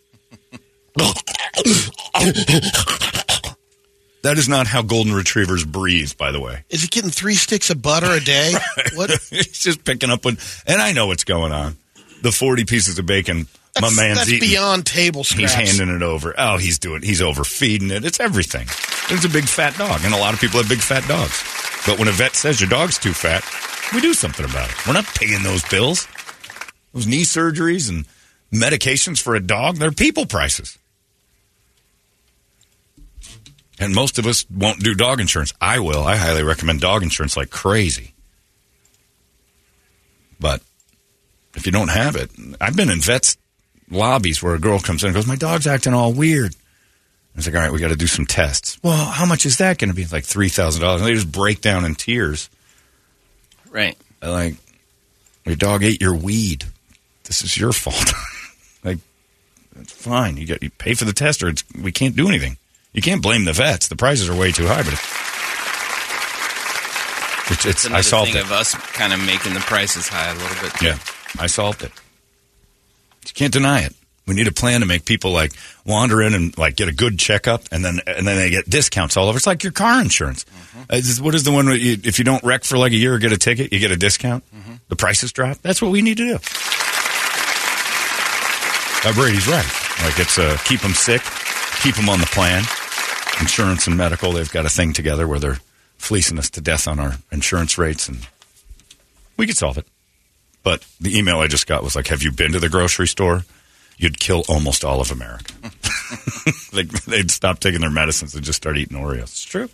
That 4.24 4.38
is 4.40 4.50
not 4.50 4.66
how 4.66 4.82
golden 4.82 5.14
retrievers 5.14 5.64
breathe, 5.64 6.18
by 6.18 6.32
the 6.32 6.40
way. 6.40 6.64
Is 6.70 6.82
he 6.82 6.88
getting 6.88 7.12
three 7.12 7.36
sticks 7.36 7.70
of 7.70 7.82
butter 7.82 8.12
a 8.12 8.20
day? 8.20 8.54
What? 8.96 9.10
He's 9.30 9.60
just 9.60 9.84
picking 9.84 10.10
up 10.10 10.24
what, 10.26 10.36
and 10.66 10.82
I 10.82 10.94
know 10.94 11.08
what's 11.08 11.26
going 11.26 11.52
on. 11.52 11.78
The 12.22 12.32
forty 12.32 12.66
pieces 12.66 12.98
of 12.98 13.06
bacon 13.06 13.48
my 13.76 13.82
That's, 13.82 13.98
man's 13.98 14.18
that's 14.20 14.32
eating. 14.32 14.50
beyond 14.50 14.86
table 14.86 15.24
scraps. 15.26 15.54
He's 15.54 15.78
handing 15.78 15.94
it 15.96 16.02
over. 16.02 16.34
Oh, 16.38 16.58
he's 16.58 16.80
doing. 16.80 17.02
He's 17.02 17.22
overfeeding 17.22 17.92
it. 17.92 18.06
It's 18.06 18.22
everything. 18.22 18.68
It's 19.14 19.26
a 19.26 19.30
big 19.30 19.44
fat 19.44 19.78
dog, 19.78 20.02
and 20.06 20.14
a 20.14 20.18
lot 20.18 20.34
of 20.34 20.40
people 20.40 20.60
have 20.60 20.70
big 20.70 20.80
fat 20.80 21.06
dogs. 21.10 21.44
But 21.86 22.00
when 22.00 22.08
a 22.08 22.12
vet 22.14 22.36
says 22.36 22.62
your 22.62 22.70
dog's 22.70 22.98
too 22.98 23.12
fat, 23.12 23.44
we 23.94 24.00
do 24.00 24.14
something 24.14 24.46
about 24.46 24.70
it. 24.70 24.88
We're 24.88 24.94
not 24.94 25.06
paying 25.06 25.44
those 25.44 25.68
bills. 25.68 26.08
Those 26.94 27.06
knee 27.06 27.24
surgeries 27.24 27.90
and 27.90 28.06
medications 28.54 29.22
for 29.22 29.36
a 29.36 29.42
dog, 29.42 29.76
they're 29.76 29.92
people 29.92 30.26
prices. 30.26 30.80
And 33.80 33.94
most 33.94 34.18
of 34.18 34.26
us 34.26 34.46
won't 34.50 34.80
do 34.80 34.96
dog 34.96 35.20
insurance. 35.20 35.54
I 35.60 35.80
will. 35.80 36.04
I 36.04 36.16
highly 36.16 36.44
recommend 36.44 36.82
dog 36.82 37.04
insurance 37.04 37.36
like 37.36 37.50
crazy. 37.50 38.14
But 40.40 40.62
if 41.56 41.66
you 41.66 41.72
don't 41.72 41.90
have 41.90 42.16
it, 42.16 42.32
I've 42.62 42.76
been 42.76 42.90
in 42.90 43.02
vets 43.02 43.38
lobbies 43.90 44.42
where 44.42 44.56
a 44.56 44.60
girl 44.60 44.80
comes 44.80 45.04
in 45.04 45.08
and 45.08 45.16
goes, 45.16 45.28
"My 45.28 45.36
dog's 45.36 45.68
acting 45.68 45.94
all 45.94 46.14
weird." 46.14 46.54
I 46.54 47.38
was 47.38 47.48
like, 47.48 47.56
"All 47.56 47.62
right, 47.62 47.72
we 47.72 47.80
got 47.80 47.90
to 47.90 47.96
do 47.96 48.08
some 48.08 48.26
tests." 48.26 48.78
Well, 48.82 49.06
how 49.12 49.26
much 49.26 49.46
is 49.46 49.58
that 49.58 49.78
going 49.78 49.90
to 49.90 49.96
be? 49.96 50.04
It's 50.04 50.14
like 50.14 50.26
three 50.26 50.50
thousand 50.50 50.82
dollars. 50.82 51.02
And 51.02 51.10
they 51.10 51.14
just 51.14 51.32
break 51.32 51.62
down 51.62 51.86
in 51.86 51.96
tears. 51.96 52.50
right. 53.70 53.98
They're 54.22 54.32
like, 54.32 54.56
"Your 55.46 55.56
dog 55.56 55.84
ate 55.84 56.02
your 56.02 56.16
weed. 56.16 56.66
This 57.26 57.44
is 57.44 57.58
your 57.58 57.74
fault." 57.74 58.14
like, 58.84 59.00
it's 59.80 59.92
fine. 59.92 60.38
You 60.38 60.48
got 60.48 60.64
you 60.64 60.70
pay 60.70 60.94
for 60.94 61.06
the 61.06 61.14
test, 61.14 61.44
or 61.44 61.50
it's, 61.50 61.64
we 61.82 61.92
can't 61.92 62.16
do 62.16 62.28
anything. 62.28 62.58
You 62.96 63.02
can't 63.02 63.22
blame 63.22 63.46
the 63.46 63.54
vets. 63.54 63.88
The 63.90 63.96
prices 63.96 64.30
are 64.30 64.36
way 64.36 64.52
too 64.52 64.66
high, 64.68 64.82
but 64.82 64.94
it's, 67.52 67.66
it's, 67.66 67.86
I 67.86 68.02
solved 68.02 68.32
thing 68.32 68.40
it. 68.42 68.46
of 68.46 68.52
us 68.52 68.74
kind 68.74 69.14
of 69.14 69.20
making 69.26 69.54
the 69.54 69.60
prices 69.60 70.08
high 70.08 70.32
a 70.32 70.34
little 70.34 70.62
bit. 70.64 70.74
too. 70.74 70.86
Yeah, 70.88 70.98
I 71.38 71.48
solved 71.48 71.84
it. 71.84 71.92
You 73.28 73.34
can't 73.34 73.54
deny 73.54 73.82
it. 73.82 73.94
We 74.28 74.34
need 74.34 74.48
a 74.48 74.52
plan 74.52 74.80
to 74.80 74.88
make 74.88 75.06
people 75.06 75.32
like 75.32 75.52
wander 75.86 76.20
in 76.22 76.34
and 76.34 76.58
like 76.58 76.76
get 76.76 76.88
a 76.88 76.92
good 76.94 77.20
checkup, 77.20 77.62
and 77.72 77.86
then 77.86 78.00
and 78.08 78.26
then 78.26 78.38
they 78.38 78.50
get 78.50 78.68
discounts 78.68 79.18
all 79.18 79.28
over. 79.28 79.38
It's 79.38 79.46
like 79.46 79.62
your 79.62 79.72
car 79.74 80.02
insurance. 80.02 80.46
Uh, 80.90 80.96
this 80.96 81.10
is- 81.10 81.22
what 81.22 81.36
is 81.36 81.44
the 81.44 81.52
one? 81.52 81.68
Where 81.68 81.76
you, 81.76 81.98
if 82.04 82.18
you 82.18 82.26
don't 82.26 82.44
wreck 82.44 82.64
for 82.64 82.78
like 82.80 82.92
a 82.92 82.96
year 82.96 83.14
or 83.14 83.20
get 83.20 83.32
a 83.34 83.38
ticket, 83.38 83.72
you 83.72 83.78
get 83.80 83.92
a 83.92 83.98
discount. 83.98 84.44
The 84.88 84.96
prices 84.96 85.32
drop. 85.32 85.58
That's 85.62 85.82
what 85.82 85.92
we 85.92 86.02
need 86.02 86.18
to 86.18 86.26
do. 86.28 86.36
Uh, 89.08 89.14
Brady's 89.14 89.48
right. 89.48 89.66
Like 90.04 90.18
it's 90.18 90.40
uh, 90.40 90.58
keep 90.66 90.80
them 90.82 90.94
sick, 90.94 91.22
keep 91.84 91.96
them 91.96 92.10
on 92.10 92.20
the 92.20 92.26
plan. 92.28 92.64
Insurance 93.40 93.88
and 93.88 93.98
medical, 93.98 94.32
they've 94.32 94.52
got 94.52 94.66
a 94.66 94.70
thing 94.70 94.94
together 94.94 95.28
where 95.28 95.40
they're 95.40 95.60
fleecing 95.98 96.38
us 96.38 96.50
to 96.52 96.62
death 96.62 96.88
on 96.88 97.00
our 97.00 97.16
insurance 97.32 97.78
rates, 97.78 98.08
and 98.08 98.28
we 99.38 99.48
could 99.48 99.58
solve 99.58 99.78
it. 99.78 99.88
But 100.64 100.86
the 101.00 101.18
email 101.18 101.40
I 101.40 101.48
just 101.48 101.68
got 101.68 101.84
was 101.84 101.96
like, 101.96 102.08
"Have 102.08 102.24
you 102.24 102.32
been 102.32 102.54
to 102.54 102.60
the 102.60 102.70
grocery 102.70 103.08
store? 103.08 103.46
You'd 103.98 104.20
kill 104.20 104.44
almost 104.50 104.84
all 104.84 105.00
of 105.00 105.12
America. 105.12 105.54
like 106.74 106.90
they'd 107.06 107.32
stop 107.32 107.60
taking 107.60 107.82
their 107.82 107.90
medicines 107.90 108.36
and 108.36 108.44
just 108.44 108.58
start 108.58 108.78
eating 108.78 108.98
Oreos." 108.98 109.24
It's 109.24 109.44
true. 109.44 109.70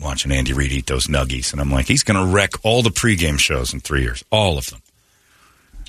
Watching 0.00 0.32
Andy 0.32 0.52
Reid 0.52 0.72
eat 0.72 0.86
those 0.86 1.06
nuggies, 1.06 1.52
and 1.52 1.60
I'm 1.60 1.70
like, 1.70 1.86
he's 1.86 2.02
going 2.02 2.18
to 2.18 2.32
wreck 2.34 2.52
all 2.64 2.82
the 2.82 2.90
pregame 2.90 3.38
shows 3.38 3.72
in 3.72 3.78
three 3.80 4.02
years, 4.02 4.24
all 4.30 4.58
of 4.58 4.68
them. 4.70 4.82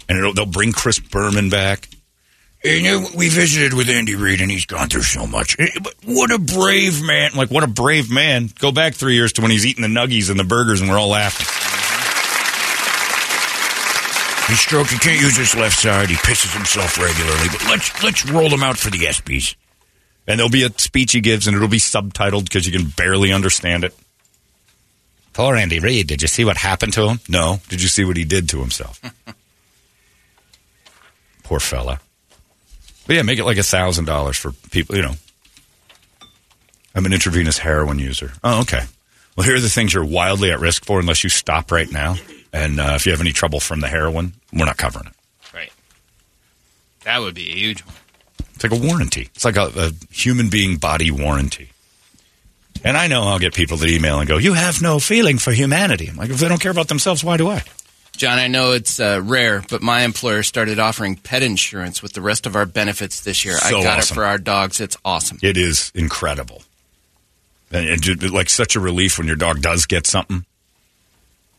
And 0.07 0.19
it'll, 0.19 0.33
they'll 0.33 0.45
bring 0.45 0.73
Chris 0.73 0.99
Berman 0.99 1.49
back. 1.49 1.89
You 2.65 2.81
know, 2.81 3.07
we 3.15 3.29
visited 3.29 3.75
with 3.75 3.89
Andy 3.89 4.15
Reid, 4.15 4.41
and 4.41 4.49
he's 4.49 4.65
gone 4.65 4.89
through 4.89 5.03
so 5.03 5.27
much. 5.27 5.55
Eh, 5.59 5.67
But 5.83 5.93
what 6.03 6.31
a 6.31 6.39
brave 6.39 7.03
man! 7.03 7.31
Like, 7.35 7.51
what 7.51 7.63
a 7.63 7.67
brave 7.67 8.09
man! 8.11 8.49
Go 8.59 8.71
back 8.71 8.95
three 8.95 9.13
years 9.13 9.33
to 9.33 9.41
when 9.43 9.51
he's 9.51 9.67
eating 9.67 9.83
the 9.83 9.87
nuggies 9.87 10.31
and 10.31 10.39
the 10.39 10.43
burgers, 10.43 10.81
and 10.81 10.89
we're 10.89 10.97
all 10.97 11.09
laughing. 11.09 11.45
He's 14.47 14.59
stroke. 14.59 14.87
He 14.87 14.97
can't 14.97 15.21
use 15.21 15.35
his 15.37 15.55
left 15.55 15.79
side. 15.79 16.09
He 16.09 16.15
pisses 16.15 16.55
himself 16.55 16.97
regularly. 16.99 17.47
But 17.51 17.65
let's 17.67 18.03
let's 18.03 18.25
roll 18.29 18.49
him 18.49 18.63
out 18.63 18.77
for 18.77 18.89
the 18.89 18.97
ESPYS. 18.99 19.55
And 20.27 20.39
there'll 20.39 20.49
be 20.49 20.63
a 20.63 20.69
speech 20.79 21.11
he 21.11 21.21
gives, 21.21 21.45
and 21.47 21.55
it'll 21.55 21.67
be 21.67 21.77
subtitled 21.77 22.45
because 22.45 22.65
you 22.67 22.77
can 22.77 22.87
barely 22.89 23.31
understand 23.31 23.83
it. 23.83 23.93
Poor 25.33 25.55
Andy 25.55 25.79
Reid. 25.79 26.07
Did 26.07 26.21
you 26.23 26.27
see 26.27 26.45
what 26.45 26.57
happened 26.57 26.93
to 26.93 27.07
him? 27.09 27.19
No. 27.29 27.59
Did 27.69 27.81
you 27.83 27.89
see 27.89 28.05
what 28.05 28.17
he 28.17 28.23
did 28.23 28.49
to 28.49 28.59
himself? 28.59 28.99
Poor 31.43 31.59
fella. 31.59 31.99
But 33.07 33.15
yeah, 33.15 33.21
make 33.21 33.39
it 33.39 33.45
like 33.45 33.57
a 33.57 33.63
thousand 33.63 34.05
dollars 34.05 34.37
for 34.37 34.51
people. 34.71 34.95
You 34.95 35.03
know, 35.03 35.13
I'm 36.95 37.05
an 37.05 37.13
intravenous 37.13 37.57
heroin 37.57 37.99
user. 37.99 38.31
Oh, 38.43 38.61
okay. 38.61 38.83
Well, 39.35 39.45
here 39.45 39.55
are 39.55 39.61
the 39.61 39.69
things 39.69 39.93
you're 39.93 40.05
wildly 40.05 40.51
at 40.51 40.59
risk 40.59 40.85
for 40.85 40.99
unless 40.99 41.23
you 41.23 41.29
stop 41.29 41.71
right 41.71 41.91
now. 41.91 42.15
And 42.53 42.79
uh, 42.79 42.93
if 42.95 43.05
you 43.05 43.11
have 43.11 43.21
any 43.21 43.33
trouble 43.33 43.59
from 43.59 43.81
the 43.81 43.87
heroin, 43.87 44.33
we're 44.53 44.65
not 44.65 44.77
covering 44.77 45.07
it. 45.07 45.13
Right. 45.53 45.71
That 47.03 47.19
would 47.19 47.35
be 47.35 47.51
a 47.51 47.55
huge 47.55 47.85
one. 47.85 47.95
It's 48.53 48.63
like 48.63 48.71
a 48.71 48.81
warranty. 48.81 49.29
It's 49.35 49.43
like 49.43 49.57
a, 49.57 49.69
a 49.75 49.91
human 50.09 50.49
being 50.49 50.77
body 50.77 51.11
warranty. 51.11 51.71
And 52.83 52.95
I 52.95 53.07
know 53.07 53.23
I'll 53.23 53.39
get 53.39 53.53
people 53.53 53.77
that 53.77 53.89
email 53.89 54.19
and 54.19 54.27
go, 54.27 54.37
"You 54.37 54.53
have 54.53 54.81
no 54.81 54.99
feeling 54.99 55.37
for 55.37 55.51
humanity." 55.51 56.07
I'm 56.07 56.15
like, 56.15 56.29
if 56.29 56.37
they 56.39 56.47
don't 56.47 56.61
care 56.61 56.71
about 56.71 56.87
themselves, 56.87 57.23
why 57.23 57.35
do 57.35 57.49
I? 57.49 57.63
John, 58.15 58.39
I 58.39 58.47
know 58.47 58.71
it's 58.71 58.99
uh, 58.99 59.21
rare, 59.23 59.63
but 59.69 59.81
my 59.81 60.03
employer 60.03 60.43
started 60.43 60.79
offering 60.79 61.15
pet 61.15 61.43
insurance 61.43 62.01
with 62.01 62.13
the 62.13 62.21
rest 62.21 62.45
of 62.45 62.55
our 62.55 62.65
benefits 62.65 63.21
this 63.21 63.45
year. 63.45 63.57
So 63.57 63.79
I 63.79 63.83
got 63.83 63.99
awesome. 63.99 64.13
it 64.13 64.15
for 64.15 64.25
our 64.25 64.37
dogs. 64.37 64.79
It's 64.81 64.97
awesome. 65.03 65.39
It 65.41 65.57
is 65.57 65.91
incredible. 65.95 66.63
And 67.71 68.01
ju- 68.01 68.15
like 68.15 68.49
such 68.49 68.75
a 68.75 68.79
relief 68.79 69.17
when 69.17 69.27
your 69.27 69.35
dog 69.35 69.61
does 69.61 69.85
get 69.85 70.07
something. 70.07 70.45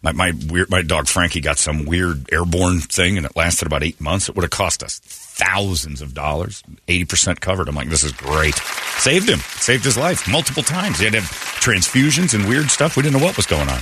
My 0.03 0.13
my 0.13 0.33
weird 0.49 0.71
my 0.71 0.83
dog 0.83 1.09
Frankie 1.09 1.41
got 1.41 1.59
some 1.59 1.85
weird 1.85 2.33
airborne 2.33 2.81
thing, 2.81 3.17
and 3.17 3.27
it 3.27 3.35
lasted 3.35 3.67
about 3.67 3.83
eight 3.83 4.01
months. 4.01 4.29
It 4.29 4.37
would 4.37 4.43
have 4.43 4.51
cost 4.51 4.83
us 4.83 5.01
thousands 5.01 6.01
of 6.01 6.15
dollars, 6.15 6.63
eighty 6.87 7.05
percent 7.05 7.41
covered. 7.41 7.69
I'm 7.69 7.75
like, 7.75 7.89
this 7.89 8.05
is 8.05 8.13
great. 8.13 8.55
Saved 8.99 9.29
him, 9.29 9.41
saved 9.41 9.85
his 9.85 9.99
life 9.99 10.29
multiple 10.31 10.63
times. 10.63 10.99
He 10.99 11.05
had 11.05 11.15
to 11.15 11.21
have 11.21 11.31
transfusions 11.61 12.35
and 12.35 12.49
weird 12.49 12.71
stuff. 12.71 12.97
We 12.97 13.03
didn't 13.03 13.19
know 13.19 13.25
what 13.25 13.37
was 13.37 13.47
going 13.47 13.69
on. 13.69 13.81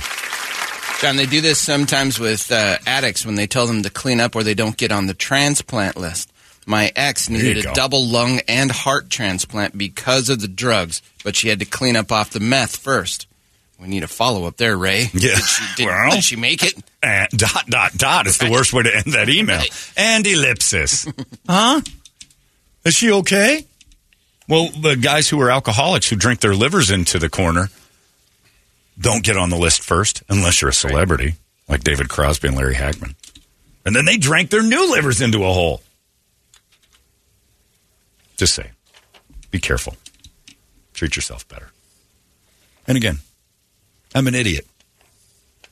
John, 1.05 1.17
they 1.17 1.27
do 1.27 1.39
this 1.39 1.59
sometimes 1.59 2.19
with 2.19 2.51
uh, 2.51 2.79
addicts 2.87 3.27
when 3.27 3.35
they 3.35 3.45
tell 3.45 3.67
them 3.67 3.83
to 3.83 3.91
clean 3.91 4.19
up 4.19 4.35
or 4.35 4.41
they 4.41 4.55
don't 4.55 4.75
get 4.75 4.91
on 4.91 5.05
the 5.05 5.13
transplant 5.13 5.97
list. 5.97 6.33
My 6.65 6.91
ex 6.95 7.29
needed 7.29 7.59
a 7.59 7.61
go. 7.61 7.73
double 7.75 8.07
lung 8.07 8.39
and 8.47 8.71
heart 8.71 9.11
transplant 9.11 9.77
because 9.77 10.29
of 10.29 10.41
the 10.41 10.47
drugs, 10.47 11.03
but 11.23 11.35
she 11.35 11.47
had 11.47 11.59
to 11.59 11.65
clean 11.65 11.95
up 11.95 12.11
off 12.11 12.31
the 12.31 12.39
meth 12.39 12.77
first. 12.77 13.27
We 13.79 13.87
need 13.87 14.01
a 14.01 14.07
follow 14.07 14.45
up 14.45 14.57
there, 14.57 14.75
Ray. 14.75 15.01
Yeah. 15.13 15.35
Did 15.35 15.43
she, 15.43 15.63
did, 15.75 15.85
Well- 15.85 16.09
did 16.09 16.23
she 16.23 16.37
make 16.37 16.63
it? 16.63 16.73
And 17.03 17.29
dot 17.29 17.67
dot 17.67 17.93
dot 17.93 18.25
is 18.25 18.39
the 18.39 18.49
worst 18.49 18.73
way 18.73 18.81
to 18.81 18.95
end 18.95 19.13
that 19.13 19.29
email. 19.29 19.61
And 19.95 20.25
ellipsis. 20.25 21.07
huh? 21.47 21.81
Is 22.83 22.95
she 22.95 23.11
okay? 23.11 23.63
Well, 24.49 24.69
the 24.69 24.95
guys 24.95 25.29
who 25.29 25.39
are 25.39 25.51
alcoholics 25.51 26.09
who 26.09 26.15
drink 26.15 26.39
their 26.39 26.55
livers 26.55 26.89
into 26.89 27.19
the 27.19 27.29
corner 27.29 27.69
don't 28.99 29.23
get 29.23 29.37
on 29.37 29.49
the 29.49 29.57
list 29.57 29.81
first 29.81 30.23
unless 30.29 30.61
you're 30.61 30.69
a 30.69 30.73
celebrity 30.73 31.35
like 31.67 31.83
David 31.83 32.09
Crosby 32.09 32.47
and 32.47 32.57
Larry 32.57 32.75
Hagman. 32.75 33.15
And 33.85 33.95
then 33.95 34.05
they 34.05 34.17
drank 34.17 34.49
their 34.49 34.63
new 34.63 34.91
livers 34.91 35.21
into 35.21 35.43
a 35.43 35.53
hole. 35.53 35.81
Just 38.37 38.55
say, 38.55 38.71
be 39.51 39.59
careful. 39.59 39.95
Treat 40.93 41.15
yourself 41.15 41.47
better. 41.47 41.69
And 42.87 42.97
again, 42.97 43.19
I'm 44.13 44.27
an 44.27 44.35
idiot. 44.35 44.65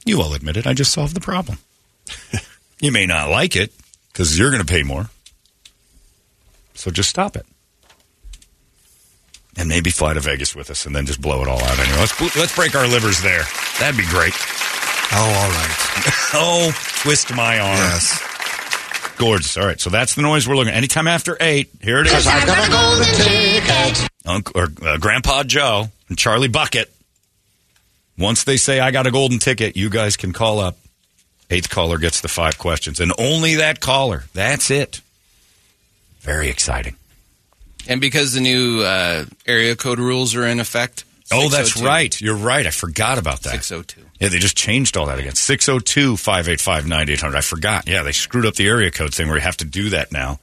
You 0.06 0.22
all 0.22 0.34
admit 0.34 0.58
it. 0.58 0.68
I 0.68 0.74
just 0.74 0.92
solved 0.92 1.16
the 1.16 1.22
problem. 1.22 1.58
you 2.82 2.92
may 2.92 3.06
not 3.06 3.30
like 3.30 3.56
it 3.56 3.72
because 4.12 4.38
you're 4.38 4.52
going 4.52 4.64
to 4.64 4.72
pay 4.72 4.84
more. 4.84 5.10
So 6.74 6.92
just 6.92 7.10
stop 7.10 7.36
it. 7.36 7.46
And 9.56 9.70
maybe 9.70 9.92
fly 9.92 10.14
to 10.14 10.20
Vegas 10.20 10.56
with 10.56 10.72
us 10.72 10.86
and 10.86 10.96
then 10.96 11.06
just 11.06 11.22
blow 11.22 11.44
it 11.44 11.48
all 11.48 11.62
out 11.62 11.78
anyway. 11.78 12.00
Let's, 12.00 12.36
let's 12.36 12.56
break 12.56 12.76
our 12.76 12.88
livers 12.88 13.22
there. 13.22 13.44
That'd 13.80 13.98
be 13.98 14.08
great. 14.08 14.34
Oh, 15.12 15.18
all 15.18 15.50
right. 15.50 15.78
oh, 16.34 16.72
twist 17.04 17.34
my 17.36 17.60
arm. 17.60 17.78
Yes. 17.78 18.30
Gorgeous. 19.18 19.56
All 19.58 19.66
right, 19.66 19.80
so 19.80 19.92
that's 19.92 20.16
the 20.16 20.24
noise 20.24 20.48
we're 20.48 20.56
looking 20.56 20.74
at. 20.74 20.78
Anytime 20.78 21.08
after 21.08 21.38
8, 21.40 21.70
here 21.82 22.00
it 22.00 22.08
is. 22.08 22.26
I've 22.26 22.48
got 22.48 22.68
a 22.68 22.72
golden 22.72 23.14
ticket. 23.16 24.10
Uncle, 24.26 24.60
or 24.60 24.68
uh, 24.88 24.98
Grandpa 24.98 25.44
Joe 25.44 25.90
and 26.10 26.18
Charlie 26.18 26.48
Bucket. 26.48 26.92
Once 28.18 28.44
they 28.44 28.58
say 28.58 28.80
I 28.80 28.92
got 28.92 29.08
a 29.08 29.12
golden 29.12 29.40
ticket, 29.40 29.76
you 29.76 29.90
guys 29.90 30.18
can 30.18 30.34
call 30.34 30.60
up. 30.60 30.78
Eighth 31.50 31.70
caller 31.70 31.98
gets 31.98 32.22
the 32.22 32.28
five 32.28 32.58
questions, 32.58 33.00
and 33.00 33.12
only 33.20 33.56
that 33.56 33.80
caller. 33.80 34.24
That's 34.34 34.72
it. 34.72 35.02
Very 36.22 36.50
exciting. 36.50 36.96
And 37.88 38.00
because 38.02 38.34
the 38.34 38.42
new 38.42 38.82
uh, 38.82 39.26
area 39.46 39.76
code 39.76 40.00
rules 40.00 40.36
are 40.36 40.46
in 40.46 40.60
effect. 40.60 41.06
Oh, 41.32 41.50
that's 41.50 41.82
right. 41.82 42.20
You're 42.22 42.36
right. 42.36 42.66
I 42.68 42.70
forgot 42.70 43.18
about 43.18 43.42
that. 43.44 43.52
602. 43.52 44.02
Yeah, 44.20 44.30
they 44.30 44.38
just 44.40 44.56
changed 44.56 44.96
all 44.98 45.08
that 45.08 45.20
again. 45.20 45.36
602 45.36 46.16
585 46.18 46.88
9800. 46.88 47.38
I 47.38 47.42
forgot. 47.42 47.88
Yeah, 47.88 48.04
they 48.04 48.12
screwed 48.12 48.46
up 48.46 48.56
the 48.56 48.68
area 48.68 48.92
code 48.92 49.14
thing 49.14 49.28
where 49.28 49.38
you 49.38 49.42
have 49.42 49.58
to 49.58 49.66
do 49.66 49.90
that 49.90 50.12
now. 50.12 50.40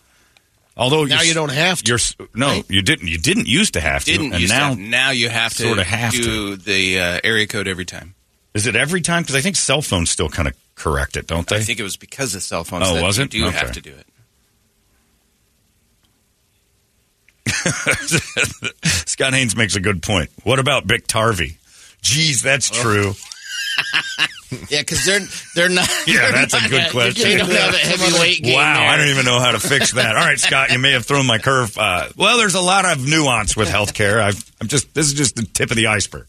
Although 0.76 1.04
Now 1.04 1.20
you're- 1.22 1.34
don't 1.34 1.52
have 1.52 1.82
to, 1.82 1.88
You're 1.90 1.98
no, 2.34 2.48
right? 2.48 2.64
you 2.68 2.80
didn't. 2.82 3.08
You 3.08 3.18
didn't 3.18 3.46
used 3.48 3.74
to 3.74 3.80
have 3.80 4.04
to, 4.04 4.12
Didn't 4.12 4.32
and 4.32 4.40
used 4.40 4.52
to 4.52 4.58
now 4.58 4.68
have- 4.70 4.78
now 4.78 5.10
you 5.10 5.28
have 5.28 5.52
to 5.56 5.62
sorta 5.64 5.84
have 5.84 6.12
do 6.12 6.56
the 6.56 6.98
uh, 6.98 7.20
area 7.22 7.46
code 7.46 7.68
every 7.68 7.84
time. 7.84 8.14
is 8.54 8.66
it 8.66 8.74
every 8.76 9.00
time? 9.02 9.22
Because 9.22 9.36
I 9.36 9.40
think 9.42 9.56
cell 9.56 9.82
phones 9.82 10.10
still 10.10 10.28
kind 10.30 10.48
of 10.48 10.54
correct 10.76 11.16
it, 11.16 11.26
don't 11.26 11.46
they? 11.46 11.56
I 11.56 11.60
think 11.60 11.78
it 11.80 11.82
was 11.82 11.96
because 11.96 12.34
of 12.34 12.42
cell 12.42 12.64
phones 12.64 12.88
Oh, 12.88 12.94
that 12.94 13.02
was 13.02 13.18
you 13.18 13.24
it? 13.24 13.30
do 13.30 13.46
Okay. 13.46 13.56
have 13.58 13.72
to 13.72 13.80
do 13.82 13.90
it. 13.90 14.06
Scott 19.06 19.32
Haynes 19.34 19.56
makes 19.56 19.76
a 19.76 19.80
good 19.80 20.02
point. 20.02 20.30
What 20.44 20.58
about 20.58 20.86
Biktarvy? 20.86 21.56
Geez, 22.02 22.42
that's 22.42 22.70
Oh. 22.72 22.82
true. 22.82 23.14
Yeah, 24.68 24.80
because 24.80 25.06
they're 25.06 25.20
they're 25.54 25.68
not. 25.68 25.88
Yeah, 26.08 26.22
they're 26.22 26.32
that's 26.32 26.54
a 26.54 26.60
not- 26.60 26.70
good 26.70 26.90
question. 26.90 27.22
They 27.22 27.36
don't 27.36 27.48
have 27.50 27.72
a 27.72 27.76
heavyweight 27.78 28.42
game. 28.42 28.56
Wow, 28.56 28.74
there. 28.74 28.88
I 28.90 28.96
don't 28.96 29.06
even 29.10 29.24
know 29.24 29.38
how 29.38 29.52
to 29.52 29.60
fix 29.60 29.92
that. 29.92 30.16
All 30.16 30.24
right, 30.24 30.40
Scott, 30.40 30.72
you 30.72 30.80
may 30.80 30.90
have 30.90 31.06
thrown 31.06 31.24
my 31.24 31.38
curve. 31.38 31.78
Uh, 31.78 32.08
well, 32.16 32.36
there's 32.36 32.56
a 32.56 32.60
lot 32.60 32.84
of 32.84 33.06
nuance 33.08 33.56
with 33.56 33.68
healthcare. 33.68 34.20
I've, 34.20 34.44
I'm 34.60 34.66
just 34.66 34.92
this 34.92 35.06
is 35.06 35.14
just 35.14 35.36
the 35.36 35.42
tip 35.44 35.70
of 35.70 35.76
the 35.76 35.86
iceberg. 35.86 36.26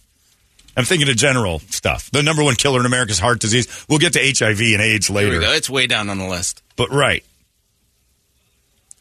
I'm 0.77 0.85
thinking 0.85 1.09
of 1.09 1.15
general 1.17 1.59
stuff. 1.71 2.11
The 2.11 2.21
number 2.21 2.43
one 2.43 2.53
killer 2.53 2.79
in 2.79 2.85
America 2.85 3.11
is 3.11 3.17
heart 3.17 3.39
disease. 3.39 3.85
We'll 3.89 3.97
get 3.97 4.13
to 4.13 4.19
HIV 4.19 4.59
and 4.59 4.81
AIDS 4.81 5.07
Here 5.07 5.15
we 5.17 5.23
later. 5.25 5.39
go. 5.41 5.51
It's 5.53 5.69
way 5.69 5.87
down 5.87 6.07
on 6.11 6.19
the 6.19 6.27
list. 6.27 6.61
But 6.75 6.91
right, 6.91 7.25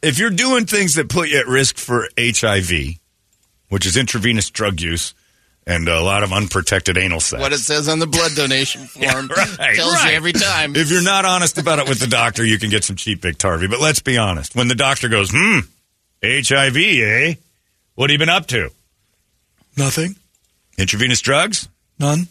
if 0.01 0.17
you're 0.19 0.29
doing 0.29 0.65
things 0.65 0.95
that 0.95 1.09
put 1.09 1.29
you 1.29 1.39
at 1.39 1.47
risk 1.47 1.77
for 1.77 2.07
HIV, 2.17 2.71
which 3.69 3.85
is 3.85 3.97
intravenous 3.97 4.49
drug 4.49 4.81
use 4.81 5.13
and 5.67 5.87
a 5.87 6.01
lot 6.01 6.23
of 6.23 6.33
unprotected 6.33 6.97
anal 6.97 7.19
sex, 7.19 7.39
What 7.41 7.53
it 7.53 7.59
says 7.59 7.87
on 7.87 7.99
the 7.99 8.07
blood 8.07 8.31
donation 8.35 8.81
form 8.87 9.27
right, 9.27 9.75
tells 9.75 9.93
right. 9.93 10.11
you 10.11 10.17
every 10.17 10.33
time. 10.33 10.75
If 10.75 10.89
you're 10.89 11.03
not 11.03 11.25
honest 11.25 11.57
about 11.57 11.79
it 11.79 11.87
with 11.87 11.99
the 11.99 12.07
doctor, 12.07 12.43
you 12.43 12.57
can 12.57 12.69
get 12.69 12.83
some 12.83 12.95
cheap 12.95 13.21
Biktarvy. 13.21 13.69
But 13.69 13.79
let's 13.79 14.01
be 14.01 14.17
honest. 14.17 14.55
When 14.55 14.67
the 14.67 14.75
doctor 14.75 15.07
goes, 15.07 15.31
hmm, 15.31 15.59
HIV, 16.23 16.77
eh? 16.77 17.35
What 17.95 18.09
have 18.09 18.13
you 18.13 18.19
been 18.19 18.29
up 18.29 18.47
to? 18.47 18.71
Nothing. 19.77 20.15
Intravenous 20.77 21.21
drugs? 21.21 21.69
None. 21.99 22.27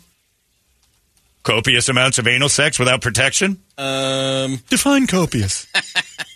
Copious 1.43 1.89
amounts 1.89 2.19
of 2.19 2.27
anal 2.27 2.49
sex 2.49 2.79
without 2.79 3.01
protection? 3.01 3.63
Um, 3.79 4.61
Define 4.69 5.07
copious. 5.07 5.67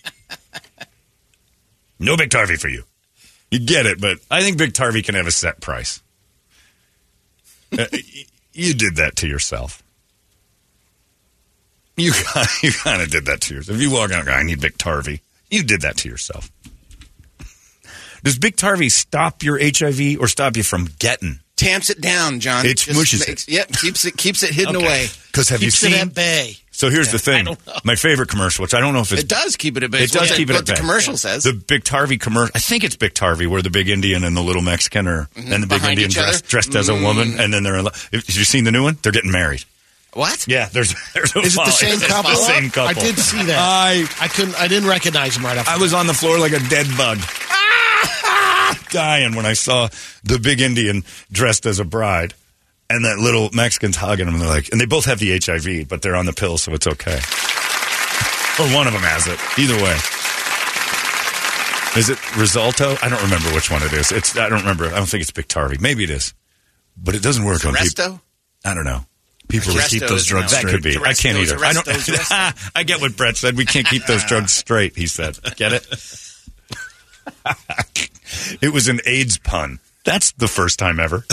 no 2.05 2.17
Big 2.17 2.31
Victarvy 2.31 2.59
for 2.59 2.69
you. 2.69 2.85
You 3.51 3.59
get 3.61 3.87
it, 3.87 4.01
but 4.01 4.19
I 4.31 4.43
think 4.43 4.59
Big 4.59 4.73
Victarvy 4.73 5.05
can 5.05 5.15
have 5.15 5.27
a 5.27 5.31
set 5.31 5.61
price. 5.61 6.03
Uh, 7.77 7.87
you 8.53 8.75
did 8.75 8.97
that 8.97 9.17
to 9.17 9.29
yourself. 9.29 9.83
You 11.97 12.13
kind 12.13 12.49
you 12.63 12.73
kind 12.73 13.03
of 13.03 13.11
did 13.11 13.27
that 13.27 13.41
to 13.43 13.55
yourself. 13.55 13.77
If 13.77 13.83
you 13.83 13.91
walk 13.91 14.11
out 14.13 14.23
and 14.27 14.31
I 14.31 14.43
need 14.43 14.61
Big 14.61 14.77
Victarvy, 14.79 15.21
you 15.51 15.63
did 15.63 15.83
that 15.83 15.97
to 15.99 16.09
yourself. 16.09 16.51
Does 18.23 18.39
Big 18.39 18.57
Victarvy 18.57 18.91
stop 18.91 19.43
your 19.43 19.59
HIV 19.59 20.19
or 20.21 20.29
stop 20.29 20.57
you 20.57 20.63
from 20.63 20.89
getting? 20.99 21.41
tamps 21.57 21.89
it 21.89 22.01
down, 22.01 22.41
John. 22.41 22.67
It 22.67 22.79
smushes 22.79 23.29
it. 23.29 23.47
Yep, 23.49 23.69
keeps 23.73 24.05
it 24.05 24.17
keeps 24.17 24.43
it 24.43 24.51
hidden 24.51 24.77
Okay. 24.77 24.85
away. 24.85 25.07
Because 25.29 25.49
have 25.51 25.61
Keeps 25.61 25.83
you 25.83 25.89
it 25.89 25.93
seen? 25.93 26.01
at 26.09 26.15
bay. 26.15 26.57
So 26.85 26.91
here's 26.91 27.11
the 27.11 27.19
thing. 27.19 27.47
don't 27.47 27.67
know. 27.67 27.73
My 27.83 27.95
favorite 27.95 28.29
commercial, 28.29 28.63
which 28.63 28.75
I 28.75 28.81
don't 28.81 28.93
know 28.93 29.01
if 29.01 29.11
it's 29.11 29.23
It 29.23 29.29
does 29.29 29.57
keep 29.57 29.79
it 29.79 29.85
at 29.85 29.91
bay. 29.91 30.05
It 30.05 30.13
does 30.13 30.29
What 30.29 30.37
keep 30.37 30.49
the, 30.49 30.53
it 30.53 30.57
what 30.57 30.61
at 30.61 30.67
the 30.67 30.73
bay. 30.75 30.81
commercial 30.81 31.17
says. 31.17 31.45
The 31.45 31.53
Biktarvy 31.53 32.21
commercial. 32.21 32.53
I 32.55 32.59
think 32.59 32.85
it's 32.85 32.95
Biktarvy, 32.95 33.47
where 33.47 33.63
the 33.63 33.71
big 33.71 33.89
Indian 33.89 34.23
and 34.23 34.37
the 34.37 34.43
little 34.43 34.61
Mexican 34.61 35.09
are, 35.09 35.31
mm-hmm. 35.35 35.51
and 35.51 35.63
the 35.63 35.67
big 35.67 35.81
Behind 35.81 35.93
Indian 35.93 36.11
each 36.11 36.19
other? 36.19 36.27
dressed, 36.29 36.47
dressed 36.47 36.75
as 36.75 36.91
a 36.91 36.95
woman, 36.95 37.29
mm. 37.29 37.41
and 37.41 37.55
then 37.55 37.63
they're. 37.63 37.77
In 37.77 37.85
love. 37.85 38.09
Have 38.13 38.29
you 38.29 38.45
seen 38.45 38.65
the 38.65 38.71
new 38.71 38.83
one? 38.83 38.99
They're 39.01 39.13
getting 39.13 39.31
married. 39.31 39.65
what? 40.13 40.47
Yeah, 40.47 40.69
there's. 40.73 40.95
there's 41.15 41.35
a 41.35 41.39
Is 41.41 41.55
it 41.55 41.65
the 41.65 41.71
same 41.71 41.95
it's 41.95 42.07
couple? 42.07 42.33
The 42.33 42.37
same 42.37 42.71
couple. 42.71 42.91
I 42.91 42.93
did 42.93 43.19
see 43.19 43.43
that. 43.45 43.57
I 43.59 44.07
I 44.21 44.29
couldn't. 44.29 44.61
I 44.61 44.69
didn't 44.69 44.91
recognize 44.91 45.39
him 45.39 45.45
right 45.47 45.57
off. 45.57 45.67
I 45.67 45.79
was 45.79 45.95
on 45.95 46.07
the 46.07 46.15
floor 46.15 46.39
like 46.39 46.53
a 46.53 46.61
dead 46.69 46.87
bug, 46.99 47.17
ah! 47.23 48.79
dying 48.91 49.35
when 49.35 49.47
I 49.47 49.55
saw 49.55 49.89
the 50.23 50.39
big 50.39 50.61
Indian 50.61 51.03
dressed 51.33 51.65
as 51.65 51.79
a 51.79 51.85
bride, 51.85 52.35
and 52.91 53.05
that 53.05 53.19
little 53.19 53.51
Mexican's 53.53 53.97
hugging 53.97 54.27
him. 54.27 54.35
And 54.35 54.43
they're 54.43 54.49
like, 54.49 54.71
and 54.73 54.81
they 54.81 54.87
both 54.87 55.05
have 55.07 55.19
the 55.19 55.39
HIV, 55.39 55.89
but 55.89 56.03
they're 56.03 56.17
on 56.17 56.27
the 56.27 56.33
pill, 56.33 56.59
so 56.59 56.73
it's 56.73 56.87
okay. 56.87 57.21
Or 58.57 58.69
one 58.69 58.87
of 58.87 58.93
them 58.93 59.03
has 59.03 59.27
it. 59.27 59.37
Either 59.59 59.75
way. 59.83 59.97
Is 61.99 62.09
it 62.09 62.19
Risalto? 62.39 62.97
I 63.03 63.09
don't 63.09 63.23
remember 63.23 63.53
which 63.53 63.69
one 63.69 63.83
it 63.83 63.93
is. 63.93 64.13
It's 64.13 64.37
I 64.37 64.49
don't 64.49 64.61
remember. 64.61 64.87
I 64.87 64.91
don't 64.91 65.09
think 65.09 65.23
it's 65.23 65.33
Biktarvy. 65.33 65.81
Maybe 65.81 66.05
it 66.05 66.11
is, 66.11 66.35
but 66.97 67.17
it 67.17 67.23
doesn't 67.23 67.45
work 67.45 67.65
on 67.65 67.75
people. 67.75 68.21
I 68.65 68.75
don't 68.75 68.85
know. 68.85 69.07
People 69.49 69.75
Resto 69.75 69.91
keep 69.91 70.09
those 70.09 70.27
drugs 70.27 70.53
straight. 70.53 70.67
That 70.67 70.71
could 70.71 70.83
be. 70.85 70.97
I 70.97 71.15
can't 71.15 71.39
either. 71.39 71.57
I 71.65 71.73
don't. 71.73 71.89
I 72.77 72.83
get 72.85 73.01
what 73.01 73.17
Brett 73.17 73.37
said. 73.37 73.57
We 73.57 73.65
can't 73.65 73.87
keep 73.87 74.07
those 74.07 74.25
drugs 74.25 74.53
straight. 74.53 74.97
He 74.97 75.07
said. 75.07 75.39
Get 75.57 75.73
it? 75.73 75.87
it 78.63 78.73
was 78.73 78.89
an 78.89 79.01
AIDS 79.05 79.39
pun. 79.39 79.81
That's 80.05 80.33
the 80.33 80.49
first 80.49 80.79
time 80.79 81.01
ever. 81.01 81.25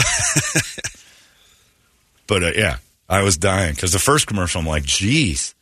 But 2.32 2.42
uh, 2.42 2.52
yeah, 2.56 2.78
I 3.10 3.22
was 3.24 3.36
dying 3.36 3.74
because 3.74 3.92
the 3.92 3.98
first 3.98 4.26
commercial, 4.26 4.62
I'm 4.62 4.66
like, 4.66 4.84
geez, 4.84 5.54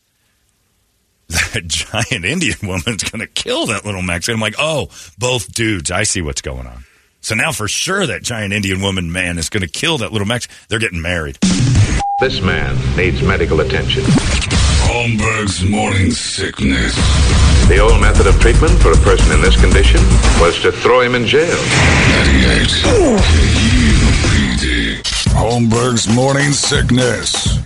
that 1.28 1.66
giant 1.66 2.24
Indian 2.24 2.59
woman's 2.62 3.02
going 3.02 3.18
to 3.18 3.26
kill 3.26 3.66
that 3.66 3.85
little 3.85 4.02
Mexican. 4.02 4.37
I'm 4.37 4.40
like, 4.40 4.54
oh, 4.56 4.88
both 5.18 5.52
dudes. 5.52 5.90
I 5.90 6.04
see 6.04 6.22
what's 6.22 6.42
going 6.42 6.68
on. 6.68 6.85
So 7.22 7.35
now 7.35 7.50
for 7.50 7.66
sure 7.66 8.06
that 8.06 8.22
giant 8.22 8.52
Indian 8.52 8.80
woman 8.80 9.11
man 9.11 9.37
is 9.37 9.48
going 9.48 9.62
to 9.62 9.68
kill 9.68 9.98
that 9.98 10.12
little 10.12 10.28
Mexican. 10.28 10.56
They're 10.68 10.78
getting 10.78 11.02
married. 11.02 11.38
This 12.20 12.40
man 12.40 12.76
needs 12.96 13.20
medical 13.20 13.59
attention. 13.59 14.04
Holmberg's 14.87 15.64
morning 15.64 16.12
sickness. 16.12 16.94
The 17.66 17.80
old 17.80 18.00
method 18.00 18.28
of 18.28 18.40
treatment 18.40 18.80
for 18.80 18.92
a 18.92 18.96
person 18.98 19.33
in 19.33 19.40
this 19.40 19.61
condition 19.61 20.00
was 20.40 20.62
to 20.62 20.70
throw 20.70 21.00
him 21.00 21.16
in 21.16 21.26
jail. 21.26 21.50
98. 21.50 22.68
KUPD. 24.54 25.10
Holmberg's 25.34 26.08
morning 26.14 26.52
sickness. 26.52 27.56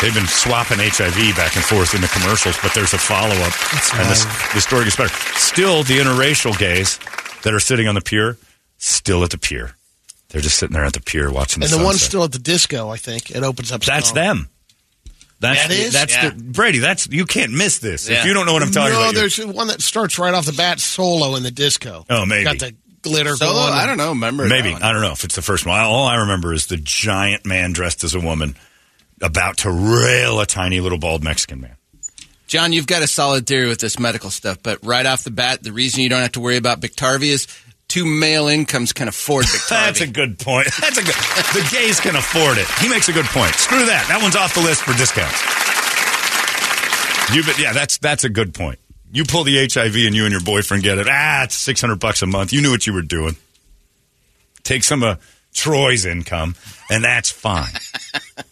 They've 0.00 0.14
been 0.14 0.26
swapping 0.26 0.78
HIV 0.80 1.36
back 1.36 1.54
and 1.56 1.64
forth 1.64 1.94
in 1.94 2.00
the 2.00 2.08
commercials, 2.08 2.56
but 2.62 2.72
there's 2.74 2.94
a 2.94 2.98
follow 2.98 3.34
up, 3.34 3.52
and 3.94 4.08
this, 4.10 4.24
the 4.54 4.60
story 4.60 4.84
gets 4.84 4.96
better. 4.96 5.14
Still, 5.38 5.82
the 5.82 5.98
interracial 5.98 6.58
gays 6.58 6.98
that 7.42 7.52
are 7.52 7.60
sitting 7.60 7.86
on 7.86 7.94
the 7.94 8.00
pier, 8.00 8.38
still 8.78 9.22
at 9.24 9.30
the 9.30 9.38
pier. 9.38 9.74
They're 10.30 10.40
just 10.40 10.58
sitting 10.58 10.74
there 10.74 10.84
at 10.84 10.94
the 10.94 11.00
pier 11.02 11.30
watching 11.30 11.60
the 11.60 11.66
and 11.66 11.72
the 11.74 11.84
one's 11.84 12.00
sunset. 12.00 12.08
still 12.08 12.24
at 12.24 12.32
the 12.32 12.38
disco. 12.38 12.88
I 12.88 12.96
think 12.96 13.30
it 13.30 13.42
opens 13.42 13.72
up. 13.72 13.82
That's 13.82 14.08
strong. 14.08 14.24
them. 14.24 14.48
That's 15.40 15.62
That 15.62 15.68
the, 15.68 15.74
is? 15.74 15.92
that's 15.92 16.14
Yeah. 16.14 16.30
the 16.30 16.42
Brady. 16.42 16.78
That's 16.78 17.06
you 17.08 17.24
can't 17.26 17.52
miss 17.52 17.78
this. 17.78 18.08
Yeah. 18.08 18.20
If 18.20 18.26
you 18.26 18.34
don't 18.34 18.46
know 18.46 18.52
what 18.52 18.62
I'm 18.62 18.70
talking 18.70 18.92
no, 18.92 19.00
about, 19.00 19.14
you're- 19.14 19.28
there's 19.28 19.38
one 19.46 19.66
that 19.68 19.82
starts 19.82 20.18
right 20.18 20.32
off 20.34 20.46
the 20.46 20.52
bat 20.52 20.80
solo 20.80 21.34
in 21.36 21.42
the 21.42 21.50
disco. 21.50 22.04
Oh, 22.08 22.24
maybe. 22.26 22.44
got 22.44 22.58
the 22.58 22.74
glitter 23.02 23.36
Solo? 23.36 23.52
going. 23.52 23.72
I 23.72 23.86
don't 23.86 23.98
know. 23.98 24.10
Remember? 24.10 24.46
maybe 24.48 24.68
that 24.68 24.74
one. 24.74 24.82
I 24.82 24.92
don't 24.92 25.02
know 25.02 25.12
if 25.12 25.24
it's 25.24 25.36
the 25.36 25.42
first 25.42 25.66
one. 25.66 25.78
All 25.78 26.06
I 26.06 26.16
remember 26.16 26.52
is 26.52 26.66
the 26.66 26.76
giant 26.76 27.46
man 27.46 27.72
dressed 27.72 28.04
as 28.04 28.14
a 28.14 28.20
woman 28.20 28.56
about 29.20 29.58
to 29.58 29.70
rail 29.70 30.40
a 30.40 30.46
tiny 30.46 30.80
little 30.80 30.98
bald 30.98 31.22
Mexican 31.22 31.60
man. 31.60 31.76
John, 32.46 32.72
you've 32.72 32.86
got 32.86 33.02
a 33.02 33.06
solid 33.06 33.46
theory 33.46 33.68
with 33.68 33.78
this 33.78 33.98
medical 33.98 34.28
stuff, 34.28 34.58
but 34.60 34.84
right 34.84 35.06
off 35.06 35.22
the 35.22 35.30
bat, 35.30 35.62
the 35.62 35.72
reason 35.72 36.02
you 36.02 36.08
don't 36.08 36.22
have 36.22 36.32
to 36.32 36.40
worry 36.40 36.56
about 36.56 36.80
Biktarvy 36.80 37.28
is 37.28 37.46
two 37.86 38.04
male 38.04 38.48
incomes 38.48 38.92
can 38.92 39.06
afford 39.06 39.44
Biktarvy. 39.44 39.68
That's 39.86 40.00
a 40.00 40.06
good 40.08 40.38
point. 40.38 40.66
That's 40.80 40.98
a 40.98 41.02
good. 41.02 41.14
The 41.14 41.68
gays 41.70 42.00
can 42.00 42.16
afford 42.16 42.58
it. 42.58 42.66
He 42.80 42.88
makes 42.88 43.08
a 43.08 43.12
good 43.12 43.26
point. 43.26 43.54
Screw 43.54 43.86
that. 43.86 44.06
That 44.08 44.20
one's 44.20 44.34
off 44.34 44.54
the 44.54 44.62
list 44.62 44.82
for 44.82 44.94
discounts. 44.94 45.38
You, 47.32 47.44
but 47.44 47.60
yeah, 47.60 47.72
that's 47.72 47.98
that's 47.98 48.24
a 48.24 48.28
good 48.28 48.54
point. 48.54 48.79
You 49.12 49.24
pull 49.24 49.44
the 49.44 49.66
HIV 49.66 49.96
and 49.96 50.14
you 50.14 50.24
and 50.24 50.32
your 50.32 50.40
boyfriend 50.40 50.82
get 50.82 50.98
it. 50.98 51.08
Ah, 51.10 51.44
it's 51.44 51.56
600 51.56 51.96
bucks 51.96 52.22
a 52.22 52.26
month. 52.26 52.52
You 52.52 52.62
knew 52.62 52.70
what 52.70 52.86
you 52.86 52.92
were 52.92 53.02
doing. 53.02 53.36
Take 54.62 54.84
some 54.84 55.02
of 55.02 55.18
Troy's 55.52 56.06
income, 56.06 56.54
and 56.90 57.02
that's 57.02 57.30
fine. 57.30 57.72
you 58.36 58.44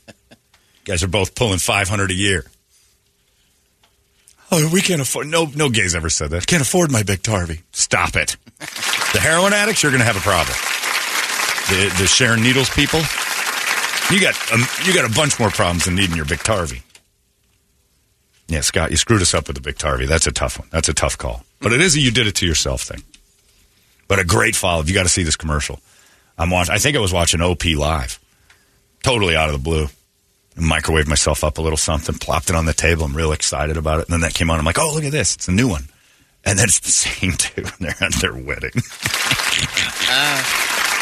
guys 0.85 1.03
are 1.03 1.09
both 1.09 1.35
pulling 1.35 1.59
500 1.59 2.11
a 2.11 2.15
year. 2.15 2.47
Oh, 4.51 4.69
we 4.73 4.81
can't 4.81 5.01
afford. 5.01 5.27
No, 5.27 5.45
no 5.55 5.69
gays 5.69 5.95
ever 5.95 6.09
said 6.09 6.31
that. 6.31 6.47
Can't 6.47 6.63
afford 6.63 6.91
my 6.91 7.03
Biktarvy. 7.03 7.63
Stop 7.73 8.17
it. 8.17 8.37
The 9.13 9.21
heroin 9.21 9.53
addicts, 9.53 9.83
you're 9.83 9.93
going 9.93 10.01
to 10.01 10.07
have 10.07 10.17
a 10.17 10.21
problem. 10.21 10.57
The 11.69 11.95
the 12.01 12.07
Sharon 12.07 12.43
Needles 12.43 12.71
people, 12.71 13.01
you 14.11 14.21
got 14.21 14.35
um, 14.53 14.63
you 14.85 14.95
got 14.95 15.09
a 15.09 15.15
bunch 15.15 15.39
more 15.39 15.51
problems 15.51 15.85
than 15.85 15.95
needing 15.95 16.17
your 16.17 16.25
Biktarvy. 16.25 16.83
Yeah, 18.49 18.63
Scott, 18.63 18.91
you 18.91 18.97
screwed 18.97 19.21
us 19.23 19.35
up 19.35 19.47
with 19.47 19.63
the 19.63 19.73
Biktarvy. 19.73 20.09
That's 20.09 20.27
a 20.27 20.33
tough 20.33 20.59
one. 20.59 20.69
That's 20.73 20.89
a 20.89 20.95
tough 20.95 21.19
call. 21.19 21.45
But 21.61 21.73
it 21.73 21.81
is 21.83 21.95
a 21.97 22.01
you 22.01 22.11
did 22.11 22.27
it 22.27 22.35
to 22.37 22.47
yourself 22.47 22.83
thing. 22.83 23.03
But 24.09 24.19
a 24.19 24.25
great 24.25 24.57
follow. 24.57 24.83
You 24.83 24.95
got 24.95 25.03
to 25.03 25.09
see 25.11 25.23
this 25.23 25.37
commercial. 25.37 25.81
I'm 26.39 26.51
watching. 26.51 26.75
I 26.75 26.79
think 26.79 26.97
I 26.97 27.01
was 27.01 27.13
watching 27.13 27.43
OP 27.43 27.65
live. 27.77 28.19
Totally 29.03 29.37
out 29.37 29.49
of 29.49 29.53
the 29.53 29.59
blue. 29.63 29.89
Microwaved 30.57 31.07
myself 31.09 31.45
up 31.45 31.59
a 31.59 31.61
little 31.61 31.77
something, 31.77 32.17
plopped 32.17 32.49
it 32.51 32.57
on 32.57 32.65
the 32.65 32.73
table. 32.73 33.05
I'm 33.05 33.15
real 33.17 33.33
excited 33.33 33.77
about 33.77 34.01
it. 34.01 34.07
And 34.07 34.13
then 34.15 34.21
that 34.23 34.35
came 34.35 34.51
on. 34.51 34.59
I'm 34.59 34.65
like, 34.65 34.79
oh, 34.79 34.93
look 34.95 35.05
at 35.05 35.13
this. 35.13 35.37
It's 35.37 35.47
a 35.49 35.53
new 35.53 35.69
one. 35.69 35.85
And 36.45 36.59
then 36.59 36.65
it's 36.65 36.81
the 36.81 36.91
same 36.91 37.33
two. 37.39 37.65
They're 37.79 37.95
at 38.01 38.15
their 38.21 38.33
wedding. 38.35 38.73
Uh, 40.11 40.43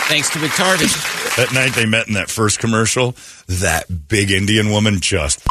thanks 0.08 0.28
to 0.30 0.38
Biktarvy. 0.40 1.36
that 1.36 1.52
night 1.54 1.74
they 1.74 1.86
met 1.86 2.08
in 2.08 2.14
that 2.14 2.28
first 2.28 2.58
commercial, 2.58 3.14
that 3.46 4.08
big 4.08 4.30
Indian 4.30 4.70
woman 4.70 5.00
just 5.00 5.46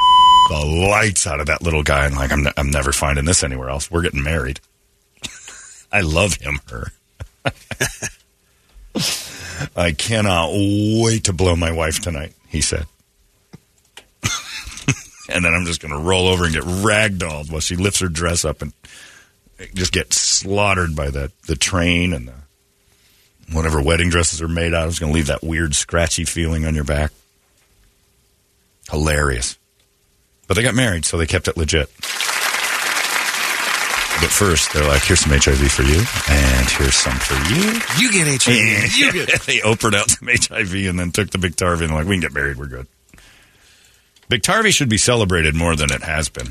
the 0.48 0.66
lights 0.66 1.28
out 1.28 1.40
of 1.40 1.48
that 1.48 1.62
little 1.62 1.84
guy. 1.84 2.06
And 2.06 2.16
like, 2.16 2.32
I'm, 2.32 2.48
I'm 2.58 2.70
never 2.70 2.92
finding 2.92 3.26
this 3.26 3.44
anywhere 3.44 3.70
else. 3.70 3.90
We're 3.90 4.02
getting 4.02 4.24
married. 4.24 4.60
I 5.92 6.02
love 6.02 6.36
him, 6.36 6.60
her. 6.70 6.92
I 9.76 9.92
cannot 9.92 10.50
wait 10.54 11.26
to 11.26 11.34
blow 11.34 11.56
my 11.56 11.72
wife 11.72 12.00
tonight, 12.00 12.34
he 12.48 12.62
said. 12.62 12.86
and 15.30 15.44
then 15.46 15.54
I'm 15.54 15.66
just 15.66 15.82
going 15.82 15.94
to 15.94 16.00
roll 16.00 16.28
over 16.28 16.46
and 16.46 16.54
get 16.54 16.64
ragdolled 16.64 17.52
while 17.52 17.62
she 17.62 17.76
lifts 17.76 18.00
her 18.00 18.08
dress 18.08 18.46
up 18.46 18.62
and 18.62 18.74
just 19.74 19.92
get 19.92 20.14
slaughtered 20.14 20.96
by 20.96 21.10
the, 21.10 21.32
the 21.48 21.56
train 21.56 22.14
and 22.14 22.28
the 22.28 22.34
whatever 23.52 23.82
wedding 23.82 24.10
dresses 24.10 24.42
are 24.42 24.48
made 24.48 24.74
out 24.74 24.86
of. 24.86 24.90
It's 24.90 25.00
going 25.00 25.12
to 25.12 25.16
leave 25.16 25.28
that 25.28 25.44
weird 25.44 25.76
scratchy 25.76 26.26
feeling 26.26 26.66
on 26.66 26.76
your 26.76 26.84
back. 26.84 27.12
Hilarious. 28.90 29.58
But 30.48 30.56
they 30.56 30.64
got 30.64 30.76
married, 30.76 31.06
so 31.06 31.18
they 31.18 31.26
kept 31.26 31.48
it 31.48 31.58
legit. 31.58 31.90
But 34.22 34.30
first, 34.32 34.72
they're 34.74 34.88
like, 34.88 35.04
here's 35.04 35.20
some 35.20 35.32
HIV 35.32 35.72
for 35.72 35.84
you, 35.84 36.02
and 36.30 36.70
here's 36.70 36.96
some 36.96 37.18
for 37.18 37.36
you. 37.54 37.82
You 38.00 38.12
get 38.12 38.42
HIV. 38.44 38.96
You 38.98 39.12
get 39.26 39.42
they 39.42 39.62
opened 39.62 39.96
out 39.96 40.10
some 40.10 40.30
HIV 40.30 40.74
and 40.88 40.98
then 40.98 41.12
took 41.12 41.32
the 41.32 41.38
Biktarvy 41.38 41.84
and 41.84 41.94
like, 41.94 42.06
we 42.08 42.16
can 42.16 42.22
get 42.22 42.34
married, 42.34 42.58
we're 42.58 42.68
good. 42.68 42.88
Biktarvy 44.30 44.72
should 44.72 44.90
be 44.90 44.98
celebrated 44.98 45.54
more 45.54 45.76
than 45.76 45.92
it 45.92 46.02
has 46.04 46.30
been. 46.30 46.50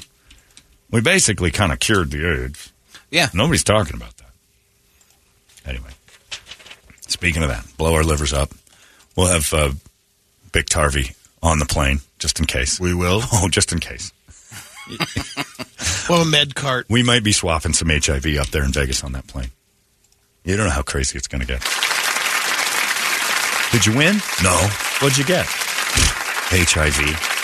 We 0.91 1.01
basically 1.01 1.51
kind 1.51 1.73
of 1.73 1.81
cured 1.81 2.11
the 2.11 2.45
AIDS. 2.45 2.73
Yeah. 3.11 3.29
Nobody's 3.33 3.65
talking 3.65 3.97
about 3.97 4.17
that. 4.19 4.31
Anyway, 5.67 5.91
speaking 7.07 7.43
of 7.43 7.49
that, 7.49 7.67
blow 7.79 7.95
our 7.95 8.05
livers 8.05 8.33
up. 8.33 8.51
We'll 9.17 9.33
have 9.33 9.53
uh, 9.55 9.73
Biktarvy 10.53 11.17
on 11.43 11.59
the 11.59 11.67
plane 11.67 12.01
just 12.25 12.41
in 12.41 12.47
case. 12.47 12.81
We 12.81 12.95
will. 12.95 13.21
Oh, 13.35 13.49
just 13.51 13.71
in 13.71 13.81
case. 13.81 14.11
Well, 16.09 16.23
a 16.23 16.25
med 16.25 16.55
cart. 16.55 16.87
We 16.89 17.03
might 17.03 17.23
be 17.23 17.33
swapping 17.33 17.75
some 17.75 17.91
HIV 17.91 18.39
up 18.39 18.47
there 18.47 18.65
in 18.65 18.73
Vegas 18.73 19.05
on 19.05 19.13
that 19.13 19.27
plane. 19.27 19.51
You 20.43 20.57
don't 20.57 20.67
know 20.67 20.73
how 20.73 20.81
crazy 20.81 21.19
it's 21.19 21.29
going 21.29 21.43
to 21.43 21.47
get. 21.47 21.61
Did 23.73 23.85
you 23.85 23.95
win? 23.99 24.17
No. 24.43 24.57
What'd 25.01 25.19
you 25.19 25.25
get? 25.25 25.45
HIV. 26.49 27.44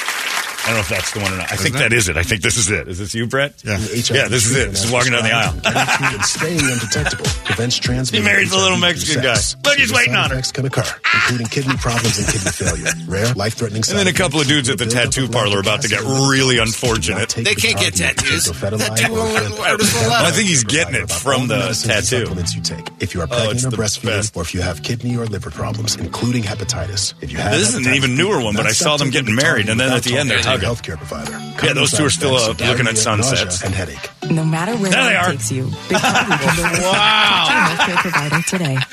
I 0.71 0.73
don't 0.73 0.87
know 0.87 0.87
if 0.87 0.89
that's 0.89 1.11
the 1.11 1.19
one 1.19 1.33
or 1.33 1.37
not. 1.39 1.51
I 1.51 1.57
think 1.57 1.75
that 1.83 1.93
is 1.93 2.09
it. 2.09 2.17
I 2.17 2.23
think 2.23 2.43
this 2.43 2.57
is 2.57 2.71
it. 2.71 2.87
Is 2.87 2.99
this 3.01 3.13
you, 3.13 3.27
Brett? 3.27 3.61
Yeah. 3.65 3.73
Yeah, 3.81 4.29
this 4.29 4.47
is 4.47 4.55
it. 4.55 4.71
This 4.71 4.85
is 4.85 4.93
walking 4.93 5.11
down 5.11 5.25
the 5.25 5.33
aisle. 5.35 5.51
and 6.15 6.23
staying 6.25 6.61
undetectable 6.63 7.27
prevents 7.43 7.77
transmission. 7.79 8.23
He 8.23 8.31
married 8.31 8.51
the 8.51 8.57
little 8.57 8.79
Mexican 8.79 9.21
through 9.21 9.35
sex. 9.35 9.55
guy. 9.57 9.69
Look, 9.69 9.79
he's 9.79 9.93
waiting 9.93 10.15
on 10.15 10.31
her. 10.31 10.37
Next 10.37 10.51
Effects 10.51 10.53
can 10.53 10.67
occur, 10.67 11.01
including 11.15 11.47
kidney 11.49 11.77
problems 11.77 12.19
and 12.19 12.27
kidney 12.29 12.51
failure. 12.55 12.87
Rare, 13.09 13.35
life-threatening. 13.35 13.83
And 13.89 13.99
then 13.99 14.07
a 14.07 14.13
couple 14.13 14.41
of 14.41 14.47
dudes 14.47 14.69
at 14.71 14.79
the 14.79 14.87
tattoo 14.87 15.27
parlor 15.29 15.59
about 15.59 15.83
to 15.83 15.89
get 15.89 16.03
really 16.03 16.59
unfortunate. 16.59 17.31
They 17.31 17.55
can't 17.57 17.79
get 17.79 17.95
tattoos. 17.97 18.45
Tattoo 18.47 18.79
Well, 19.11 20.25
I 20.25 20.31
think 20.31 20.49
he's 20.49 20.63
getting 20.63 20.95
it 20.95 21.11
from 21.11 21.49
the 21.49 21.59
tattoo. 21.83 22.03
Supplements 22.23 22.55
you 22.55 22.63
take 22.63 22.87
if 23.01 23.13
you 23.15 23.21
are 23.23 23.25
Oh, 23.25 23.27
pregnant 23.27 23.53
it's 23.55 23.65
or 23.67 23.71
the 23.71 23.77
breastfeeding, 23.77 24.05
best. 24.23 24.37
or 24.37 24.43
if 24.43 24.55
you 24.55 24.63
have 24.63 24.83
kidney 24.85 25.17
or 25.17 25.27
liver 25.27 25.51
problems, 25.51 25.97
including 25.97 26.43
hepatitis. 26.45 27.15
If 27.21 27.33
you 27.33 27.39
have 27.39 27.53
This 27.53 27.75
is 27.75 27.87
an 27.87 27.93
even 27.95 28.15
newer 28.17 28.41
one, 28.41 28.55
but 28.55 28.67
I 28.67 28.73
saw 28.73 28.97
them 28.97 29.11
getting 29.11 29.35
married, 29.35 29.69
and 29.69 29.79
then 29.81 29.93
at 29.93 30.03
the 30.05 30.17
end 30.17 30.31
they're 30.31 30.43
talking 30.61 30.83
to 30.83 30.91
hugging. 30.93 30.97
your 30.97 30.97
Healthcare 30.97 30.97
provider. 30.99 31.67
Yeah, 31.67 31.73
those 31.75 31.91
two 31.93 32.05
are 32.05 32.11
still 32.11 32.35
uh, 32.37 32.49
looking 32.49 32.87
at 32.87 32.97
side 32.99 33.23
sunsets. 33.25 33.63
and 33.65 33.75
headache. 33.75 34.11
No 34.31 34.45
matter 34.45 34.77
where 34.77 34.91
There 34.91 35.03
they 35.05 35.15
life 35.17 35.27
are. 35.29 35.33
takes 35.33 35.51
you, 35.53 35.65
Biktarvy 35.89 36.39
can 36.39 36.83
Wow. 36.83 37.47
to 37.47 37.53
your 37.53 37.65
healthcare 37.67 38.01
provider 38.03 38.43
today. 38.49 38.77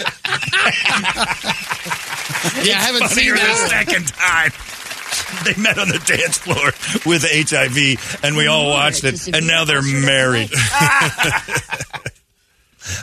Yeah, 2.63 2.77
I 2.77 2.82
haven't 2.82 3.08
seen 3.10 3.30
Funnier 3.30 3.34
the 3.36 3.39
that. 3.39 3.69
second 3.69 4.08
time. 4.10 4.51
They 5.43 5.56
met 5.62 5.77
on 5.80 5.88
the 5.89 5.99
dance 5.99 6.38
floor 6.38 6.71
with 7.06 7.23
HIV, 7.23 7.77
and 8.23 8.36
we 8.38 8.47
all 8.47 8.69
watched 8.69 9.03
it, 9.03 9.27
and 9.34 9.47
now 9.47 9.65
they're 9.65 9.82
married. 9.82 10.49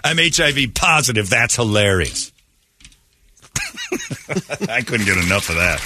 I'm 0.05 0.19
HIV 0.19 0.75
positive. 0.75 1.29
That's 1.31 1.57
hilarious. 1.57 2.33
I 4.69 4.83
couldn't 4.87 5.07
get 5.07 5.19
enough 5.19 5.49
of 5.51 5.57
that 5.57 5.81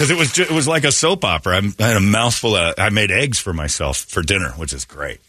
because 0.00 0.10
it 0.10 0.16
was 0.16 0.32
ju- 0.32 0.44
it 0.44 0.50
was 0.50 0.66
like 0.66 0.84
a 0.84 0.92
soap 0.92 1.26
opera. 1.26 1.58
I'm, 1.58 1.74
I 1.78 1.88
had 1.88 1.98
a 1.98 2.00
mouthful 2.00 2.56
of. 2.56 2.74
I 2.78 2.88
made 2.88 3.10
eggs 3.10 3.38
for 3.38 3.52
myself 3.52 3.98
for 3.98 4.22
dinner, 4.22 4.48
which 4.52 4.72
is 4.72 4.86
great. 4.86 5.20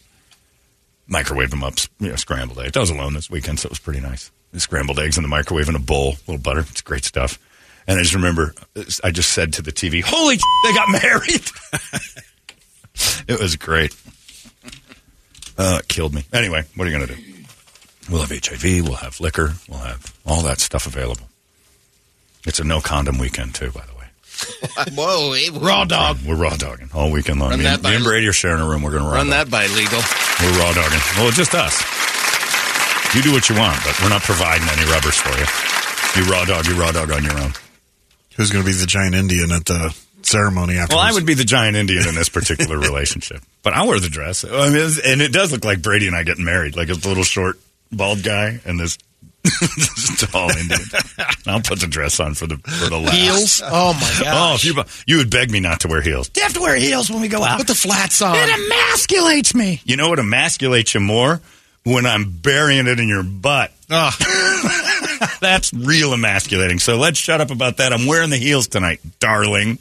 Microwaved 1.10 1.50
them 1.50 1.62
up, 1.62 1.74
you 2.00 2.08
know, 2.08 2.16
scrambled 2.16 2.58
eggs. 2.58 2.74
I 2.74 2.80
was 2.80 2.88
alone 2.88 3.12
this 3.12 3.28
weekend, 3.28 3.60
so 3.60 3.66
it 3.66 3.70
was 3.70 3.78
pretty 3.78 4.00
nice. 4.00 4.30
Scrambled 4.56 4.98
eggs 4.98 5.18
in 5.18 5.24
the 5.24 5.28
microwave 5.28 5.68
in 5.68 5.74
a 5.74 5.78
bowl, 5.78 6.12
a 6.12 6.30
little 6.30 6.38
butter. 6.38 6.60
It's 6.60 6.80
great 6.80 7.04
stuff. 7.04 7.38
And 7.86 7.98
I 7.98 8.02
just 8.02 8.14
remember, 8.14 8.54
I 9.04 9.10
just 9.10 9.32
said 9.32 9.52
to 9.54 9.62
the 9.62 9.72
TV, 9.72 10.02
"Holy, 10.02 10.36
they 10.36 10.72
got 10.72 10.88
married!" 10.88 11.50
it 13.28 13.38
was 13.38 13.56
great. 13.56 13.94
Uh, 15.58 15.80
it 15.80 15.88
killed 15.88 16.14
me. 16.14 16.24
Anyway, 16.32 16.64
what 16.76 16.88
are 16.88 16.90
you 16.90 16.96
going 16.96 17.08
to 17.08 17.14
do? 17.14 17.22
We'll 18.10 18.22
have 18.22 18.30
HIV. 18.30 18.84
We'll 18.84 18.94
have 18.94 19.20
liquor. 19.20 19.52
We'll 19.68 19.80
have 19.80 20.16
all 20.24 20.40
that 20.44 20.60
stuff 20.60 20.86
available. 20.86 21.28
It's 22.46 22.58
a 22.58 22.64
no 22.64 22.80
condom 22.80 23.18
weekend 23.18 23.54
too, 23.54 23.70
by 23.70 23.82
the 23.82 23.91
way. 23.91 23.91
Whoa, 24.94 25.32
hey, 25.32 25.50
Raw 25.50 25.84
dog. 25.84 26.18
We're 26.26 26.36
raw 26.36 26.56
dogging 26.56 26.90
all 26.94 27.10
weekend 27.10 27.40
long. 27.40 27.50
Run 27.50 27.58
Me, 27.60 27.66
and- 27.66 27.82
me 27.82 27.94
and 27.96 28.04
Brady 28.04 28.26
are 28.28 28.32
sharing 28.32 28.60
a 28.62 28.68
room. 28.68 28.82
We're 28.82 28.92
going 28.92 29.04
to 29.04 29.08
run 29.10 29.30
that 29.30 29.50
by 29.50 29.66
legal. 29.68 29.98
We're 30.40 30.58
raw 30.58 30.72
dogging. 30.72 31.00
Well, 31.16 31.28
it's 31.28 31.36
just 31.36 31.54
us. 31.54 31.82
You 33.14 33.22
do 33.22 33.32
what 33.32 33.48
you 33.50 33.56
want, 33.56 33.78
but 33.84 34.00
we're 34.02 34.08
not 34.08 34.22
providing 34.22 34.66
any 34.68 34.90
rubbers 34.90 35.16
for 35.16 35.30
you. 35.36 35.44
You 36.24 36.30
raw 36.30 36.44
dog. 36.44 36.66
You 36.66 36.74
raw 36.80 36.92
dog 36.92 37.10
on 37.10 37.22
your 37.24 37.38
own. 37.38 37.52
Who's 38.36 38.50
going 38.50 38.64
to 38.64 38.70
be 38.70 38.72
the 38.76 38.86
giant 38.86 39.14
Indian 39.14 39.52
at 39.52 39.66
the 39.66 39.94
ceremony 40.22 40.78
after? 40.78 40.96
Well, 40.96 41.04
I 41.04 41.12
would 41.12 41.26
be 41.26 41.34
the 41.34 41.44
giant 41.44 41.76
Indian 41.76 42.08
in 42.08 42.14
this 42.14 42.30
particular 42.30 42.78
relationship, 42.80 43.42
but 43.62 43.74
I'll 43.74 43.86
wear 43.88 44.00
the 44.00 44.08
dress. 44.08 44.44
I 44.44 44.70
mean, 44.70 44.90
and 45.04 45.20
it 45.20 45.32
does 45.32 45.52
look 45.52 45.64
like 45.64 45.82
Brady 45.82 46.06
and 46.06 46.16
I 46.16 46.22
getting 46.22 46.44
married, 46.44 46.74
like 46.76 46.88
a 46.88 46.94
little 46.94 47.24
short, 47.24 47.58
bald 47.90 48.22
guy 48.22 48.60
and 48.64 48.80
this, 48.80 48.96
this 48.96 49.02
tall 50.18 50.50
Indian. 50.50 50.80
I'll 51.46 51.60
put 51.60 51.80
the 51.80 51.86
dress 51.88 52.20
on 52.20 52.34
for 52.34 52.46
the 52.46 52.56
for 52.58 52.88
the 52.90 52.98
laugh. 52.98 53.14
Heels? 53.14 53.60
Oh, 53.64 53.92
my 53.94 54.00
gosh. 54.00 54.22
Oh, 54.42 54.54
if 54.54 54.64
you 54.64 54.84
you 55.06 55.16
would 55.18 55.30
beg 55.30 55.50
me 55.50 55.60
not 55.60 55.80
to 55.80 55.88
wear 55.88 56.00
heels. 56.00 56.30
You 56.36 56.42
have 56.42 56.54
to 56.54 56.60
wear 56.60 56.76
heels 56.76 57.10
when 57.10 57.20
we 57.20 57.28
go 57.28 57.42
out. 57.42 57.58
Put 57.58 57.66
the 57.66 57.74
flats 57.74 58.22
on. 58.22 58.36
It 58.36 58.48
emasculates 58.48 59.54
me. 59.54 59.80
You 59.84 59.96
know 59.96 60.08
what 60.08 60.18
emasculates 60.18 60.94
you 60.94 61.00
more? 61.00 61.40
When 61.84 62.06
I'm 62.06 62.30
burying 62.30 62.86
it 62.86 63.00
in 63.00 63.08
your 63.08 63.24
butt. 63.24 63.72
That's 65.40 65.72
real 65.72 66.12
emasculating. 66.14 66.78
So 66.78 66.96
let's 66.96 67.18
shut 67.18 67.40
up 67.40 67.50
about 67.50 67.78
that. 67.78 67.92
I'm 67.92 68.06
wearing 68.06 68.30
the 68.30 68.36
heels 68.36 68.68
tonight, 68.68 69.00
darling. 69.18 69.78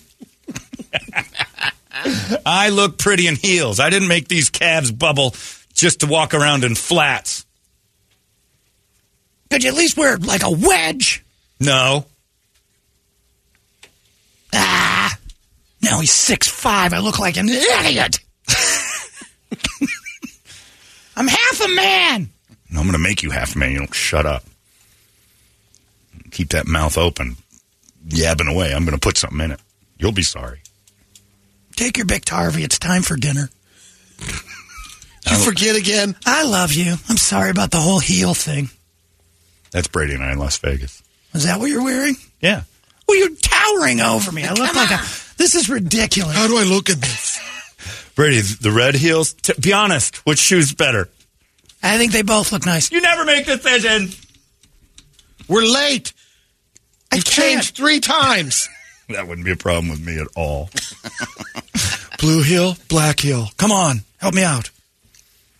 I 2.45 2.69
look 2.69 2.97
pretty 2.97 3.27
in 3.27 3.35
heels. 3.35 3.79
I 3.79 3.89
didn't 3.89 4.07
make 4.07 4.27
these 4.27 4.49
calves 4.49 4.91
bubble 4.91 5.35
just 5.73 5.99
to 6.01 6.07
walk 6.07 6.33
around 6.33 6.63
in 6.63 6.75
flats. 6.75 7.45
Could 9.51 9.63
you 9.63 9.69
at 9.69 9.75
least 9.75 9.97
wear 9.97 10.15
like 10.15 10.43
a 10.43 10.49
wedge? 10.49 11.25
No. 11.59 12.05
Ah. 14.53 15.17
Now 15.81 15.99
he's 15.99 16.13
six 16.13 16.47
five. 16.47 16.93
I 16.93 16.99
look 16.99 17.19
like 17.19 17.35
an 17.35 17.49
idiot. 17.49 18.19
I'm 21.17 21.27
half 21.27 21.61
a 21.61 21.67
man. 21.75 22.29
I'm 22.69 22.83
going 22.83 22.93
to 22.93 22.97
make 22.97 23.23
you 23.23 23.31
half 23.31 23.55
a 23.55 23.59
man. 23.59 23.73
You 23.73 23.79
don't 23.79 23.93
shut 23.93 24.25
up. 24.25 24.45
Keep 26.31 26.51
that 26.51 26.65
mouth 26.65 26.97
open, 26.97 27.35
yabbing 28.07 28.49
away. 28.49 28.73
I'm 28.73 28.85
going 28.85 28.97
to 28.97 29.05
put 29.05 29.17
something 29.17 29.41
in 29.41 29.51
it. 29.51 29.59
You'll 29.97 30.13
be 30.13 30.21
sorry. 30.21 30.61
Take 31.75 31.97
your 31.97 32.05
Biktarvy. 32.05 32.63
It's 32.63 32.79
time 32.79 33.01
for 33.01 33.17
dinner. 33.17 33.49
you 35.29 35.37
forget 35.43 35.75
again? 35.75 36.15
I 36.25 36.45
love 36.45 36.71
you. 36.71 36.93
I'm 37.09 37.17
sorry 37.17 37.49
about 37.49 37.71
the 37.71 37.79
whole 37.79 37.99
heel 37.99 38.33
thing. 38.33 38.69
That's 39.71 39.87
Brady 39.87 40.13
and 40.13 40.23
I 40.23 40.31
in 40.33 40.37
Las 40.39 40.57
Vegas. 40.57 41.01
Is 41.33 41.45
that 41.45 41.59
what 41.59 41.69
you're 41.69 41.83
wearing? 41.83 42.15
Yeah. 42.41 42.63
Well, 43.07 43.17
you're 43.17 43.35
towering 43.41 43.99
over 44.01 44.31
me. 44.31 44.43
I 44.45 44.53
look 44.53 44.67
Come 44.71 44.75
like 44.75 44.91
a. 44.91 45.03
This 45.37 45.55
is 45.55 45.69
ridiculous. 45.69 46.35
How 46.35 46.47
do 46.47 46.57
I 46.57 46.63
look 46.63 46.89
at 46.89 46.97
this? 46.97 47.39
Brady, 48.15 48.41
the 48.41 48.71
red 48.71 48.95
heels. 48.95 49.33
T- 49.33 49.53
be 49.59 49.73
honest, 49.73 50.17
which 50.25 50.39
shoe's 50.39 50.73
better? 50.73 51.09
I 51.81 51.97
think 51.97 52.11
they 52.11 52.21
both 52.21 52.51
look 52.51 52.65
nice. 52.65 52.91
You 52.91 53.01
never 53.01 53.25
make 53.25 53.45
decisions. 53.45 54.21
We're 55.47 55.63
late. 55.63 56.13
I 57.11 57.15
You've 57.15 57.25
can't. 57.25 57.35
changed 57.53 57.75
three 57.75 57.99
times. 57.99 58.67
That 59.09 59.27
wouldn't 59.27 59.43
be 59.43 59.51
a 59.51 59.57
problem 59.57 59.89
with 59.89 59.99
me 60.05 60.17
at 60.21 60.27
all. 60.37 60.69
Blue 62.19 62.43
heel, 62.43 62.77
black 62.87 63.19
heel. 63.19 63.49
Come 63.57 63.69
on, 63.69 64.03
help 64.19 64.33
me 64.33 64.41
out. 64.41 64.69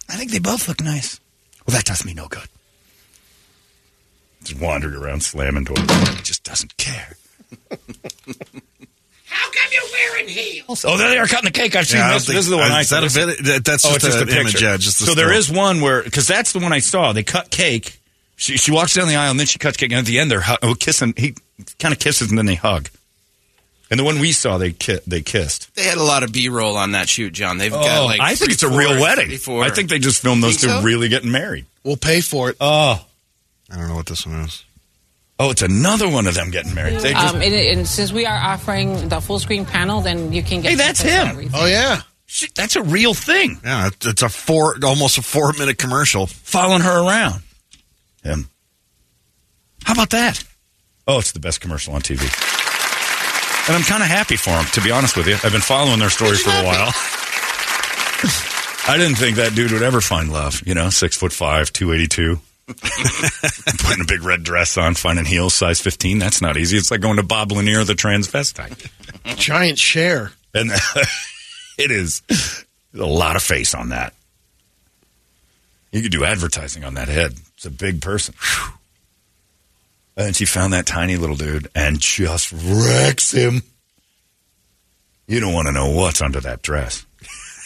I 0.07 0.15
think 0.15 0.31
they 0.31 0.39
both 0.39 0.69
look 0.69 0.81
nice. 0.81 1.19
Well, 1.67 1.75
that 1.75 1.83
does 1.83 2.05
me 2.05 2.13
no 2.13 2.29
good. 2.29 2.47
Just 4.43 4.59
wandered 4.61 4.95
around 4.95 5.21
slamming 5.23 5.63
doors. 5.65 5.79
He 5.79 6.21
just 6.23 6.43
doesn't 6.43 6.75
care. 6.77 7.15
How 9.25 9.49
come 9.49 9.71
you're 9.71 9.81
wearing 9.93 10.27
heels? 10.27 10.83
Oh, 10.85 10.97
there 10.97 11.09
they 11.09 11.17
are 11.17 11.27
cutting 11.27 11.45
the 11.45 11.51
cake. 11.57 11.75
I've 11.75 11.87
seen 11.87 11.99
Yeah, 11.99 12.07
I 12.07 12.09
don't 12.09 12.17
this. 12.17 12.25
think- 12.27 12.35
this 12.37 12.45
is 12.45 12.49
the 12.51 12.57
one 12.57 12.71
I 12.71 12.81
is 12.81 12.89
that 12.89 13.03
a 13.03 13.09
vid- 13.09 13.45
that- 13.45 13.65
that's 13.65 13.85
oh, 13.85 13.93
just 13.93 14.05
it's 14.07 14.15
just 14.15 14.17
a 14.19 14.23
a 14.23 14.25
picture. 14.25 14.41
image, 14.41 14.61
yeah, 14.61 14.77
just 14.77 14.99
the 14.99 15.05
so 15.05 15.13
there 15.15 15.27
still. 15.27 15.37
is 15.39 15.51
one 15.51 15.81
where 15.81 16.03
because 16.03 16.27
that's 16.27 16.51
the 16.51 16.59
one 16.59 16.73
I 16.73 16.79
saw. 16.79 17.13
They 17.13 17.23
cut 17.23 17.49
cake. 17.49 17.99
She 18.35 18.57
she 18.57 18.71
walks 18.71 18.93
down 18.95 19.07
the 19.07 19.15
aisle 19.15 19.31
and 19.31 19.39
then 19.39 19.47
she 19.47 19.59
cuts 19.59 19.77
cake. 19.77 19.91
And 19.91 19.99
at 19.99 20.05
the 20.05 20.19
end, 20.19 20.29
they're 20.31 20.41
hu- 20.41 20.57
oh, 20.63 20.73
kissing. 20.73 21.13
He 21.15 21.35
kind 21.79 21.93
of 21.93 21.99
kisses 21.99 22.29
and 22.29 22.37
then 22.37 22.45
they 22.47 22.55
hug. 22.55 22.89
And 23.89 23.99
the 23.99 24.03
one 24.03 24.19
we 24.19 24.31
saw, 24.31 24.57
they 24.57 24.71
ki- 24.71 24.99
they 25.05 25.21
kissed. 25.21 25.73
They 25.75 25.83
had 25.83 25.97
a 25.97 26.03
lot 26.03 26.23
of 26.23 26.31
B 26.31 26.49
roll 26.49 26.75
on 26.77 26.91
that 26.93 27.07
shoot, 27.09 27.33
John. 27.33 27.57
They've 27.57 27.71
got 27.71 28.01
Oh, 28.01 28.05
like 28.05 28.19
I 28.21 28.29
think 28.35 28.39
three, 28.39 28.53
it's 28.53 28.63
a 28.63 28.69
four, 28.69 28.77
real 28.79 28.99
wedding. 29.01 29.27
three, 29.27 29.37
four. 29.37 29.63
I 29.63 29.69
think 29.69 29.89
they 29.89 29.99
just 29.99 30.21
filmed 30.21 30.41
those 30.43 30.57
two 30.57 30.67
so? 30.69 30.81
really 30.81 31.07
getting 31.09 31.31
married. 31.31 31.65
We'll 31.83 31.97
pay 31.97 32.21
for 32.21 32.49
it. 32.49 32.57
Oh, 32.59 33.05
I 33.71 33.77
don't 33.77 33.87
know 33.87 33.95
what 33.95 34.05
this 34.07 34.25
one 34.27 34.41
is. 34.41 34.65
oh, 35.39 35.49
it's 35.51 35.61
another 35.61 36.09
one 36.09 36.27
of 36.27 36.33
them 36.35 36.51
getting 36.51 36.73
married. 36.75 36.99
They 36.99 37.13
just, 37.13 37.33
Um, 37.35 37.41
and, 37.41 37.53
and 37.53 37.87
since 37.87 38.11
we 38.11 38.25
are 38.25 38.37
offering 38.37 39.09
the 39.09 39.19
full 39.21 39.39
screen 39.39 39.65
panel, 39.65 40.01
then 40.01 40.33
you 40.33 40.43
can 40.43 40.61
get. 40.61 40.71
Hey, 40.71 40.75
that's 40.75 40.99
tickets 41.01 41.15
and 41.17 41.27
him. 41.29 41.31
everything. 41.37 41.59
Oh 41.61 41.65
yeah. 41.65 42.01
Shit, 42.25 42.53
that's 42.55 42.75
a 42.75 42.83
real 42.83 43.13
thing. 43.13 43.59
Yeah, 43.63 43.87
it's- 43.87 44.09
it's 44.09 44.21
a 44.21 44.29
four, 44.29 44.75
almost 44.83 45.17
a 45.17 45.21
four 45.21 45.51
minute 45.53 45.77
commercial. 45.77 46.27
Following 46.27 46.81
her 46.81 46.99
around. 47.07 47.41
Him. 48.23 48.49
How 49.83 49.93
about 49.93 50.11
that? 50.11 50.43
Oh, 51.07 51.17
it's 51.19 51.31
the 51.31 51.39
best 51.39 51.59
commercial 51.59 51.93
on 51.95 52.01
TV. 52.01 52.21
And 53.67 53.75
I'm 53.75 53.83
kind 53.83 54.01
of 54.03 54.09
happy 54.09 54.35
for 54.37 54.51
him, 54.51 54.65
to 54.73 54.81
be 54.81 54.91
honest 54.91 55.17
with 55.17 55.27
you. 55.27 55.35
I've 55.43 55.51
been 55.51 55.61
following 55.61 55.99
their 55.99 56.09
story 56.09 56.37
for 56.37 56.51
a 56.51 56.63
while. 56.63 56.91
I 58.87 58.95
didn't 58.97 59.15
think 59.17 59.37
that 59.37 59.53
dude 59.55 59.71
would 59.71 59.83
ever 59.83 60.01
find 60.01 60.31
love. 60.31 60.61
You 60.65 60.73
know, 60.73 60.89
six 60.89 61.15
foot 61.17 61.31
five, 61.33 61.71
two 61.73 61.91
eighty 61.93 62.07
two, 62.07 62.39
putting 63.79 64.01
a 64.01 64.07
big 64.07 64.23
red 64.23 64.43
dress 64.43 64.77
on, 64.77 64.95
finding 64.95 65.25
heels 65.25 65.53
size 65.53 65.79
fifteen. 65.79 66.19
That's 66.19 66.41
not 66.41 66.57
easy. 66.57 66.77
It's 66.77 66.91
like 66.91 67.01
going 67.01 67.17
to 67.17 67.23
Bob 67.23 67.51
Lanier, 67.51 67.83
the 67.83 67.93
transvestite, 67.93 68.89
Giant 69.37 69.79
share. 69.79 70.31
and 70.53 70.71
it 71.77 71.91
is 71.91 72.21
a 72.93 73.05
lot 73.05 73.35
of 73.35 73.43
face 73.43 73.73
on 73.73 73.89
that. 73.89 74.13
You 75.91 76.01
could 76.01 76.11
do 76.11 76.23
advertising 76.23 76.83
on 76.83 76.93
that 76.95 77.07
head. 77.09 77.33
It's 77.55 77.65
a 77.65 77.71
big 77.71 78.01
person. 78.01 78.33
Whew. 78.39 78.73
And 80.17 80.25
then 80.27 80.33
she 80.33 80.45
found 80.45 80.73
that 80.73 80.85
tiny 80.85 81.17
little 81.17 81.35
dude 81.35 81.69
and 81.73 81.99
just 81.99 82.51
wrecks 82.51 83.31
him. 83.31 83.61
You 85.27 85.39
don't 85.39 85.53
want 85.53 85.67
to 85.67 85.71
know 85.71 85.89
what's 85.89 86.21
under 86.21 86.41
that 86.41 86.61
dress. 86.61 87.05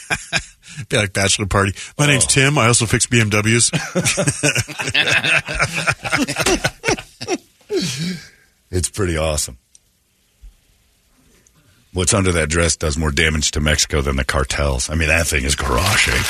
Be 0.89 0.97
like 0.97 1.13
bachelor 1.13 1.45
party. 1.45 1.73
My 1.97 2.05
Oh. 2.05 2.07
name's 2.07 2.25
Tim. 2.25 2.57
I 2.57 2.67
also 2.67 2.85
fix 2.85 3.05
BMWs. 3.07 3.71
It's 8.71 8.89
pretty 8.89 9.17
awesome. 9.17 9.57
What's 11.93 12.13
under 12.13 12.31
that 12.33 12.49
dress 12.49 12.75
does 12.75 12.97
more 12.97 13.11
damage 13.11 13.51
to 13.51 13.61
Mexico 13.61 14.01
than 14.01 14.17
the 14.17 14.25
cartels. 14.25 14.89
I 14.89 14.95
mean, 14.95 15.07
that 15.07 15.27
thing 15.27 15.45
is 15.45 15.55
garaging. 15.55 16.11
Eh? 16.13 16.23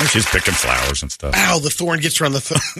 And 0.00 0.08
she's 0.08 0.26
picking 0.26 0.54
flowers 0.54 1.02
and 1.02 1.10
stuff. 1.10 1.34
Ow! 1.36 1.58
The 1.58 1.70
thorn 1.70 2.00
gets 2.00 2.20
around 2.20 2.32
the 2.32 2.40
th- 2.40 2.60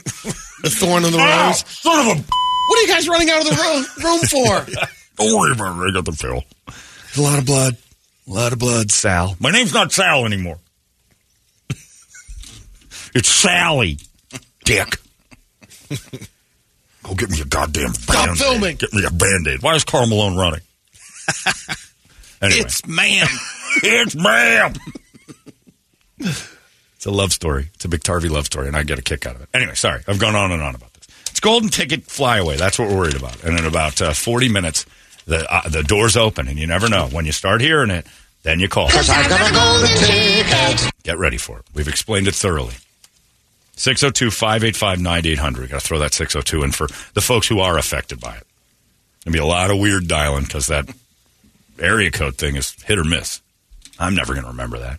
the 0.63 0.71
thorn 0.71 1.05
in 1.05 1.13
the 1.13 1.19
Ow! 1.19 1.47
rose. 1.49 1.65
Son 1.69 2.11
of 2.11 2.19
a! 2.19 2.23
What 2.69 2.79
are 2.79 2.83
you 2.83 2.89
guys 2.89 3.09
running 3.09 3.31
out 3.31 3.43
of 3.43 3.49
the 3.49 3.57
ro- 3.57 3.85
room 4.09 4.21
for? 4.21 4.67
Don't 5.17 5.37
worry 5.39 5.53
about 5.53 5.85
it. 5.85 5.89
I 5.89 5.93
got 5.93 6.05
the 6.05 6.13
fill. 6.13 6.45
There's 6.67 7.19
a 7.19 7.23
lot 7.23 7.39
of 7.39 7.47
blood. 7.47 7.77
A 8.27 8.31
lot 8.31 8.53
of 8.53 8.59
blood, 8.59 8.91
Sal. 8.91 9.37
My 9.41 9.51
name's 9.51 9.75
not 9.75 9.93
Sal 9.93 10.25
anymore. 10.27 10.59
it's 13.15 13.29
Sally. 13.29 13.99
Dick. 14.65 14.99
Go 17.03 17.15
get 17.15 17.31
me 17.31 17.41
a 17.41 17.45
goddamn 17.45 17.93
band-aid. 18.07 18.39
filming. 18.39 18.77
Get 18.77 18.93
me 18.93 19.05
a 19.05 19.11
band-aid. 19.11 19.61
Why 19.63 19.75
is 19.75 19.83
Karl 19.85 20.07
Malone 20.07 20.37
running? 20.37 20.61
anyway. 22.43 22.61
It's 22.61 22.87
ma'am. 22.87 23.27
It's 23.83 24.15
ma'am. 24.15 24.75
it's 26.19 27.07
a 27.07 27.11
love 27.11 27.33
story. 27.33 27.71
It's 27.75 27.85
a 27.85 27.89
Biktarvy 27.89 28.31
love 28.31 28.47
story, 28.47 28.69
and 28.69 28.77
I 28.77 28.85
get 28.85 29.01
a 29.01 29.03
kick 29.03 29.27
out 29.27 29.35
of 29.35 29.43
it. 29.43 29.49
Anyway, 29.53 29.75
sorry. 29.75 30.03
I've 30.07 30.21
gone 30.21 30.37
on 30.37 30.53
and 30.53 30.63
on 30.63 30.77
about 30.77 30.93
this. 30.95 31.09
It's 31.31 31.41
golden 31.41 31.71
ticket 31.71 32.05
flyaway. 32.05 32.57
That's 32.57 32.79
what 32.79 32.89
we're 32.89 32.99
worried 32.99 33.17
about. 33.17 33.43
And 33.43 33.59
in 33.59 33.65
about 33.65 34.01
uh, 34.01 34.13
40 34.13 34.49
minutes, 34.49 34.87
the 35.27 35.47
uh, 35.53 35.69
the 35.69 35.83
doors 35.83 36.17
open, 36.17 36.49
and 36.49 36.59
you 36.59 36.67
never 36.67 36.89
know. 36.89 37.07
When 37.09 37.25
you 37.27 37.33
start 37.33 37.61
hearing 37.61 37.91
it, 37.91 38.07
then 38.43 38.61
you 38.61 38.69
call. 38.69 38.89
Get 41.03 41.19
ready 41.19 41.37
for 41.37 41.59
it. 41.61 41.65
We've 41.75 41.89
explained 41.89 42.29
it 42.29 42.35
thoroughly. 42.35 42.75
602 43.77 44.31
585 44.31 45.01
9800. 45.01 45.71
Got 45.71 45.81
to 45.81 45.87
throw 45.87 45.99
that 45.99 46.15
602 46.15 46.63
in 46.65 46.71
for 46.73 46.87
the 47.15 47.21
folks 47.21 47.49
who 47.49 47.61
are 47.61 47.79
affected 47.79 48.21
by 48.21 48.37
it. 48.37 48.47
There'll 49.25 49.33
be 49.35 49.39
a 49.39 49.45
lot 49.47 49.71
of 49.71 49.79
weird 49.79 50.07
dialing 50.09 50.45
because 50.45 50.67
that 50.67 50.89
area 51.79 52.11
code 52.11 52.37
thing 52.37 52.57
is 52.57 52.73
hit 52.85 52.99
or 52.99 53.05
miss. 53.05 53.41
I'm 53.99 54.15
never 54.15 54.35
going 54.35 54.45
to 54.45 54.51
remember 54.51 54.79
that. 54.79 54.99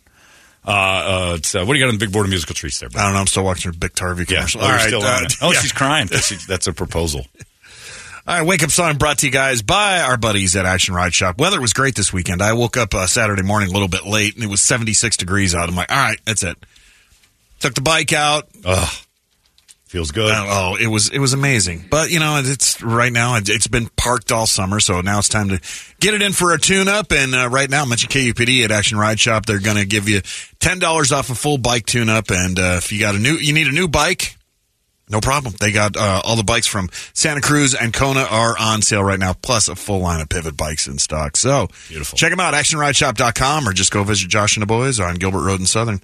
Uh, 0.66 0.72
uh, 0.72 1.34
it's, 1.38 1.54
uh, 1.56 1.60
what 1.66 1.74
do 1.74 1.80
you 1.80 1.86
got 1.86 1.90
on 1.90 1.96
the 1.96 2.06
big 2.06 2.14
board 2.14 2.26
of 2.26 2.30
musical 2.30 2.56
treats 2.56 2.80
there, 2.80 2.90
bro? 2.90 3.02
I 3.02 3.06
don't 3.06 3.14
know. 3.14 3.20
I'm 3.20 3.28
still 3.28 3.44
watching 3.44 3.70
a 3.70 3.74
Biktarvy 3.74 4.30
Yeah. 4.30 4.38
commercial. 4.38 4.62
Oh, 4.62 4.64
All 4.64 4.70
you're 4.70 4.78
right, 4.78 4.88
still 4.88 5.04
uh, 5.04 5.18
on 5.18 5.26
it. 5.26 5.34
Oh, 5.42 5.52
yeah. 5.52 5.60
she's 5.60 5.72
crying. 5.74 6.08
That's, 6.08 6.48
that's 6.48 6.68
a 6.68 6.74
proposal. 6.74 7.26
All 8.26 8.38
right, 8.40 8.48
wake 8.48 8.64
up 8.64 8.72
song 8.72 8.98
brought 8.98 9.18
to 9.20 9.26
you 9.26 9.34
guys 9.34 9.62
by 9.62 10.00
our 10.00 10.16
buddies 10.16 10.56
at 10.56 10.66
Action 10.66 10.96
Ride 10.96 11.14
Shop. 11.14 11.38
Weather 11.38 11.60
was 11.60 11.74
great 11.74 11.96
this 11.96 12.14
weekend. 12.14 12.42
I 12.42 12.54
woke 12.54 12.78
up 12.78 12.94
uh, 12.94 13.06
Saturday 13.06 13.42
morning 13.44 13.70
a 13.70 13.74
little 13.74 13.90
bit 13.90 14.06
late, 14.06 14.36
and 14.36 14.44
it 14.46 14.50
was 14.50 14.62
76 14.62 15.18
degrees 15.18 15.54
out. 15.54 15.68
I'm 15.68 15.76
like, 15.76 15.92
all 15.92 15.98
right, 15.98 16.18
that's 16.26 16.42
it. 16.42 16.56
Took 17.60 17.74
the 17.74 17.82
bike 17.82 18.14
out. 18.14 18.48
Ugh. 18.64 18.94
Feels 19.88 20.12
good. 20.12 20.32
Oh, 20.34 20.76
it 20.80 20.88
was 20.88 21.10
it 21.10 21.20
was 21.20 21.34
amazing. 21.34 21.86
But 21.92 22.10
you 22.10 22.20
know, 22.20 22.42
it's 22.44 22.82
right 22.82 23.12
now. 23.14 23.36
it- 23.36 23.48
It's 23.50 23.68
been 23.68 23.90
parked 23.96 24.32
all 24.32 24.48
summer, 24.48 24.80
so 24.80 25.02
now 25.02 25.20
it's 25.20 25.30
time 25.30 25.50
to 25.50 25.60
get 26.00 26.16
it 26.16 26.22
in 26.24 26.32
for 26.34 26.52
a 26.52 26.58
tune-up. 26.58 27.12
And 27.12 27.36
uh, 27.36 27.48
right 27.50 27.70
now, 27.70 27.86
mention 27.86 28.10
KUPD 28.10 28.64
at 28.66 28.72
Action 28.72 28.98
Ride 28.98 29.20
Shop. 29.20 29.46
They're 29.46 29.60
going 29.60 29.78
to 29.78 29.86
give 29.86 30.10
you 30.10 30.22
ten 30.60 30.80
dollars 30.80 31.12
off 31.12 31.30
a 31.30 31.36
full 31.36 31.60
bike 31.60 31.86
tune-up. 31.86 32.32
And 32.32 32.58
uh, 32.58 32.76
if 32.78 32.92
you 32.92 33.00
got 33.00 33.14
a 33.16 33.20
new, 33.20 33.34
you 33.36 33.54
need 33.54 33.68
a 33.68 33.72
new 33.72 33.88
bike. 33.88 34.36
No 35.10 35.20
problem. 35.22 35.54
They 35.60 35.72
got 35.72 35.98
uh, 35.98 36.22
all 36.24 36.36
the 36.38 36.44
bikes 36.44 36.66
from 36.66 36.90
Santa 37.14 37.42
Cruz 37.42 37.76
and 37.76 37.94
Kona 37.94 38.22
are 38.22 38.56
on 38.58 38.82
sale 38.82 39.04
right 39.04 39.20
now, 39.20 39.34
plus 39.34 39.68
a 39.68 39.76
full 39.76 40.00
line 40.00 40.22
of 40.22 40.30
pivot 40.30 40.56
bikes 40.58 40.88
in 40.88 40.98
stock. 40.98 41.36
So 41.38 41.68
Beautiful. 41.90 42.18
check 42.18 42.32
them 42.32 42.40
out, 42.40 42.54
actionrideshop.com, 42.54 43.68
or 43.68 43.74
just 43.74 43.92
go 43.92 44.04
visit 44.04 44.30
Josh 44.30 44.56
and 44.56 44.62
the 44.62 44.66
boys 44.68 45.00
on 45.00 45.16
Gilbert 45.16 45.44
Road 45.44 45.60
in 45.60 45.66
Southern. 45.66 46.00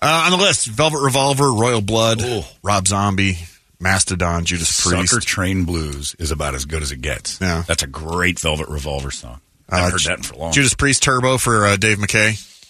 Uh, 0.00 0.22
on 0.26 0.30
the 0.30 0.44
list, 0.44 0.66
Velvet 0.66 1.00
Revolver, 1.02 1.52
Royal 1.52 1.80
Blood, 1.80 2.22
Rob 2.62 2.86
Zombie, 2.86 3.38
Mastodon, 3.80 4.44
Judas 4.44 4.80
Priest. 4.86 5.08
Sucker 5.10 5.24
Train 5.24 5.64
Blues 5.64 6.14
is 6.18 6.30
about 6.30 6.54
as 6.54 6.64
good 6.66 6.82
as 6.82 6.92
it 6.92 7.00
gets. 7.00 7.40
Yeah. 7.40 7.64
That's 7.66 7.82
a 7.82 7.86
great 7.88 8.38
Velvet 8.38 8.68
Revolver 8.68 9.10
song. 9.10 9.40
I 9.68 9.78
haven't 9.78 9.88
Uh, 9.88 9.90
heard 9.92 10.00
that 10.02 10.18
in 10.18 10.22
for 10.24 10.36
long. 10.36 10.52
Judas 10.52 10.74
Priest 10.74 11.02
Turbo 11.02 11.36
for 11.38 11.66
uh, 11.66 11.76
Dave 11.76 11.98
McKay. 11.98 12.50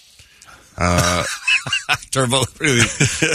Uh, 0.77 1.23
Turbo 2.11 2.43
really 2.59 2.81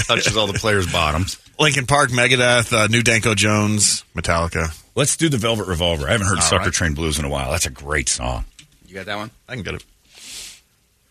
touches 0.08 0.36
all 0.36 0.46
the 0.48 0.60
players' 0.60 0.92
bottoms. 0.92 1.38
Linkin 1.60 1.86
Park, 1.86 2.10
Megadeth, 2.12 2.72
uh, 2.72 2.88
New 2.88 3.04
Danko 3.04 3.36
Jones, 3.36 4.06
Metallica. 4.16 4.74
Let's 4.96 5.18
do 5.18 5.28
the 5.28 5.38
Velvet 5.38 5.68
Revolver. 5.68 6.08
I 6.08 6.12
haven't 6.12 6.28
heard 6.28 6.38
All 6.38 6.44
Sucker 6.44 6.66
right. 6.66 6.74
Train 6.74 6.94
Blues 6.94 7.20
in 7.20 7.26
a 7.26 7.30
while. 7.30 7.52
That's 7.52 7.66
a 7.66 7.72
great 7.72 8.08
song. 8.08 8.46
You 8.88 8.96
got 8.96 9.06
that 9.08 9.18
one? 9.18 9.32
I 9.48 9.56
can 9.56 9.64
get 9.64 9.74
it. 9.74 9.84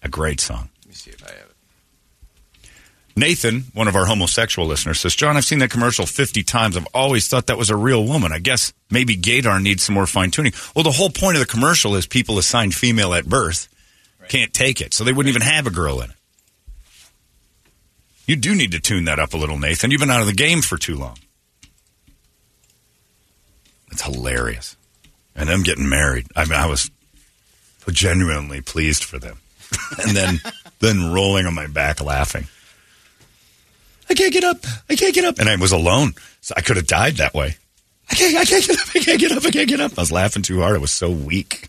A 0.03 0.09
great 0.09 0.41
song. 0.41 0.71
Let 0.83 0.89
me 0.89 0.95
see 0.95 1.11
if 1.11 1.23
I 1.23 1.31
have 1.33 1.39
it. 1.41 2.71
Nathan, 3.15 3.65
one 3.75 3.89
of 3.89 3.97
our 3.97 4.07
homosexual 4.07 4.67
listeners, 4.67 5.01
says, 5.01 5.15
John, 5.15 5.37
I've 5.37 5.45
seen 5.45 5.59
that 5.59 5.71
commercial 5.71 6.07
50 6.07 6.43
times. 6.45 6.77
I've 6.77 6.87
always 6.95 7.29
thought 7.29 7.49
that 7.49 7.59
was 7.59 7.69
a 7.69 7.77
real 7.77 8.07
woman. 8.07 8.33
I 8.33 8.39
guess 8.39 8.73
maybe 8.91 9.17
Gaydar 9.17 9.61
needs 9.61 9.83
some 9.83 9.95
more 9.95 10.07
fine 10.07 10.31
tuning. 10.31 10.53
Well, 10.75 10.85
the 10.85 10.93
whole 10.93 11.11
point 11.11 11.37
of 11.37 11.41
the 11.41 11.47
commercial 11.47 11.95
is 11.95 12.07
people 12.07 12.39
assigned 12.39 12.75
female 12.75 13.13
at 13.13 13.27
birth 13.27 13.69
can't 14.29 14.53
take 14.53 14.81
it, 14.81 14.95
so 14.95 15.05
they 15.05 15.13
wouldn't 15.13 15.35
even 15.35 15.43
have 15.43 15.67
a 15.67 15.71
girl 15.71 16.01
in 16.01 16.11
it. 16.11 16.17
You 18.29 18.37
do 18.37 18.55
need 18.55 18.73
to 18.73 18.79
tune 18.79 19.07
that 19.07 19.19
up 19.19 19.33
a 19.33 19.39
little, 19.39 19.59
Nathan. 19.59 19.91
You've 19.91 20.01
been 20.01 20.11
out 20.11 20.21
of 20.21 20.27
the 20.27 20.35
game 20.35 20.61
for 20.61 20.77
too 20.77 20.97
long. 20.97 21.17
It's 23.91 24.03
hilarious. 24.03 24.77
And 25.35 25.49
them 25.49 25.63
getting 25.63 25.89
married. 25.89 26.27
I 26.37 26.45
mean, 26.45 26.59
I 26.59 26.67
was 26.67 26.91
genuinely 27.91 28.61
pleased 28.61 29.03
for 29.03 29.19
them. 29.19 29.39
and 30.07 30.15
then 30.15 30.41
then 30.81 31.11
rolling 31.11 31.47
on 31.47 31.55
my 31.55 31.69
back 31.69 32.03
laughing. 32.03 32.47
I 34.11 34.15
can't 34.15 34.33
get 34.33 34.45
up. 34.45 34.59
I 34.91 34.95
can't 34.95 35.15
get 35.15 35.25
up. 35.25 35.39
And 35.39 35.49
I 35.49 35.57
was 35.57 35.73
alone. 35.73 36.13
So 36.43 36.53
I 36.55 36.61
could 36.61 36.77
have 36.77 36.87
died 36.87 37.17
that 37.17 37.33
way. 37.33 37.57
I 38.11 38.15
can't, 38.15 38.37
I 38.37 38.45
can't 38.45 38.67
get 38.67 38.79
up. 38.79 38.89
I 38.95 38.99
can't 38.99 39.21
get 39.21 39.33
up. 39.33 39.45
I 39.47 39.51
can't 39.51 39.69
get 39.71 39.81
up. 39.81 39.93
I 39.97 40.03
was 40.03 40.13
laughing 40.13 40.43
too 40.43 40.61
hard. 40.61 40.77
I 40.77 40.81
was 40.81 40.91
so 40.91 41.11
weak. 41.11 41.69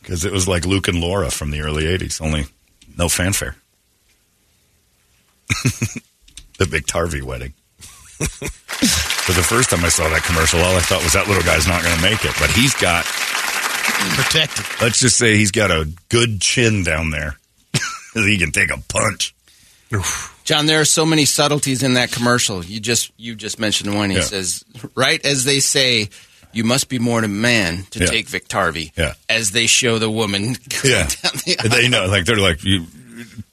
Because 0.00 0.24
it 0.24 0.30
was 0.30 0.46
like 0.46 0.64
Luke 0.64 0.86
and 0.86 1.00
Laura 1.00 1.32
from 1.32 1.50
the 1.50 1.62
early 1.62 1.82
80s, 1.82 2.22
only 2.22 2.46
no 2.96 3.08
fanfare. 3.08 3.56
the 6.58 6.64
Biktarvy 6.64 7.22
wedding. 7.22 7.54
For 8.18 9.32
the 9.32 9.42
first 9.42 9.70
time 9.70 9.84
I 9.84 9.88
saw 9.88 10.08
that 10.08 10.22
commercial, 10.22 10.60
all 10.60 10.76
I 10.76 10.80
thought 10.80 11.02
was 11.04 11.12
that 11.12 11.28
little 11.28 11.42
guy's 11.42 11.66
not 11.68 11.82
going 11.82 11.94
to 11.96 12.02
make 12.02 12.24
it. 12.24 12.34
But 12.40 12.50
he's 12.50 12.74
got, 12.74 13.04
Protected. 13.04 14.64
let's 14.80 15.00
just 15.00 15.16
say 15.16 15.36
he's 15.36 15.50
got 15.50 15.70
a 15.70 15.88
good 16.08 16.40
chin 16.40 16.82
down 16.84 17.10
there. 17.10 17.36
he 18.14 18.38
can 18.38 18.50
take 18.52 18.70
a 18.70 18.78
punch. 18.88 19.34
John, 20.44 20.66
there 20.66 20.80
are 20.80 20.84
so 20.84 21.04
many 21.06 21.24
subtleties 21.24 21.82
in 21.82 21.94
that 21.94 22.10
commercial. 22.12 22.64
You 22.64 22.80
just 22.80 23.10
you 23.16 23.34
just 23.34 23.58
mentioned 23.58 23.94
one. 23.94 24.10
He 24.10 24.16
Yeah. 24.16 24.22
says, 24.22 24.64
right 24.94 25.24
as 25.24 25.44
they 25.44 25.60
say, 25.60 26.08
you 26.52 26.64
must 26.64 26.88
be 26.88 26.98
more 26.98 27.20
than 27.20 27.30
a 27.30 27.34
man 27.34 27.84
to 27.90 28.00
Yeah. 28.00 28.06
take 28.06 28.26
Biktarvy. 28.28 28.92
Yeah. 28.96 29.14
As 29.28 29.50
they 29.52 29.66
show 29.66 29.98
the 29.98 30.10
woman 30.10 30.56
Yeah. 30.84 31.06
down 31.22 31.32
the 31.44 31.56
aisle. 31.58 31.68
they 31.70 31.88
know, 31.88 32.06
like, 32.06 32.24
they're 32.24 32.36
like, 32.36 32.62
you, 32.64 32.86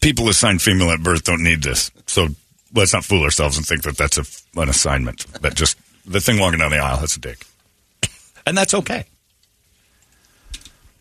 people 0.02 0.30
assigned 0.30 0.62
female 0.62 0.92
at 0.92 1.02
birth 1.02 1.24
don't 1.24 1.44
need 1.44 1.64
this. 1.64 1.92
So 2.08 2.28
let's 2.74 2.94
not 2.94 3.06
fool 3.06 3.24
ourselves 3.24 3.58
and 3.58 3.66
think 3.66 3.84
that 3.84 3.98
that's 3.98 4.18
a, 4.18 4.60
an 4.60 4.70
assignment. 4.70 5.26
That 5.42 5.56
just, 5.56 5.78
the 6.06 6.20
thing 6.20 6.40
walking 6.40 6.60
down 6.60 6.72
the 6.72 6.78
aisle, 6.78 7.00
that's 7.00 7.16
a 7.18 7.20
dick. 7.20 7.46
And 8.46 8.58
that's 8.58 8.74
okay. 8.74 9.06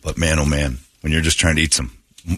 But 0.02 0.18
man, 0.18 0.38
oh 0.38 0.44
man, 0.44 0.78
when 1.00 1.12
you're 1.12 1.22
just 1.22 1.38
trying 1.38 1.56
to 1.56 1.62
eat 1.62 1.74
some 1.74 1.92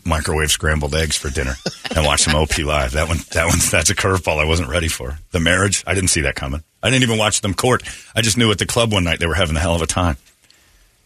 microwave 0.05 0.51
scrambled 0.51 0.95
eggs 0.95 1.17
for 1.17 1.31
dinner 1.31 1.55
and 1.95 2.05
watch 2.05 2.23
some 2.23 2.35
OP 2.35 2.59
live, 2.59 2.93
that 2.93 3.09
one, 3.09 3.19
that 3.33 3.47
one, 3.47 3.59
that's 3.71 3.91
a 3.91 3.95
curveball 3.95 4.39
I 4.39 4.45
wasn't 4.45 4.69
ready 4.69 4.89
for. 4.89 5.19
The 5.31 5.41
marriage, 5.41 5.85
I 5.87 5.95
didn't 5.95 6.11
see 6.11 6.23
that 6.23 6.35
coming. 6.35 6.63
I 6.83 6.91
didn't 6.91 7.05
even 7.05 7.19
watch 7.19 7.41
them 7.41 7.55
court. 7.55 7.83
I 8.15 8.23
just 8.23 8.37
knew 8.37 8.51
at 8.51 8.59
the 8.59 8.67
club 8.67 8.93
one 8.93 9.05
night 9.05 9.21
they 9.21 9.27
were 9.27 9.35
having 9.35 9.57
a 9.57 9.61
hell 9.61 9.75
of 9.75 9.83
a 9.83 9.87
time. 9.87 10.17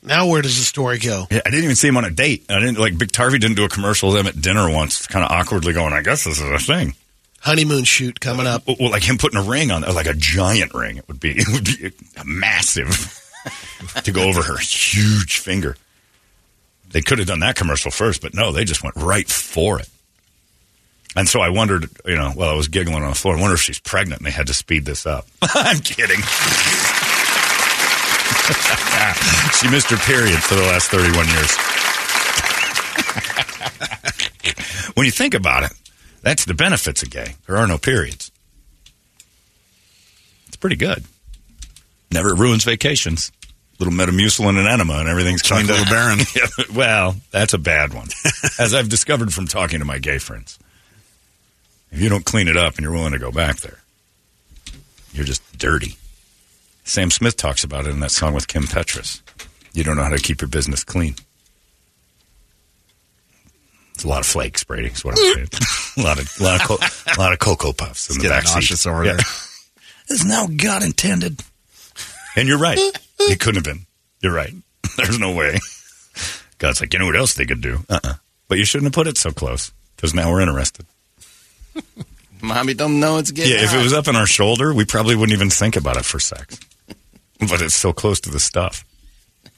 Now 0.03 0.28
where 0.28 0.42
does 0.42 0.59
the 0.59 0.64
story 0.64 0.98
go? 0.98 1.26
Yeah, 1.30 1.40
I 1.44 1.51
didn't 1.51 1.64
even 1.64 1.76
see 1.76 1.88
him 1.88 1.96
on 1.96 2.05
a 2.05 2.11
date. 2.11 2.46
I 2.48 2.59
didn't 2.59 2.78
like 2.78 2.94
Biktarvy 2.94 3.40
didn't 3.40 3.57
do 3.57 3.64
a 3.64 3.68
commercial 3.68 4.11
with 4.11 4.18
them 4.18 4.26
at 4.26 4.40
dinner 4.40 4.70
once, 4.70 5.07
kind 5.07 5.24
of 5.24 5.30
awkwardly 5.30 5.72
going. 5.72 5.92
I 5.92 6.03
guess 6.03 6.24
this 6.24 6.40
is 6.40 6.51
a 6.51 6.59
thing. 6.59 6.94
Honeymoon 7.40 7.84
shoot 7.84 8.20
coming 8.20 8.46
up. 8.46 8.66
Well, 8.66 8.76
well, 8.78 8.90
like 8.90 9.03
him 9.03 9.18
putting 9.18 9.38
a 9.38 9.42
ring 9.42 9.70
on, 9.70 9.82
like 9.82 10.07
a 10.07 10.14
giant 10.14 10.74
ring. 10.74 10.98
It 10.98 11.09
would 11.09 11.20
be, 11.20 11.30
it 11.36 11.48
would 11.53 11.64
be 11.64 11.92
a 12.16 12.24
massive 12.24 12.88
to 14.05 14.12
go 14.12 14.22
over 14.22 14.42
her 14.42 14.59
huge 14.59 15.38
finger. 15.38 15.76
They 16.90 17.03
could 17.03 17.18
have 17.18 17.28
done 17.28 17.40
that 17.40 17.57
commercial 17.57 17.90
first, 17.90 18.20
but 18.20 18.34
no, 18.34 18.53
they 18.53 18.64
just 18.64 18.82
went 18.82 18.96
right 18.96 19.28
for 19.28 19.78
it. 19.78 19.88
And 21.16 21.28
so 21.28 21.40
I 21.40 21.48
wondered, 21.51 21.88
you 22.05 22.16
know, 22.16 22.30
while 22.30 22.51
I 22.51 22.55
was 22.55 22.68
giggling 22.68 23.03
on 23.03 23.11
the 23.11 23.16
floor, 23.16 23.36
I 23.36 23.40
wonder 23.40 23.55
if 23.55 23.61
she's 23.61 23.80
pregnant 23.80 24.20
and 24.20 24.26
they 24.26 24.30
had 24.30 24.46
to 24.46 24.55
speed 24.55 24.84
this 24.84 25.07
up. 25.07 25.26
I'm 25.42 25.80
kidding. 25.80 26.20
She 29.61 29.68
missed 29.70 29.90
her 29.90 29.96
period 29.98 30.42
for 30.42 30.54
the 30.54 30.62
last 30.62 30.90
31 30.90 31.26
years. 31.28 31.56
when 34.94 35.04
you 35.04 35.12
think 35.12 35.34
about 35.34 35.64
it, 35.64 35.72
that's 36.22 36.46
the 36.46 36.54
benefits 36.54 37.02
of 37.02 37.11
gay. 37.11 37.34
There 37.46 37.58
are 37.58 37.66
no 37.66 37.76
periods. 37.76 38.30
It's 40.46 40.56
pretty 40.56 40.76
good. 40.76 41.04
Never 42.11 42.34
ruins 42.34 42.64
vacations. 42.64 43.30
Little 43.78 43.92
Metamucil 43.94 44.48
and 44.48 44.58
an 44.58 44.66
enema, 44.66 44.94
and 44.94 45.08
everything's 45.08 45.42
cleaned 45.42 45.68
Chocolate 45.68 45.86
up. 45.86 45.92
Baron. 45.92 46.18
Yeah, 46.34 46.46
well, 46.74 47.16
that's 47.30 47.52
a 47.54 47.58
bad 47.58 47.92
one, 47.92 48.08
as 48.58 48.74
I've 48.74 48.88
discovered 48.88 49.32
from 49.32 49.46
talking 49.46 49.78
to 49.80 49.84
my 49.84 49.98
gay 49.98 50.18
friends. 50.18 50.58
If 51.90 52.00
you 52.00 52.08
don't 52.08 52.24
clean 52.24 52.48
it 52.48 52.56
up 52.56 52.76
and 52.76 52.84
you're 52.84 52.92
willing 52.92 53.12
to 53.12 53.18
go 53.18 53.30
back 53.30 53.56
there, 53.56 53.78
you're 55.12 55.24
just 55.24 55.42
dirty. 55.58 55.96
Sam 56.84 57.11
Smith 57.11 57.36
talks 57.36 57.62
about 57.62 57.86
it 57.86 57.90
in 57.90 58.00
that 58.00 58.11
song 58.11 58.32
with 58.34 58.48
Kim 58.48 58.64
Petras. 58.64 59.20
You 59.72 59.84
don't 59.84 59.96
know 59.96 60.02
how 60.02 60.10
to 60.10 60.18
keep 60.18 60.40
your 60.40 60.48
business 60.48 60.84
clean. 60.84 61.14
It's 63.94 64.04
a 64.04 64.08
lot 64.08 64.20
of 64.20 64.26
flakes, 64.26 64.64
Brady. 64.64 64.88
Is 64.88 65.04
what 65.04 65.18
I'm 65.18 65.34
saying. 65.34 65.48
a 65.98 66.02
lot 66.02 66.18
of, 66.18 66.40
lot 66.40 66.60
of, 66.60 66.66
co- 66.66 67.12
a 67.14 67.18
lot 67.20 67.32
of 67.32 67.38
cocoa 67.38 67.72
puffs 67.72 68.08
in 68.08 68.16
the 68.16 68.22
getting 68.22 68.44
back 68.44 68.62
seat. 68.62 68.86
over 68.86 69.04
there. 69.04 69.18
Isn't 70.10 70.28
that 70.28 70.48
what 70.48 70.56
God 70.56 70.82
intended? 70.82 71.42
And 72.36 72.48
you're 72.48 72.58
right. 72.58 72.78
It 73.20 73.40
couldn't 73.40 73.64
have 73.64 73.76
been. 73.76 73.86
You're 74.20 74.34
right. 74.34 74.54
There's 74.96 75.18
no 75.18 75.34
way. 75.34 75.58
God's 76.58 76.80
like, 76.80 76.92
you 76.92 76.98
know 76.98 77.06
what 77.06 77.16
else 77.16 77.34
they 77.34 77.46
could 77.46 77.60
do? 77.60 77.80
Uh-uh. 77.88 78.14
But 78.48 78.58
you 78.58 78.64
shouldn't 78.64 78.86
have 78.86 78.94
put 78.94 79.06
it 79.06 79.16
so 79.16 79.30
close 79.30 79.72
because 79.96 80.14
now 80.14 80.30
we're 80.30 80.40
interested. 80.40 80.86
Mommy 82.42 82.74
don't 82.74 83.00
know 83.00 83.18
it's 83.18 83.30
getting 83.30 83.52
yeah, 83.52 83.64
if 83.64 83.74
it 83.74 83.82
was 83.82 83.92
up 83.92 84.08
on 84.08 84.16
our 84.16 84.26
shoulder, 84.26 84.72
we 84.72 84.84
probably 84.84 85.14
wouldn't 85.14 85.34
even 85.36 85.50
think 85.50 85.76
about 85.76 85.96
it 85.96 86.04
for 86.04 86.18
sex. 86.18 86.58
But 87.38 87.60
it's 87.62 87.74
so 87.74 87.92
close 87.92 88.20
to 88.20 88.30
the 88.30 88.40
stuff. 88.40 88.84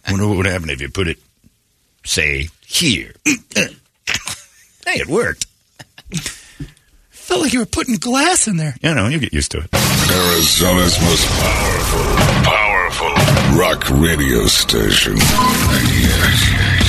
I 0.06 0.12
wonder 0.12 0.26
what 0.28 0.36
would 0.38 0.46
happen 0.46 0.70
if 0.70 0.80
you 0.80 0.88
put 0.88 1.08
it, 1.08 1.18
say, 2.04 2.48
here. 2.66 3.12
hey, 3.24 3.70
it 4.84 5.06
worked. 5.06 5.46
Felt 7.10 7.42
like 7.42 7.52
you 7.52 7.60
were 7.60 7.66
putting 7.66 7.96
glass 7.96 8.48
in 8.48 8.56
there. 8.56 8.74
You 8.82 8.94
know, 8.94 9.06
you 9.08 9.18
get 9.18 9.32
used 9.32 9.52
to 9.52 9.58
it. 9.58 9.70
Arizona's 9.74 11.00
most 11.00 11.26
powerful, 11.40 12.02
powerful 12.42 13.58
rock 13.58 13.88
radio 13.90 14.46
station. 14.46 15.14
98 15.14 16.81